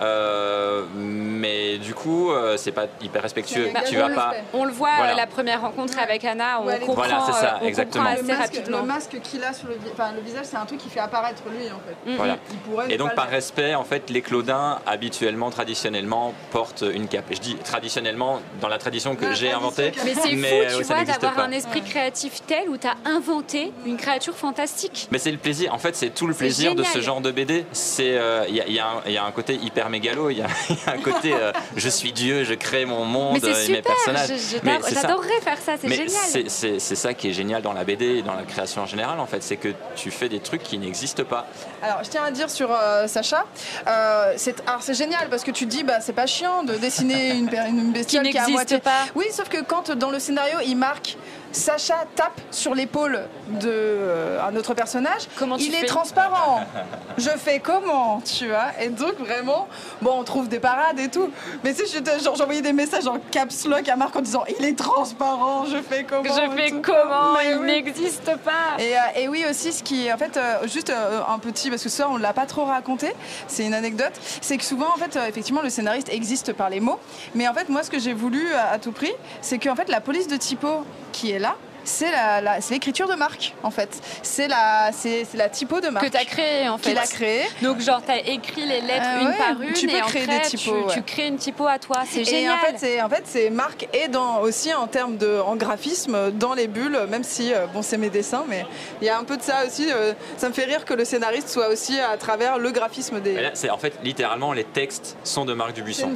Euh, 0.00 0.84
mais 0.94 1.78
du 1.78 1.94
coup, 1.94 2.30
euh, 2.30 2.56
c'est 2.56 2.72
pas 2.72 2.86
hyper 3.02 3.22
respectueux. 3.22 3.70
Bah, 3.74 3.80
tu 3.88 3.96
on, 3.96 4.00
vas 4.00 4.08
le, 4.08 4.14
pas. 4.14 4.32
on 4.52 4.64
le 4.64 4.72
voit 4.72 4.90
Voilà. 4.96 5.12
euh, 5.12 5.16
la 5.16 5.26
première 5.26 5.60
rencontre 5.60 5.98
avec 5.98 6.24
Anna, 6.24 6.60
on 6.60 6.66
Ouais, 6.66 6.78
comprend, 6.78 6.94
Voilà, 6.94 7.22
c'est 7.26 7.32
ça, 7.32 7.54
euh, 7.54 7.58
on 7.62 7.66
exactement. 7.66 8.04
comprend 8.04 8.20
Le 8.22 8.26
masque, 8.28 8.40
rapidement. 8.56 8.78
le 8.78 8.84
masque 8.84 9.20
qu'il 9.22 9.44
a 9.44 9.52
sur 9.52 9.68
le, 9.68 9.74
vi- 9.74 9.90
enfin, 9.92 10.12
le 10.14 10.20
visage, 10.22 10.44
c'est 10.44 10.56
un 10.56 10.64
truc 10.66 10.78
qui 10.78 10.88
fait 10.88 11.00
apparaître 11.00 11.42
lui 11.50 11.66
en 11.66 11.78
fait. 11.80 12.12
Voilà. 12.16 12.36
Il 12.50 12.56
pourrait 12.58 12.86
ne 12.88 12.92
Et 12.92 12.96
donc 12.96 13.14
par 13.14 13.28
respect, 13.28 13.74
en 13.74 13.84
fait, 13.84 14.10
les 14.10 14.22
Claudins 14.22 14.78
habituellement, 14.86 15.50
traditionnellement, 15.50 16.32
portent 16.50 16.84
une 16.92 17.08
cape. 17.08 17.30
Et 17.30 17.34
je 17.36 17.40
dis 17.40 17.56
traditionnellement 17.56 18.40
dans 18.60 18.68
la 18.68 18.78
tradition 18.78 19.16
que 19.16 19.32
j'ai 19.34 19.52
inventée. 19.52 19.92
Mais 20.04 20.14
c'est 20.14 20.20
fou, 20.36 20.78
tu 20.78 20.84
vois, 20.84 21.04
d'avoir 21.04 21.34
pas. 21.34 21.42
un 21.42 21.50
esprit 21.52 21.82
créatif 21.82 22.40
tel 22.46 22.68
où 22.68 22.76
tu 22.76 22.86
as 22.86 22.94
inventé 23.04 23.72
une 23.86 23.96
créature 23.96 24.34
fantastique. 24.36 25.08
Mais 25.10 25.18
c'est 25.18 25.32
le 25.32 25.38
plaisir, 25.38 25.74
en 25.74 25.78
fait, 25.78 25.96
c'est 25.96 26.10
tout 26.10 26.26
le 26.26 26.32
C'est 26.32 26.38
plaisir 26.40 26.74
de 26.74 26.82
ce 26.82 27.00
genre 27.00 27.20
de 27.20 27.30
BD. 27.30 27.64
C'est, 27.72 28.16
euh, 28.16 28.44
il 28.48 28.54
y, 28.56 29.12
y 29.12 29.16
a 29.18 29.24
un 29.24 29.30
côté 29.32 29.54
hyper 29.54 29.87
mégalo, 29.88 30.30
il 30.30 30.38
y, 30.38 30.42
a 30.42 30.46
il 30.70 30.76
y 30.76 30.78
a 30.88 30.92
un 30.92 30.98
côté, 30.98 31.32
euh, 31.32 31.52
je 31.76 31.88
suis 31.88 32.12
Dieu, 32.12 32.44
je 32.44 32.54
crée 32.54 32.84
mon 32.84 33.04
monde 33.04 33.38
Mais 33.42 33.48
euh, 33.48 33.64
et 33.66 33.72
mes 33.72 33.82
personnages. 33.82 34.28
je- 34.28 34.56
je- 34.56 34.60
Mais 34.62 34.78
c'est 34.82 34.94
ça. 34.94 35.02
j'adorerais 35.02 35.40
faire 35.42 35.58
ça, 35.64 35.72
c'est 35.80 35.88
génial. 35.88 36.50
c'est- 36.50 36.94
ça 36.94 37.14
qui 37.14 37.28
est 37.28 37.32
génial 37.32 37.62
dans 37.62 37.72
la 37.72 37.84
BD 37.84 38.18
et 38.18 38.22
dans 38.22 38.34
la 38.34 38.42
création 38.42 38.82
en 38.82 38.86
général, 38.86 39.20
en 39.20 39.26
fait, 39.26 39.42
c'est 39.42 39.56
que 39.56 39.68
tu 39.96 40.10
fais 40.10 40.28
des 40.28 40.40
trucs 40.40 40.62
qui 40.62 40.78
n'existent 40.78 41.24
pas. 41.24 41.46
Alors, 41.82 42.02
je 42.04 42.10
tiens 42.10 42.24
à 42.24 42.30
dire 42.30 42.50
sur 42.50 42.70
euh, 42.72 43.06
Sacha, 43.06 43.44
euh, 43.86 44.32
c'est 44.36 44.56
alors, 44.66 44.82
c'est 44.82 44.94
génial 44.94 45.28
parce 45.28 45.44
que 45.44 45.50
tu 45.50 45.64
te 45.66 45.70
dis, 45.70 45.84
bah, 45.84 46.00
c'est 46.00 46.12
pas 46.12 46.26
chiant 46.26 46.62
de 46.64 46.74
dessiner 46.74 47.30
une, 47.30 47.48
une 47.48 47.92
Qui 47.92 47.92
bestiole 47.92 48.28
qui, 48.28 48.36
est 48.36 48.40
à 48.40 48.46
n'existe 48.46 48.78
pas. 48.82 49.06
Oui, 49.14 49.26
sauf 49.32 49.48
que 49.48 49.62
quand 49.62 49.90
dans 49.92 50.10
le 50.10 50.18
scénario, 50.18 50.58
il 50.66 50.76
marque 50.76 51.16
Sacha 51.52 52.04
tape 52.14 52.40
sur 52.50 52.74
l'épaule 52.74 53.20
de 53.48 53.68
euh, 53.68 54.40
un 54.46 54.54
autre 54.56 54.74
personnage, 54.74 55.28
Comment 55.38 55.56
tu 55.56 55.64
il 55.64 55.74
est 55.74 55.86
transparent. 55.86 56.60
Je 57.18 57.30
fais 57.30 57.58
comment, 57.58 58.20
tu 58.20 58.48
vois? 58.48 58.68
Et 58.80 58.88
donc 58.88 59.14
vraiment, 59.18 59.66
bon, 60.02 60.12
on 60.18 60.24
trouve 60.24 60.48
des 60.48 60.60
parades 60.60 60.98
et 60.98 61.08
tout, 61.08 61.30
mais 61.64 61.74
genre 62.22 62.36
j'envoyais 62.36 62.60
des 62.62 62.72
messages 62.72 63.06
en 63.06 63.18
caps 63.30 63.66
lock 63.66 63.88
à 63.88 63.96
Marc 63.96 64.14
en 64.16 64.20
disant, 64.20 64.44
il 64.58 64.64
est 64.64 64.78
transparent. 64.78 65.64
Je 65.66 65.78
fais 65.82 66.04
comment 66.04 66.22
Je 66.24 66.56
fais 66.56 66.70
tout. 66.70 66.82
comment 66.82 67.32
Mais 67.38 67.52
Il 67.52 67.58
oui. 67.58 67.66
n'existe 67.66 68.36
pas. 68.36 68.78
Et, 68.78 68.96
euh, 68.96 69.00
et 69.16 69.28
oui 69.28 69.44
aussi, 69.48 69.72
ce 69.72 69.82
qui, 69.82 70.12
en 70.12 70.18
fait, 70.18 70.36
euh, 70.36 70.66
juste 70.68 70.90
un 70.90 71.38
petit, 71.38 71.70
parce 71.70 71.82
que 71.82 71.88
ça, 71.88 72.08
on 72.10 72.18
l'a 72.18 72.32
pas 72.32 72.46
trop 72.46 72.64
raconté, 72.64 73.12
c'est 73.46 73.64
une 73.64 73.74
anecdote, 73.74 74.12
c'est 74.40 74.56
que 74.58 74.64
souvent, 74.64 74.88
en 74.94 74.98
fait, 74.98 75.16
effectivement, 75.28 75.62
le 75.62 75.70
scénariste 75.70 76.08
existe 76.12 76.52
par 76.52 76.68
les 76.70 76.80
mots, 76.80 76.98
mais 77.34 77.48
en 77.48 77.54
fait, 77.54 77.68
moi, 77.68 77.82
ce 77.82 77.90
que 77.90 77.98
j'ai 77.98 78.12
voulu 78.12 78.52
à, 78.54 78.70
à 78.72 78.78
tout 78.78 78.92
prix, 78.92 79.12
c'est 79.40 79.58
qu'en 79.58 79.74
fait, 79.74 79.88
la 79.88 80.00
police 80.00 80.28
de 80.28 80.36
typo 80.36 80.84
qui 81.18 81.32
est 81.32 81.40
là, 81.40 81.56
c'est 81.84 82.10
la, 82.10 82.40
la- 82.40 82.60
c'est 82.60 82.74
l'écriture 82.74 83.08
de 83.08 83.14
Marc, 83.14 83.54
en 83.62 83.70
fait. 83.70 83.88
C'est 84.22 84.48
la, 84.48 84.90
c'est, 84.92 85.24
c'est 85.30 85.36
la 85.36 85.48
typo 85.48 85.80
de 85.80 85.88
Marc. 85.88 86.04
Que 86.06 86.10
tu 86.10 86.16
as 86.16 86.24
créé 86.24 86.68
en 86.68 86.78
fait. 86.78 86.90
Qu'il 86.90 86.98
a 86.98 87.06
créé. 87.06 87.42
Donc 87.62 87.80
genre 87.80 88.02
tu 88.04 88.10
as 88.10 88.18
écrit 88.28 88.66
les 88.66 88.80
lettres 88.80 89.06
Euh, 89.06 89.20
une 89.20 89.26
ouais, 89.28 89.36
par 89.36 89.62
une 89.62 89.72
tu 89.72 89.86
peux 89.86 89.96
et 89.96 90.00
créer 90.02 90.24
après 90.24 90.38
des 90.38 90.44
typos, 90.56 90.86
tu, 90.90 90.98
ouais. 90.98 91.04
crées 91.06 91.26
une 91.28 91.36
typo 91.36 91.66
à 91.66 91.78
toi. 91.78 92.02
C'est 92.10 92.20
Et 92.20 92.24
génial. 92.24 92.54
en 92.54 92.58
fait, 92.58 92.74
c'est 92.78 93.02
en 93.02 93.08
fait, 93.08 93.22
c'est 93.24 93.50
Marc 93.50 93.88
et 93.92 94.08
dans 94.08 94.40
aussi 94.40 94.72
en 94.74 94.86
termes 94.86 95.16
de 95.16 95.38
en 95.40 95.56
graphisme 95.56 96.30
dans 96.32 96.54
les 96.54 96.66
bulles, 96.68 96.98
même 97.08 97.24
si 97.24 97.52
euh, 97.54 97.66
bon, 97.72 97.82
c'est 97.82 97.96
mes 97.98 98.10
dessins, 98.10 98.44
mais 98.48 98.64
il 99.00 99.06
y 99.06 99.10
a 99.10 99.18
un 99.18 99.24
peu 99.24 99.36
de 99.36 99.42
ça 99.42 99.64
aussi. 99.66 99.88
euh, 99.90 100.12
ça 100.36 100.48
me 100.48 100.54
fait 100.54 100.64
rire 100.64 100.84
que 100.84 100.94
le 100.94 101.04
scénariste 101.04 101.48
soit 101.48 101.68
aussi 101.68 101.98
à 102.00 102.16
travers 102.16 102.58
le 102.58 102.70
graphisme 102.70 103.20
des. 103.20 103.30
Et 103.32 103.40
là, 103.40 103.50
c'est 103.54 103.70
en 103.70 103.78
fait 103.78 103.94
littéralement 104.02 104.52
les 104.52 104.64
textes 104.64 105.16
sont 105.24 105.44
de 105.44 105.54
Marc 105.54 105.72
Dubuisson. 105.74 106.10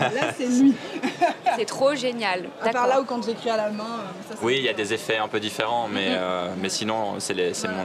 Là, 0.00 0.32
c'est 0.36 0.46
lui. 0.48 0.74
c'est 1.56 1.64
trop 1.64 1.94
génial. 1.94 2.44
À 2.62 2.70
part 2.70 2.86
là 2.86 3.00
où 3.00 3.04
quand 3.04 3.22
j'écris 3.24 3.50
à 3.50 3.56
la 3.56 3.70
main. 3.70 3.84
euh, 3.84 4.28
ça, 4.30 4.36
c'est- 4.38 4.44
Oui, 4.44 4.56
il 4.58 4.64
y 4.64 4.68
a 4.68 4.72
des 4.72 4.87
effets 4.92 5.18
un 5.18 5.28
peu 5.28 5.40
différents, 5.40 5.88
mais, 5.88 6.08
euh, 6.10 6.48
mais 6.60 6.68
sinon, 6.68 7.14
c'est 7.18 7.34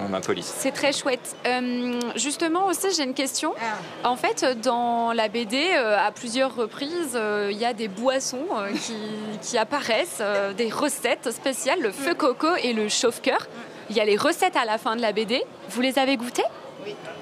ma 0.10 0.22
police. 0.22 0.54
C'est 0.58 0.72
très 0.72 0.92
chouette. 0.92 1.36
Euh, 1.46 2.00
justement 2.16 2.68
aussi, 2.68 2.88
j'ai 2.96 3.04
une 3.04 3.14
question. 3.14 3.54
Ah. 3.60 4.10
En 4.10 4.16
fait, 4.16 4.46
dans 4.62 5.14
la 5.14 5.28
BD, 5.28 5.72
euh, 5.76 5.98
à 5.98 6.12
plusieurs 6.12 6.56
reprises, 6.56 7.16
euh, 7.16 7.50
il 7.52 7.58
y 7.58 7.66
a 7.66 7.74
des 7.74 7.88
boissons 7.88 8.46
euh, 8.58 8.72
qui, 8.72 8.96
qui 9.42 9.58
apparaissent, 9.58 10.20
euh, 10.22 10.54
des 10.54 10.70
recettes 10.70 11.32
spéciales, 11.32 11.82
le 11.82 11.92
feu 11.92 12.14
coco 12.14 12.48
et 12.62 12.74
le 12.74 12.90
chauffe-cœur. 12.90 13.48
Il 13.90 13.96
y 13.96 14.00
a 14.00 14.06
les 14.06 14.18
recettes 14.18 14.56
à 14.56 14.66
la 14.66 14.78
fin 14.78 14.96
de 14.96 15.02
la 15.02 15.12
BD. 15.12 15.44
Vous 15.70 15.82
les 15.82 16.00
avez 16.00 16.18
goûtées? 16.18 16.44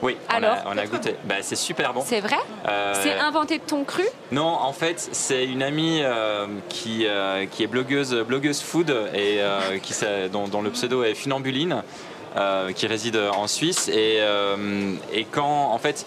Oui. 0.01 0.17
Alors 0.29 0.57
on, 0.65 0.71
a, 0.71 0.73
on 0.75 0.77
a 0.77 0.85
goûté. 0.85 1.15
Bah, 1.25 1.35
c'est 1.41 1.55
super 1.55 1.93
bon. 1.93 2.03
C'est 2.05 2.19
vrai 2.21 2.37
Euh, 2.67 2.93
C'est 3.01 3.13
inventé 3.13 3.57
de 3.57 3.63
ton 3.63 3.83
cru 3.83 4.03
Non, 4.31 4.47
en 4.47 4.73
fait, 4.73 5.09
c'est 5.11 5.45
une 5.45 5.61
amie 5.63 6.01
euh, 6.03 6.47
qui, 6.69 7.05
euh, 7.05 7.45
qui 7.45 7.63
est 7.63 7.67
blogueuse, 7.67 8.13
blogueuse 8.27 8.61
food 8.61 8.95
et 9.13 9.39
qui, 9.83 9.93
dont, 10.31 10.47
dont 10.47 10.61
le 10.61 10.71
pseudo 10.71 11.03
est 11.03 11.13
Funambuline, 11.13 11.83
qui 12.75 12.87
réside 12.87 13.17
en 13.35 13.47
Suisse. 13.47 13.89
Et, 13.89 14.19
et 15.13 15.25
quand, 15.25 15.71
en 15.71 15.77
fait, 15.77 16.05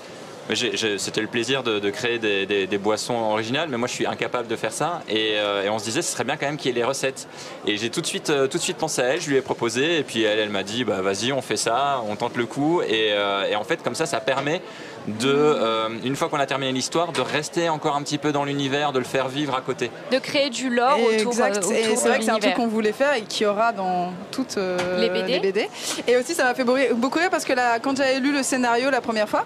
c'était 0.52 1.20
le 1.20 1.26
plaisir 1.26 1.62
de, 1.62 1.78
de 1.78 1.90
créer 1.90 2.18
des, 2.18 2.46
des- 2.46 2.66
des 2.66 2.78
boissons 2.78 3.14
originales, 3.14 3.68
mais 3.70 3.76
moi 3.78 3.88
je 3.88 3.94
suis 3.94 4.06
incapable 4.06 4.46
de 4.48 4.56
faire 4.56 4.72
ça. 4.72 5.00
Et, 5.08 5.32
euh, 5.36 5.64
et 5.64 5.68
on 5.70 5.78
se 5.78 5.84
disait, 5.84 6.02
ce 6.02 6.12
serait 6.12 6.24
bien 6.24 6.36
quand 6.36 6.46
même 6.46 6.56
qu'il 6.56 6.66
y 6.66 6.70
ait 6.70 6.80
les 6.80 6.84
recettes. 6.84 7.26
Et 7.66 7.76
j'ai 7.76 7.90
tout 7.90 8.00
de 8.00 8.06
suite, 8.06 8.30
euh, 8.30 8.46
tout 8.46 8.58
de 8.58 8.62
suite 8.62 8.76
pensé 8.76 9.00
à 9.02 9.06
elle, 9.06 9.20
je 9.20 9.30
lui 9.30 9.36
ai 9.36 9.40
proposé, 9.42 9.98
et 9.98 10.02
puis 10.02 10.22
elle, 10.24 10.38
elle 10.38 10.50
m'a 10.50 10.62
dit, 10.62 10.84
bah 10.84 11.00
vas-y, 11.00 11.32
on 11.32 11.40
fait 11.42 11.56
ça, 11.56 12.00
on 12.08 12.16
tente 12.16 12.36
le 12.36 12.46
coup. 12.46 12.82
Et, 12.82 13.12
euh, 13.12 13.44
et 13.50 13.56
en 13.56 13.64
fait, 13.64 13.82
comme 13.82 13.94
ça, 13.94 14.06
ça 14.06 14.20
permet 14.20 14.60
de, 15.06 15.28
euh, 15.30 15.88
une 16.02 16.16
fois 16.16 16.30
qu'on 16.30 16.40
a 16.40 16.46
terminé 16.46 16.72
l'histoire, 16.72 17.12
de 17.12 17.20
rester 17.20 17.68
encore 17.68 17.94
un 17.94 18.02
petit 18.02 18.16
peu 18.16 18.32
dans 18.32 18.44
l'univers, 18.44 18.90
de 18.92 18.98
le 18.98 19.04
faire 19.04 19.28
vivre 19.28 19.54
à 19.54 19.60
côté. 19.60 19.90
De 20.10 20.18
créer 20.18 20.48
du 20.48 20.70
lore 20.70 20.96
Et 20.98 21.16
autour, 21.20 21.32
exact. 21.32 21.56
euh, 21.56 21.60
autour 21.60 21.72
et 21.72 21.96
c'est 21.96 22.08
vrai 22.08 22.18
que 22.18 22.24
c'est 22.24 22.30
un 22.30 22.38
truc 22.38 22.54
qu'on 22.54 22.68
voulait 22.68 22.92
faire 22.92 23.12
et 23.14 23.20
qui 23.22 23.44
aura 23.44 23.72
dans 23.72 24.14
toutes 24.30 24.56
euh, 24.56 24.78
Les 25.00 25.10
BD. 25.40 25.68
Et 26.08 26.16
aussi, 26.16 26.34
ça 26.34 26.44
m'a 26.44 26.54
fait 26.54 26.64
beaucoup- 26.64 26.94
beaucoup 26.94 27.18
rire 27.18 27.28
parce 27.30 27.44
que 27.44 27.52
là, 27.52 27.78
quand 27.80 27.94
j'avais 27.96 28.18
lu 28.18 28.32
le 28.32 28.42
scénario 28.42 28.88
la 28.88 29.02
première 29.02 29.28
fois, 29.28 29.44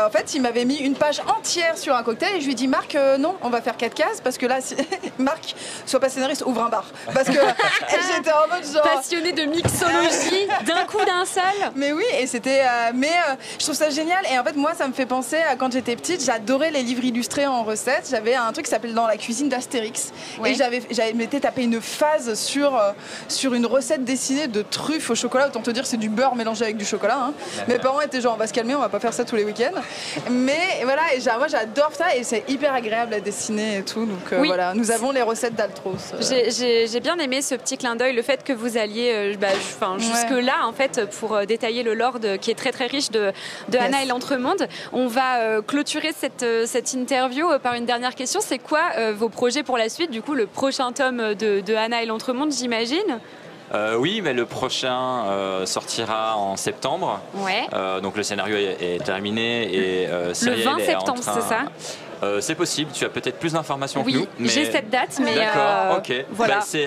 euh, 0.00 0.06
en 0.06 0.10
fait, 0.10 0.34
il 0.34 0.42
m'avait 0.42 0.64
mis 0.64 0.76
une 0.76 0.94
page 0.94 1.20
entière 1.36 1.76
sur 1.78 1.94
un 1.94 2.02
cocktail 2.02 2.36
et 2.36 2.40
je 2.40 2.44
lui 2.46 2.52
ai 2.52 2.54
dit 2.54 2.68
Marc, 2.68 2.94
euh, 2.94 3.18
non, 3.18 3.36
on 3.42 3.50
va 3.50 3.60
faire 3.60 3.76
quatre 3.76 3.94
cases 3.94 4.20
parce 4.22 4.38
que 4.38 4.46
là, 4.46 4.60
si... 4.60 4.74
Marc, 5.18 5.54
sois 5.86 6.00
pas 6.00 6.08
scénariste, 6.08 6.42
ouvre 6.46 6.62
un 6.62 6.68
bar. 6.68 6.84
Parce 7.12 7.28
que 7.28 7.32
j'étais 8.14 8.32
en 8.32 8.48
mode 8.54 8.64
genre. 8.64 8.82
Passionné 8.82 9.32
de 9.32 9.42
mixologie, 9.44 10.46
d'un 10.66 10.84
coup 10.84 11.04
d'un 11.04 11.24
seul. 11.24 11.42
Mais 11.76 11.92
oui, 11.92 12.04
et 12.18 12.26
c'était. 12.26 12.60
euh, 12.62 12.92
mais 12.94 13.08
euh, 13.08 13.34
je 13.58 13.64
trouve 13.64 13.74
ça 13.76 13.90
génial. 13.90 14.24
Et 14.32 14.38
en 14.38 14.44
fait, 14.44 14.56
moi, 14.56 14.72
ça 14.74 14.86
me 14.88 14.92
fait 14.92 15.06
penser 15.06 15.36
à 15.36 15.56
quand 15.56 15.72
j'étais 15.72 15.96
petite, 15.96 16.24
j'adorais 16.24 16.70
les 16.70 16.82
livres 16.82 17.04
illustrés 17.04 17.46
en 17.46 17.62
recettes. 17.62 18.08
J'avais 18.10 18.34
un 18.34 18.52
truc 18.52 18.66
qui 18.66 18.70
s'appelait 18.70 18.92
Dans 18.92 19.06
la 19.06 19.16
cuisine 19.16 19.48
d'Astérix. 19.48 20.12
Ouais. 20.38 20.52
Et 20.52 20.54
j'avais, 20.54 20.82
j'avais 20.90 21.12
m'étais 21.12 21.40
tapé 21.40 21.62
une 21.62 21.80
phase 21.80 22.34
sur, 22.34 22.76
euh, 22.76 22.92
sur 23.28 23.54
une 23.54 23.66
recette 23.66 24.04
dessinée 24.04 24.48
de 24.48 24.62
truffes 24.62 25.10
au 25.10 25.14
chocolat. 25.14 25.48
Autant 25.48 25.60
te 25.62 25.70
dire, 25.70 25.86
c'est 25.86 25.96
du 25.96 26.08
beurre 26.08 26.34
mélangé 26.34 26.64
avec 26.64 26.76
du 26.76 26.84
chocolat. 26.84 27.18
hein. 27.18 27.32
Mes 27.68 27.78
parents 27.78 28.00
étaient 28.00 28.20
genre, 28.20 28.34
on 28.34 28.38
va 28.38 28.46
se 28.46 28.52
calmer, 28.52 28.74
on 28.74 28.80
va 28.80 28.88
pas 28.88 29.00
faire 29.00 29.12
ça 29.12 29.24
tous 29.24 29.36
les 29.36 29.44
week-ends. 29.44 29.80
Mais 30.30 30.80
voilà, 30.84 31.02
moi, 31.38 31.48
j'adore 31.48 31.92
ça 31.92 32.14
et 32.16 32.22
c'est 32.24 32.44
hyper 32.48 32.72
agréable 32.74 33.14
à 33.14 33.20
dessiner 33.20 33.78
et 33.78 33.82
tout. 33.82 34.04
Donc 34.06 34.32
euh, 34.32 34.40
Oui. 34.40 34.48
voilà, 34.48 34.74
nous 34.74 34.90
avons 34.90 35.10
les 35.10 35.22
recettes 35.22 35.54
d'Altros. 35.54 35.94
euh. 36.14 36.20
J'ai- 36.50 37.00
bien 37.00 37.18
aimé 37.18 37.40
ce 37.40 37.54
petit 37.54 37.78
clin 37.78 37.96
d'œil, 37.96 38.14
le 38.14 38.22
fait 38.22 38.44
que 38.44 38.52
vous 38.52 38.76
alliez 38.76 39.10
euh, 39.14 39.34
bah, 39.40 39.48
Ouais. 39.48 39.98
jusque-là, 39.98 40.66
en 40.66 40.72
fait, 40.72 41.00
pour 41.18 41.46
détailler 41.46 41.82
le 41.82 41.94
lore 41.94 42.20
de- 42.20 42.36
qui 42.36 42.50
est 42.50 42.54
très 42.54 42.72
très 42.72 42.86
riche 42.86 43.10
de, 43.10 43.32
de 43.68 43.76
Yes. 43.76 43.82
Anna 43.86 44.02
et 44.02 44.06
l'Entremonde. 44.06 44.68
On 44.92 45.06
va 45.06 45.62
clôturer 45.66 46.10
cette, 46.18 46.44
cette 46.66 46.92
interview 46.92 47.46
par 47.62 47.74
une 47.74 47.86
dernière 47.86 48.14
question. 48.14 48.40
C'est 48.42 48.58
quoi 48.58 48.82
vos 49.12 49.28
projets 49.28 49.62
pour 49.62 49.78
la 49.78 49.88
suite? 49.88 50.10
Du 50.10 50.20
coup, 50.22 50.34
le 50.34 50.46
prochain 50.46 50.92
tome 50.92 51.34
de, 51.34 51.60
de 51.60 51.74
Anna 51.74 52.02
et 52.02 52.06
l'Entremonde, 52.06 52.52
j'imagine? 52.52 53.18
Euh, 53.72 53.94
oui, 53.96 54.20
mais 54.22 54.32
le 54.32 54.46
prochain 54.46 55.24
euh, 55.26 55.64
sortira 55.66 56.36
en 56.36 56.56
septembre. 56.56 57.20
Ouais. 57.34 57.66
Euh, 57.72 58.00
donc 58.00 58.16
le 58.16 58.22
scénario 58.24 58.56
est, 58.56 58.96
est 58.96 59.04
terminé 59.04 59.72
et 59.72 60.06
euh, 60.08 60.28
Le 60.28 60.34
Cyrielle 60.34 60.64
20 60.64 60.76
est 60.78 60.94
en 60.96 60.98
septembre, 61.06 61.20
train- 61.20 61.34
c'est 61.34 61.48
ça 61.48 61.60
Euh, 62.22 62.40
C'est 62.40 62.54
possible. 62.56 62.90
Tu 62.92 63.04
as 63.04 63.08
peut-être 63.08 63.38
plus 63.38 63.52
d'informations 63.54 64.02
que 64.02 64.06
Oui, 64.06 64.14
nous. 64.14 64.26
mais- 64.40 64.48
j'ai 64.48 64.70
cette 64.70 64.90
date, 64.90 65.18
mais 65.24 65.34
D'accord. 65.34 65.62
euh, 65.64 65.96
ok. 65.98 66.12
voilà. 66.32 66.56
Bah, 66.56 66.60
c'est 66.64 66.84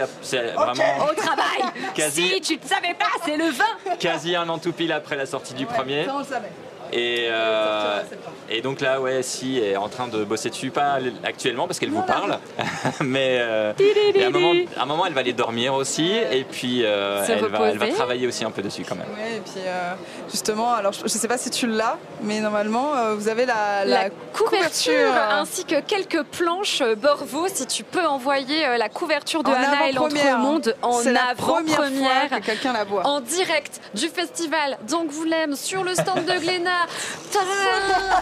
vraiment 0.56 0.84
Au 1.10 1.14
travail 1.16 1.72
Quasi. 1.96 2.28
Si 2.36 2.42
tu 2.42 2.60
ne 2.64 2.68
savais 2.70 2.94
pas, 2.94 3.06
c'est 3.26 3.38
le 3.38 3.46
20 3.50 3.96
quasi 4.00 4.36
un 4.36 4.48
an 4.50 4.58
tout 4.60 4.74
pile 4.74 4.92
après 4.92 5.16
la 5.16 5.26
sortie 5.26 5.54
du 5.54 5.64
Ouais, 5.66 5.74
premier. 5.74 6.06
ça, 6.06 6.14
on 6.16 6.20
le 6.20 6.26
savait. 6.26 6.52
Et, 6.96 7.28
euh, 7.32 8.02
et 8.50 8.62
donc 8.62 8.80
là, 8.80 9.02
ouais, 9.02 9.24
si 9.24 9.58
est 9.58 9.76
en 9.76 9.90
train 9.90 10.08
de 10.08 10.24
bosser 10.24 10.50
dessus, 10.52 10.70
pas 10.70 10.98
actuellement 11.24 11.66
parce 11.66 11.80
qu'elle 11.80 11.90
vous 11.90 12.04
parle, 12.04 12.38
mais 13.02 13.38
euh, 13.40 13.74
et 13.80 14.24
à 14.24 14.28
un, 14.28 14.30
moment, 14.30 14.54
à 14.78 14.84
un 14.84 14.86
moment, 14.86 15.06
elle 15.08 15.14
va 15.14 15.22
aller 15.22 15.34
dormir 15.34 15.74
aussi, 15.74 16.12
et 16.32 16.44
puis 16.44 16.82
euh, 16.84 17.24
elle, 17.28 17.40
va, 17.40 17.46
elle 17.46 17.78
va 17.78 17.86
reposer. 17.86 17.94
travailler 17.94 18.28
aussi 18.28 18.46
un 18.46 18.52
peu 18.52 18.62
dessus 18.62 18.86
quand 18.88 18.96
même. 18.96 19.08
Ouais, 19.08 19.38
et 19.38 19.40
puis 19.40 19.62
euh, 19.66 19.94
justement, 20.30 20.72
alors 20.74 20.94
je, 20.94 21.00
je 21.02 21.08
sais 21.08 21.28
pas 21.28 21.40
si 21.40 21.50
tu 21.50 21.66
l'as, 21.66 21.98
mais 22.22 22.42
normalement 22.42 22.96
euh, 22.96 23.16
vous 23.16 23.28
avez 23.28 23.48
la, 23.48 23.86
la, 23.86 24.04
la 24.04 24.10
couverture, 24.34 25.14
ainsi 25.32 25.66
que 25.66 25.80
quelques 25.82 26.22
planches 26.24 26.84
Borvo 26.98 27.48
si 27.52 27.66
tu 27.66 27.84
peux 27.84 28.06
envoyer 28.06 28.78
la 28.78 28.90
couverture 28.90 29.42
de 29.42 29.50
en 29.50 29.54
Anna 29.54 29.90
et 29.90 29.94
l'Entremonde 29.94 30.76
en 30.84 31.00
avant-première 31.00 32.30
que 32.30 32.46
quelqu'un 32.46 32.74
la 32.74 32.84
voit. 32.84 33.08
en 33.08 33.20
direct 33.20 33.82
du 33.96 34.10
festival 34.10 34.78
d'Angoulême 34.88 35.56
sur 35.56 35.84
le 35.84 35.94
stand 35.96 36.26
de 36.26 36.40
Glénat. 36.40 36.83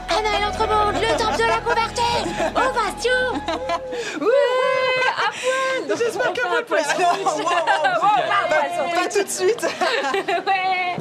Anna 0.09 0.37
et 0.37 0.41
l'Entremonde, 0.41 0.95
le 0.95 1.17
temps 1.17 1.35
de 1.35 1.43
la 1.43 1.59
couverture 1.59 2.25
Ovation 2.55 3.21
J'espère 5.97 6.33
que 6.33 6.41
On 6.45 6.49
vous 6.49 6.55
fait 6.55 6.55
un 6.55 6.59
le 6.59 6.65
plaît. 6.65 6.83
poisson. 6.83 7.43
Pas, 8.93 9.01
pas 9.01 9.07
tout 9.09 9.23
de 9.23 9.29
suite. 9.29 9.63
Ouais 10.27 10.95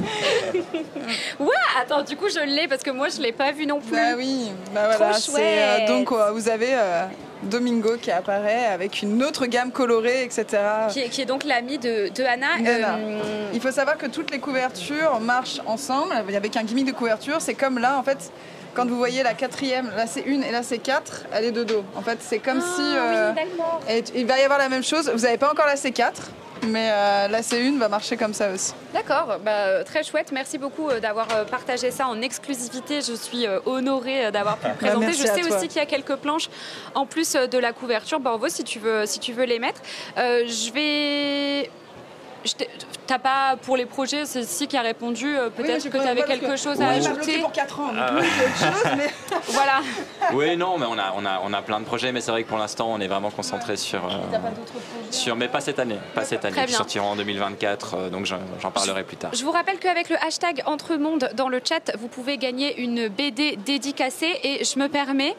Ouais, 1.41 1.49
attends, 1.81 2.03
du 2.03 2.17
coup 2.17 2.29
je 2.29 2.41
l'ai 2.45 2.69
parce 2.69 2.83
que 2.83 2.91
moi 2.91 3.09
je 3.09 3.21
l'ai 3.21 3.33
pas 3.33 3.53
vu 3.53 3.67
non 3.67 3.81
plus. 3.81 3.97
bah 3.97 4.15
oui, 4.17 4.51
bah 4.75 4.83
voilà. 4.97 5.15
Trop 5.15 5.37
euh, 5.37 5.77
chouette. 5.79 5.89
donc 5.89 6.13
euh, 6.13 6.31
vous 6.33 6.49
avez 6.49 6.75
euh, 6.75 7.05
Domingo 7.43 7.97
qui 8.01 8.11
apparaît 8.11 8.67
avec 8.67 9.03
une 9.03 9.23
autre 9.23 9.47
gamme 9.47 9.73
colorée, 9.73 10.23
etc. 10.25 10.47
Qui 10.91 11.01
est, 11.01 11.09
qui 11.09 11.23
est 11.23 11.27
donc 11.27 11.45
l'ami 11.45 11.79
de, 11.79 12.09
de 12.15 12.23
Anna. 12.25 12.49
Anna. 12.59 12.97
Euh, 12.99 13.51
Il 13.55 13.61
faut 13.61 13.71
savoir 13.71 13.97
que 13.97 14.07
toutes 14.07 14.31
les 14.31 14.39
couvertures 14.39 15.21
marchent 15.21 15.61
ensemble 15.67 16.13
avec 16.13 16.57
un 16.57 16.63
gimmick 16.65 16.87
de 16.87 16.93
couverture. 16.93 17.37
C'est 17.41 17.55
comme 17.55 17.79
là, 17.79 17.99
en 17.99 18.03
fait, 18.03 18.31
quand 18.75 18.87
vous 18.87 18.97
voyez 18.97 19.23
la 19.23 19.35
quatrième, 19.35 19.91
là 19.97 20.07
c'est 20.07 20.21
une 20.23 20.43
et 20.45 20.51
là 20.51 20.63
c'est 20.63 20.79
quatre, 20.79 21.25
elle 21.33 21.45
est 21.47 21.53
de 21.53 21.65
dos. 21.65 21.85
En 21.97 22.03
fait, 22.03 22.19
c'est 22.21 22.39
comme 22.39 22.61
si. 22.61 22.81
euh, 22.81 23.33
Ah, 23.37 23.41
oui, 23.41 23.49
d'accord. 23.59 23.81
et 23.89 24.05
il 24.15 24.27
va 24.27 24.39
y 24.39 24.43
avoir 24.43 24.59
la 24.59 24.69
même 24.69 24.85
chose. 24.85 25.11
Vous 25.15 25.21
n'avez 25.23 25.39
pas 25.39 25.51
encore 25.51 25.67
la 25.67 25.75
C4, 25.77 26.13
mais 26.67 26.91
euh, 26.93 27.29
la 27.29 27.41
C1 27.41 27.79
va 27.79 27.89
marcher 27.89 28.17
comme 28.17 28.35
ça 28.35 28.51
aussi. 28.51 28.73
D'accord, 28.93 29.39
bah, 29.45 29.51
euh, 29.53 29.85
très 29.85 30.03
chouette. 30.03 30.31
Merci 30.33 30.59
beaucoup 30.59 30.89
euh, 30.91 31.01
d'avoir 31.01 31.27
euh, 31.35 31.45
partagé 31.45 31.91
ça 31.91 32.07
en 32.07 32.21
exclusivité. 32.21 33.01
Je 33.01 33.15
suis 33.15 33.47
euh, 33.47 33.61
honorée 33.67 34.27
euh, 34.27 34.31
d'avoir 34.31 34.57
pu 34.59 34.69
le 34.69 34.75
présenter. 34.75 35.07
merci 35.07 35.21
Je 35.23 35.27
sais 35.27 35.53
aussi 35.55 35.69
qu'il 35.69 35.79
y 35.79 35.83
a 35.83 35.87
quelques 35.87 36.17
planches 36.17 36.49
en 36.95 37.07
plus 37.07 37.35
euh, 37.35 37.47
de 37.47 37.57
la 37.59 37.73
couverture. 37.73 38.21
Bravo 38.21 38.49
si 38.49 38.63
tu 38.65 38.79
veux, 38.79 39.07
si 39.07 39.19
tu 39.21 39.33
veux 39.33 39.45
les 39.45 39.59
mettre. 39.59 39.81
Euh, 40.19 40.45
je 40.47 40.73
vais. 40.73 41.71
T'as 43.07 43.19
pas 43.19 43.57
pour 43.61 43.77
les 43.77 43.87
projets, 43.87 44.25
c'est 44.25 44.45
si 44.45 44.69
qui 44.69 44.77
a 44.77 44.83
répondu. 44.83 45.37
euh, 45.37 45.51
Peut-être 45.51 45.83
que 45.91 45.99
tu 45.99 46.07
avais 46.09 46.23
quelque 46.23 46.57
chose 46.57 46.81
à 46.81 46.91
Oui. 46.91 46.97
ajouter. 47.07 47.39
pour 47.39 47.51
4 47.53 47.81
ans, 47.81 47.89
donc 47.89 47.97
autre 47.99 48.57
chose, 48.59 48.93
mais 48.97 49.11
Voilà. 49.49 49.81
Oui, 50.33 50.57
non, 50.57 50.79
mais 50.79 50.87
on 50.89 50.97
a, 50.99 51.13
on, 51.17 51.25
a, 51.27 51.41
on 51.45 51.53
a 51.53 51.61
plein 51.63 51.81
de 51.81 51.85
projets, 51.85 52.13
mais 52.13 52.21
c'est 52.21 52.31
vrai 52.31 52.45
que 52.45 52.49
pour 52.49 52.59
l'instant, 52.59 52.87
on 52.91 53.01
est 53.01 53.09
vraiment 53.09 53.31
concentré 53.31 53.77
sur, 53.77 54.05
euh, 54.05 54.11
sur. 55.11 55.35
Mais 55.35 55.49
pas 55.49 55.61
cette 55.61 55.79
année, 55.81 55.99
pas 56.15 56.25
cette 56.25 56.45
année. 56.45 56.55
Très 56.55 56.63
Qui 56.67 56.69
bien. 56.69 56.77
sortiront 56.79 57.09
en 57.09 57.17
2024, 57.17 57.95
euh, 57.95 58.11
donc 58.11 58.27
j'en 58.27 58.39
j'en 58.63 58.71
parlerai 58.71 59.03
plus 59.03 59.17
tard. 59.17 59.33
Je 59.35 59.45
vous 59.45 59.51
rappelle 59.51 59.79
qu'avec 59.79 60.09
le 60.09 60.17
hashtag 60.25 60.63
Entremonde 60.67 61.31
dans 61.35 61.49
le 61.49 61.61
chat, 61.67 61.91
vous 61.99 62.09
pouvez 62.09 62.39
gagner 62.39 62.81
une 62.81 63.09
BD 63.09 63.57
dédicacée 63.57 64.39
et 64.45 64.65
je 64.65 64.79
me 64.79 64.89
permets. 64.89 65.35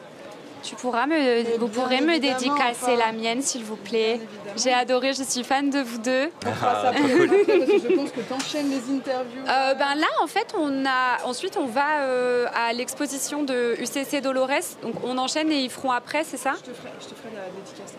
Tu 0.62 0.76
pourras 0.76 1.06
me, 1.06 1.58
vous 1.58 1.68
pourrez 1.68 2.00
me 2.00 2.18
dédicacer 2.18 2.82
enfin. 2.82 2.96
la 2.96 3.12
mienne, 3.12 3.42
s'il 3.42 3.64
vous 3.64 3.76
plaît. 3.76 4.20
J'ai 4.56 4.72
adoré, 4.72 5.12
je 5.12 5.22
suis 5.22 5.42
fan 5.44 5.70
de 5.70 5.80
vous 5.80 5.98
deux. 5.98 6.30
parce 6.40 6.96
que 6.96 7.02
je 7.02 7.94
pense 7.96 8.10
que 8.10 8.20
tu 8.20 8.32
enchaînes 8.32 8.70
les 8.70 8.94
interviews. 8.94 9.42
Euh, 9.48 9.74
ben 9.74 9.94
là, 9.96 10.06
en 10.22 10.26
fait, 10.26 10.54
on 10.58 10.84
a 10.86 11.24
ensuite 11.24 11.56
on 11.56 11.66
va 11.66 12.00
euh, 12.02 12.46
à 12.54 12.72
l'exposition 12.72 13.42
de 13.42 13.74
UCC 13.80 14.20
Dolores. 14.22 14.48
Donc 14.82 14.94
on 15.04 15.18
enchaîne 15.18 15.50
et 15.50 15.58
ils 15.60 15.70
feront 15.70 15.90
après, 15.90 16.24
c'est 16.24 16.36
ça? 16.36 16.52
Je 16.64 16.70
te 16.70 16.76
ferai, 16.76 16.90
je 17.00 17.06
te 17.06 17.14
ferai 17.14 17.30
la 17.34 17.50
dédicace. 17.50 17.94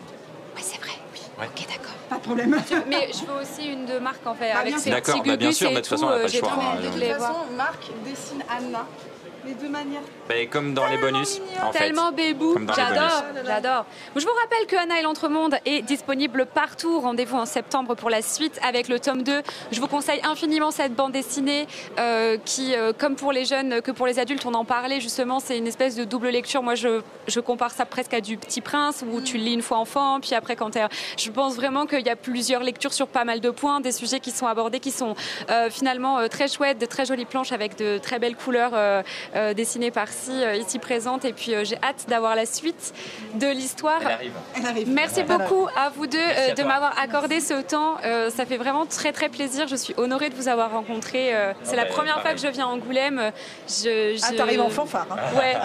Oui, 0.56 0.62
c'est 0.64 0.78
vrai. 0.80 0.92
Oui. 1.12 1.20
Ouais. 1.38 1.46
Ok, 1.46 1.66
d'accord. 1.68 1.94
Pas 2.08 2.16
de 2.16 2.20
problème. 2.20 2.62
Mais 2.88 3.08
je 3.12 3.26
veux 3.26 3.42
aussi 3.42 3.66
une 3.68 3.86
de 3.86 3.98
Marc 3.98 4.24
en 4.26 4.34
fait, 4.34 4.52
Bah, 4.52 4.60
avec 4.60 4.78
ses 4.78 4.90
D'accord, 4.90 5.22
bah, 5.24 5.36
bien 5.36 5.52
sûr, 5.52 5.70
mais 5.70 5.76
de 5.76 5.80
toute 5.80 5.88
tout, 5.88 5.94
façon, 5.96 6.06
on 6.06 6.10
a 6.10 6.12
euh, 6.12 6.16
pas 6.18 6.22
le 6.22 6.28
j'ai 6.28 6.38
choix, 6.38 6.52
hein, 6.52 6.80
de 6.80 6.88
toute 6.88 7.12
façon. 7.18 7.34
Marc 7.56 7.90
dessine 8.04 8.42
Anna. 8.48 8.86
Les 9.46 9.54
deux 9.54 9.68
manières. 9.68 10.00
Ben, 10.28 10.48
comme 10.48 10.72
dans 10.72 10.86
les 10.86 10.96
bonus, 10.96 11.40
en 11.62 11.70
fait. 11.70 11.78
Tellement 11.80 12.12
bébou, 12.12 12.54
Comme 12.54 12.64
dans 12.64 12.74
les 12.74 12.80
j'adore, 12.82 13.24
bonus. 13.32 13.46
j'adore. 13.46 13.84
Je 14.16 14.22
vous 14.24 14.32
rappelle 14.42 14.66
que 14.66 14.76
Anna 14.76 14.98
et 14.98 15.02
l'Entremonde 15.02 15.56
est 15.66 15.82
disponible 15.82 16.46
partout. 16.46 17.00
Rendez-vous 17.00 17.36
en 17.36 17.44
septembre 17.44 17.94
pour 17.94 18.08
la 18.08 18.22
suite 18.22 18.58
avec 18.66 18.88
le 18.88 18.98
tome 18.98 19.22
2. 19.22 19.42
Je 19.70 19.80
vous 19.80 19.86
conseille 19.86 20.20
infiniment 20.24 20.70
cette 20.70 20.94
bande 20.94 21.12
dessinée 21.12 21.66
euh, 21.98 22.38
qui, 22.42 22.74
euh, 22.74 22.92
comme 22.96 23.16
pour 23.16 23.32
les 23.32 23.44
jeunes 23.44 23.82
que 23.82 23.90
pour 23.90 24.06
les 24.06 24.18
adultes, 24.18 24.46
on 24.46 24.54
en 24.54 24.64
parlait 24.64 25.00
justement, 25.00 25.40
c'est 25.40 25.58
une 25.58 25.66
espèce 25.66 25.94
de 25.94 26.04
double 26.04 26.28
lecture. 26.28 26.62
Moi, 26.62 26.74
je, 26.74 27.02
je 27.26 27.40
compare 27.40 27.72
ça 27.72 27.84
presque 27.84 28.14
à 28.14 28.22
du 28.22 28.38
Petit 28.38 28.62
Prince 28.62 29.04
où 29.06 29.20
tu 29.20 29.36
le 29.36 29.44
lis 29.44 29.52
une 29.54 29.62
fois 29.62 29.76
enfant, 29.78 30.20
puis 30.20 30.34
après 30.34 30.56
quand 30.56 30.70
t'es... 30.70 30.84
Je 31.18 31.30
pense 31.30 31.54
vraiment 31.56 31.84
qu'il 31.84 32.00
y 32.06 32.10
a 32.10 32.16
plusieurs 32.16 32.62
lectures 32.62 32.94
sur 32.94 33.08
pas 33.08 33.24
mal 33.24 33.40
de 33.40 33.50
points, 33.50 33.80
des 33.80 33.92
sujets 33.92 34.20
qui 34.20 34.30
sont 34.30 34.46
abordés, 34.46 34.80
qui 34.80 34.90
sont 34.90 35.14
euh, 35.50 35.68
finalement 35.68 36.18
euh, 36.18 36.28
très 36.28 36.48
chouettes, 36.48 36.78
de 36.78 36.86
très 36.86 37.04
jolies 37.04 37.26
planches 37.26 37.52
avec 37.52 37.76
de 37.76 37.98
très 37.98 38.18
belles 38.18 38.36
couleurs 38.36 38.72
euh, 39.34 39.54
dessinée 39.54 39.90
par 39.90 40.08
Si, 40.08 40.32
ici 40.58 40.78
présente. 40.78 41.24
Et 41.24 41.32
puis 41.32 41.54
j'ai 41.62 41.76
hâte 41.82 42.06
d'avoir 42.08 42.36
la 42.36 42.46
suite 42.46 42.94
de 43.34 43.46
l'histoire. 43.46 44.00
Elle 44.56 44.66
arrive. 44.66 44.88
Merci 44.88 45.22
beaucoup 45.22 45.66
à 45.76 45.90
vous 45.90 46.06
deux 46.06 46.18
de 46.56 46.62
m'avoir 46.62 46.98
accordé 46.98 47.40
ce 47.40 47.60
temps. 47.62 47.96
ça 48.30 48.46
fait 48.46 48.56
vraiment 48.56 48.86
très 48.86 49.12
très 49.12 49.28
plaisir. 49.28 49.68
Je 49.68 49.76
suis 49.76 49.94
honorée 49.96 50.30
de 50.30 50.34
vous 50.34 50.48
avoir 50.48 50.70
rencontré. 50.72 51.34
C'est 51.62 51.76
la 51.76 51.86
première 51.86 52.20
fois 52.20 52.32
que 52.32 52.40
je 52.40 52.48
viens 52.48 52.66
à 52.66 52.70
Angoulême. 52.70 53.32
Je, 53.68 54.16
Ah, 54.22 54.32
t'arrives 54.36 54.60
en 54.60 54.70
fanfare. 54.70 55.06
Hein. 55.10 55.16
Ouais, 55.36 55.56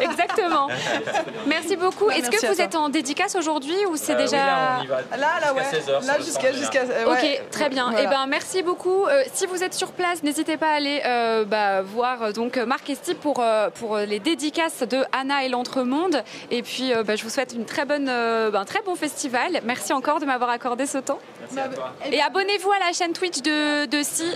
exactement. 0.04 0.68
Merci 1.46 1.76
beaucoup. 1.76 2.10
Est-ce 2.10 2.30
que 2.30 2.46
vous 2.46 2.60
êtes 2.60 2.74
en 2.74 2.88
dédicace 2.88 3.36
aujourd'hui 3.36 3.76
ou 3.90 3.96
c'est 3.96 4.16
déjà. 4.16 4.36
là, 4.36 4.82
là, 5.18 5.54
ouais. 5.54 5.62
là, 6.06 6.18
jusqu'à. 6.18 6.52
jusqu'à 6.52 6.82
ok, 7.06 7.42
très 7.50 7.68
bien. 7.68 7.90
Et 7.92 8.02
eh 8.04 8.06
ben, 8.06 8.26
merci 8.28 8.62
beaucoup. 8.62 9.06
si 9.32 9.46
vous 9.46 9.62
êtes 9.62 9.74
sur 9.74 9.92
place, 9.92 10.22
n'hésitez 10.22 10.56
pas 10.56 10.68
à 10.68 10.74
aller 10.74 11.02
bah, 11.46 11.82
voir 11.82 12.32
donc 12.32 12.56
Marc 12.56 12.88
Esti 12.90 13.14
pour, 13.20 13.42
pour 13.74 13.98
les 13.98 14.20
dédicaces 14.20 14.82
de 14.82 15.04
Anna 15.12 15.44
et 15.44 15.48
l'Entremonde. 15.48 16.22
Et 16.50 16.62
puis, 16.62 16.92
bah, 17.06 17.16
je 17.16 17.24
vous 17.24 17.30
souhaite 17.30 17.52
une 17.54 17.64
très 17.64 17.84
bonne, 17.84 18.06
bah, 18.06 18.60
un 18.60 18.64
très 18.64 18.82
bon 18.82 18.94
festival. 18.94 19.60
Merci 19.64 19.92
encore 19.92 20.20
de 20.20 20.26
m'avoir 20.26 20.50
accordé 20.50 20.86
ce 20.86 20.98
temps. 20.98 21.18
Merci 21.40 21.58
à 21.58 21.68
toi. 21.68 21.92
Et 22.10 22.20
abonnez-vous 22.20 22.70
à 22.72 22.78
la 22.78 22.92
chaîne 22.92 23.12
Twitch 23.12 23.40
de, 23.42 23.86
de 23.86 24.02
Si, 24.02 24.30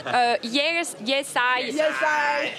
yes, 0.44 0.96
yes 1.06 1.34
I. 1.36 1.72
Yes 1.72 1.80
I. 2.02 2.50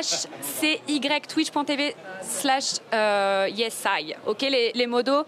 Y-E-A-H-C-Y, 0.00 1.26
twitch.tv 1.26 1.94
slash 2.22 2.74
yes 2.92 3.84
I. 3.86 4.14
Ok, 4.26 4.42
les, 4.42 4.72
les 4.74 4.86
modos 4.86 5.24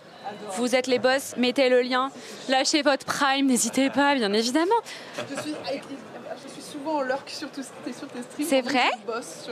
vous 0.56 0.74
êtes 0.74 0.86
les 0.86 0.98
boss, 0.98 1.34
mettez 1.36 1.68
le 1.68 1.82
lien, 1.82 2.10
lâchez 2.48 2.82
votre 2.82 3.04
prime, 3.04 3.46
n'hésitez 3.46 3.90
pas, 3.90 4.14
bien 4.14 4.32
évidemment. 4.32 4.74
Je 5.16 5.40
suis, 5.42 5.54
souvent 6.82 6.98
en 6.98 7.02
lurk 7.02 7.28
sur, 7.28 7.48
sur 7.54 8.08
tes 8.08 8.22
streams. 8.22 8.48
C'est 8.48 8.60
vrai 8.60 8.90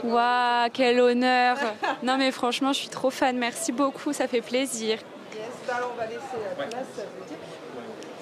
Waouh, 0.03 0.65
wow, 0.65 0.69
quel 0.73 0.99
honneur. 0.99 1.57
Non 2.03 2.17
mais 2.17 2.31
franchement, 2.31 2.73
je 2.73 2.79
suis 2.79 2.89
trop 2.89 3.09
fan, 3.09 3.37
merci 3.37 3.71
beaucoup, 3.71 4.13
ça 4.13 4.27
fait 4.27 4.41
plaisir. 4.41 4.99
Yes, 5.33 5.47
bah 5.67 5.75
alors 5.77 5.91
on 5.93 5.97
va 5.97 6.05
laisser 6.07 6.19
la 6.57 6.65
place. 6.65 6.85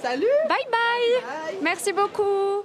Salut. 0.01 0.25
Bye, 0.47 0.57
bye. 0.71 1.57
Merci 1.61 1.93
beaucoup 1.93 2.63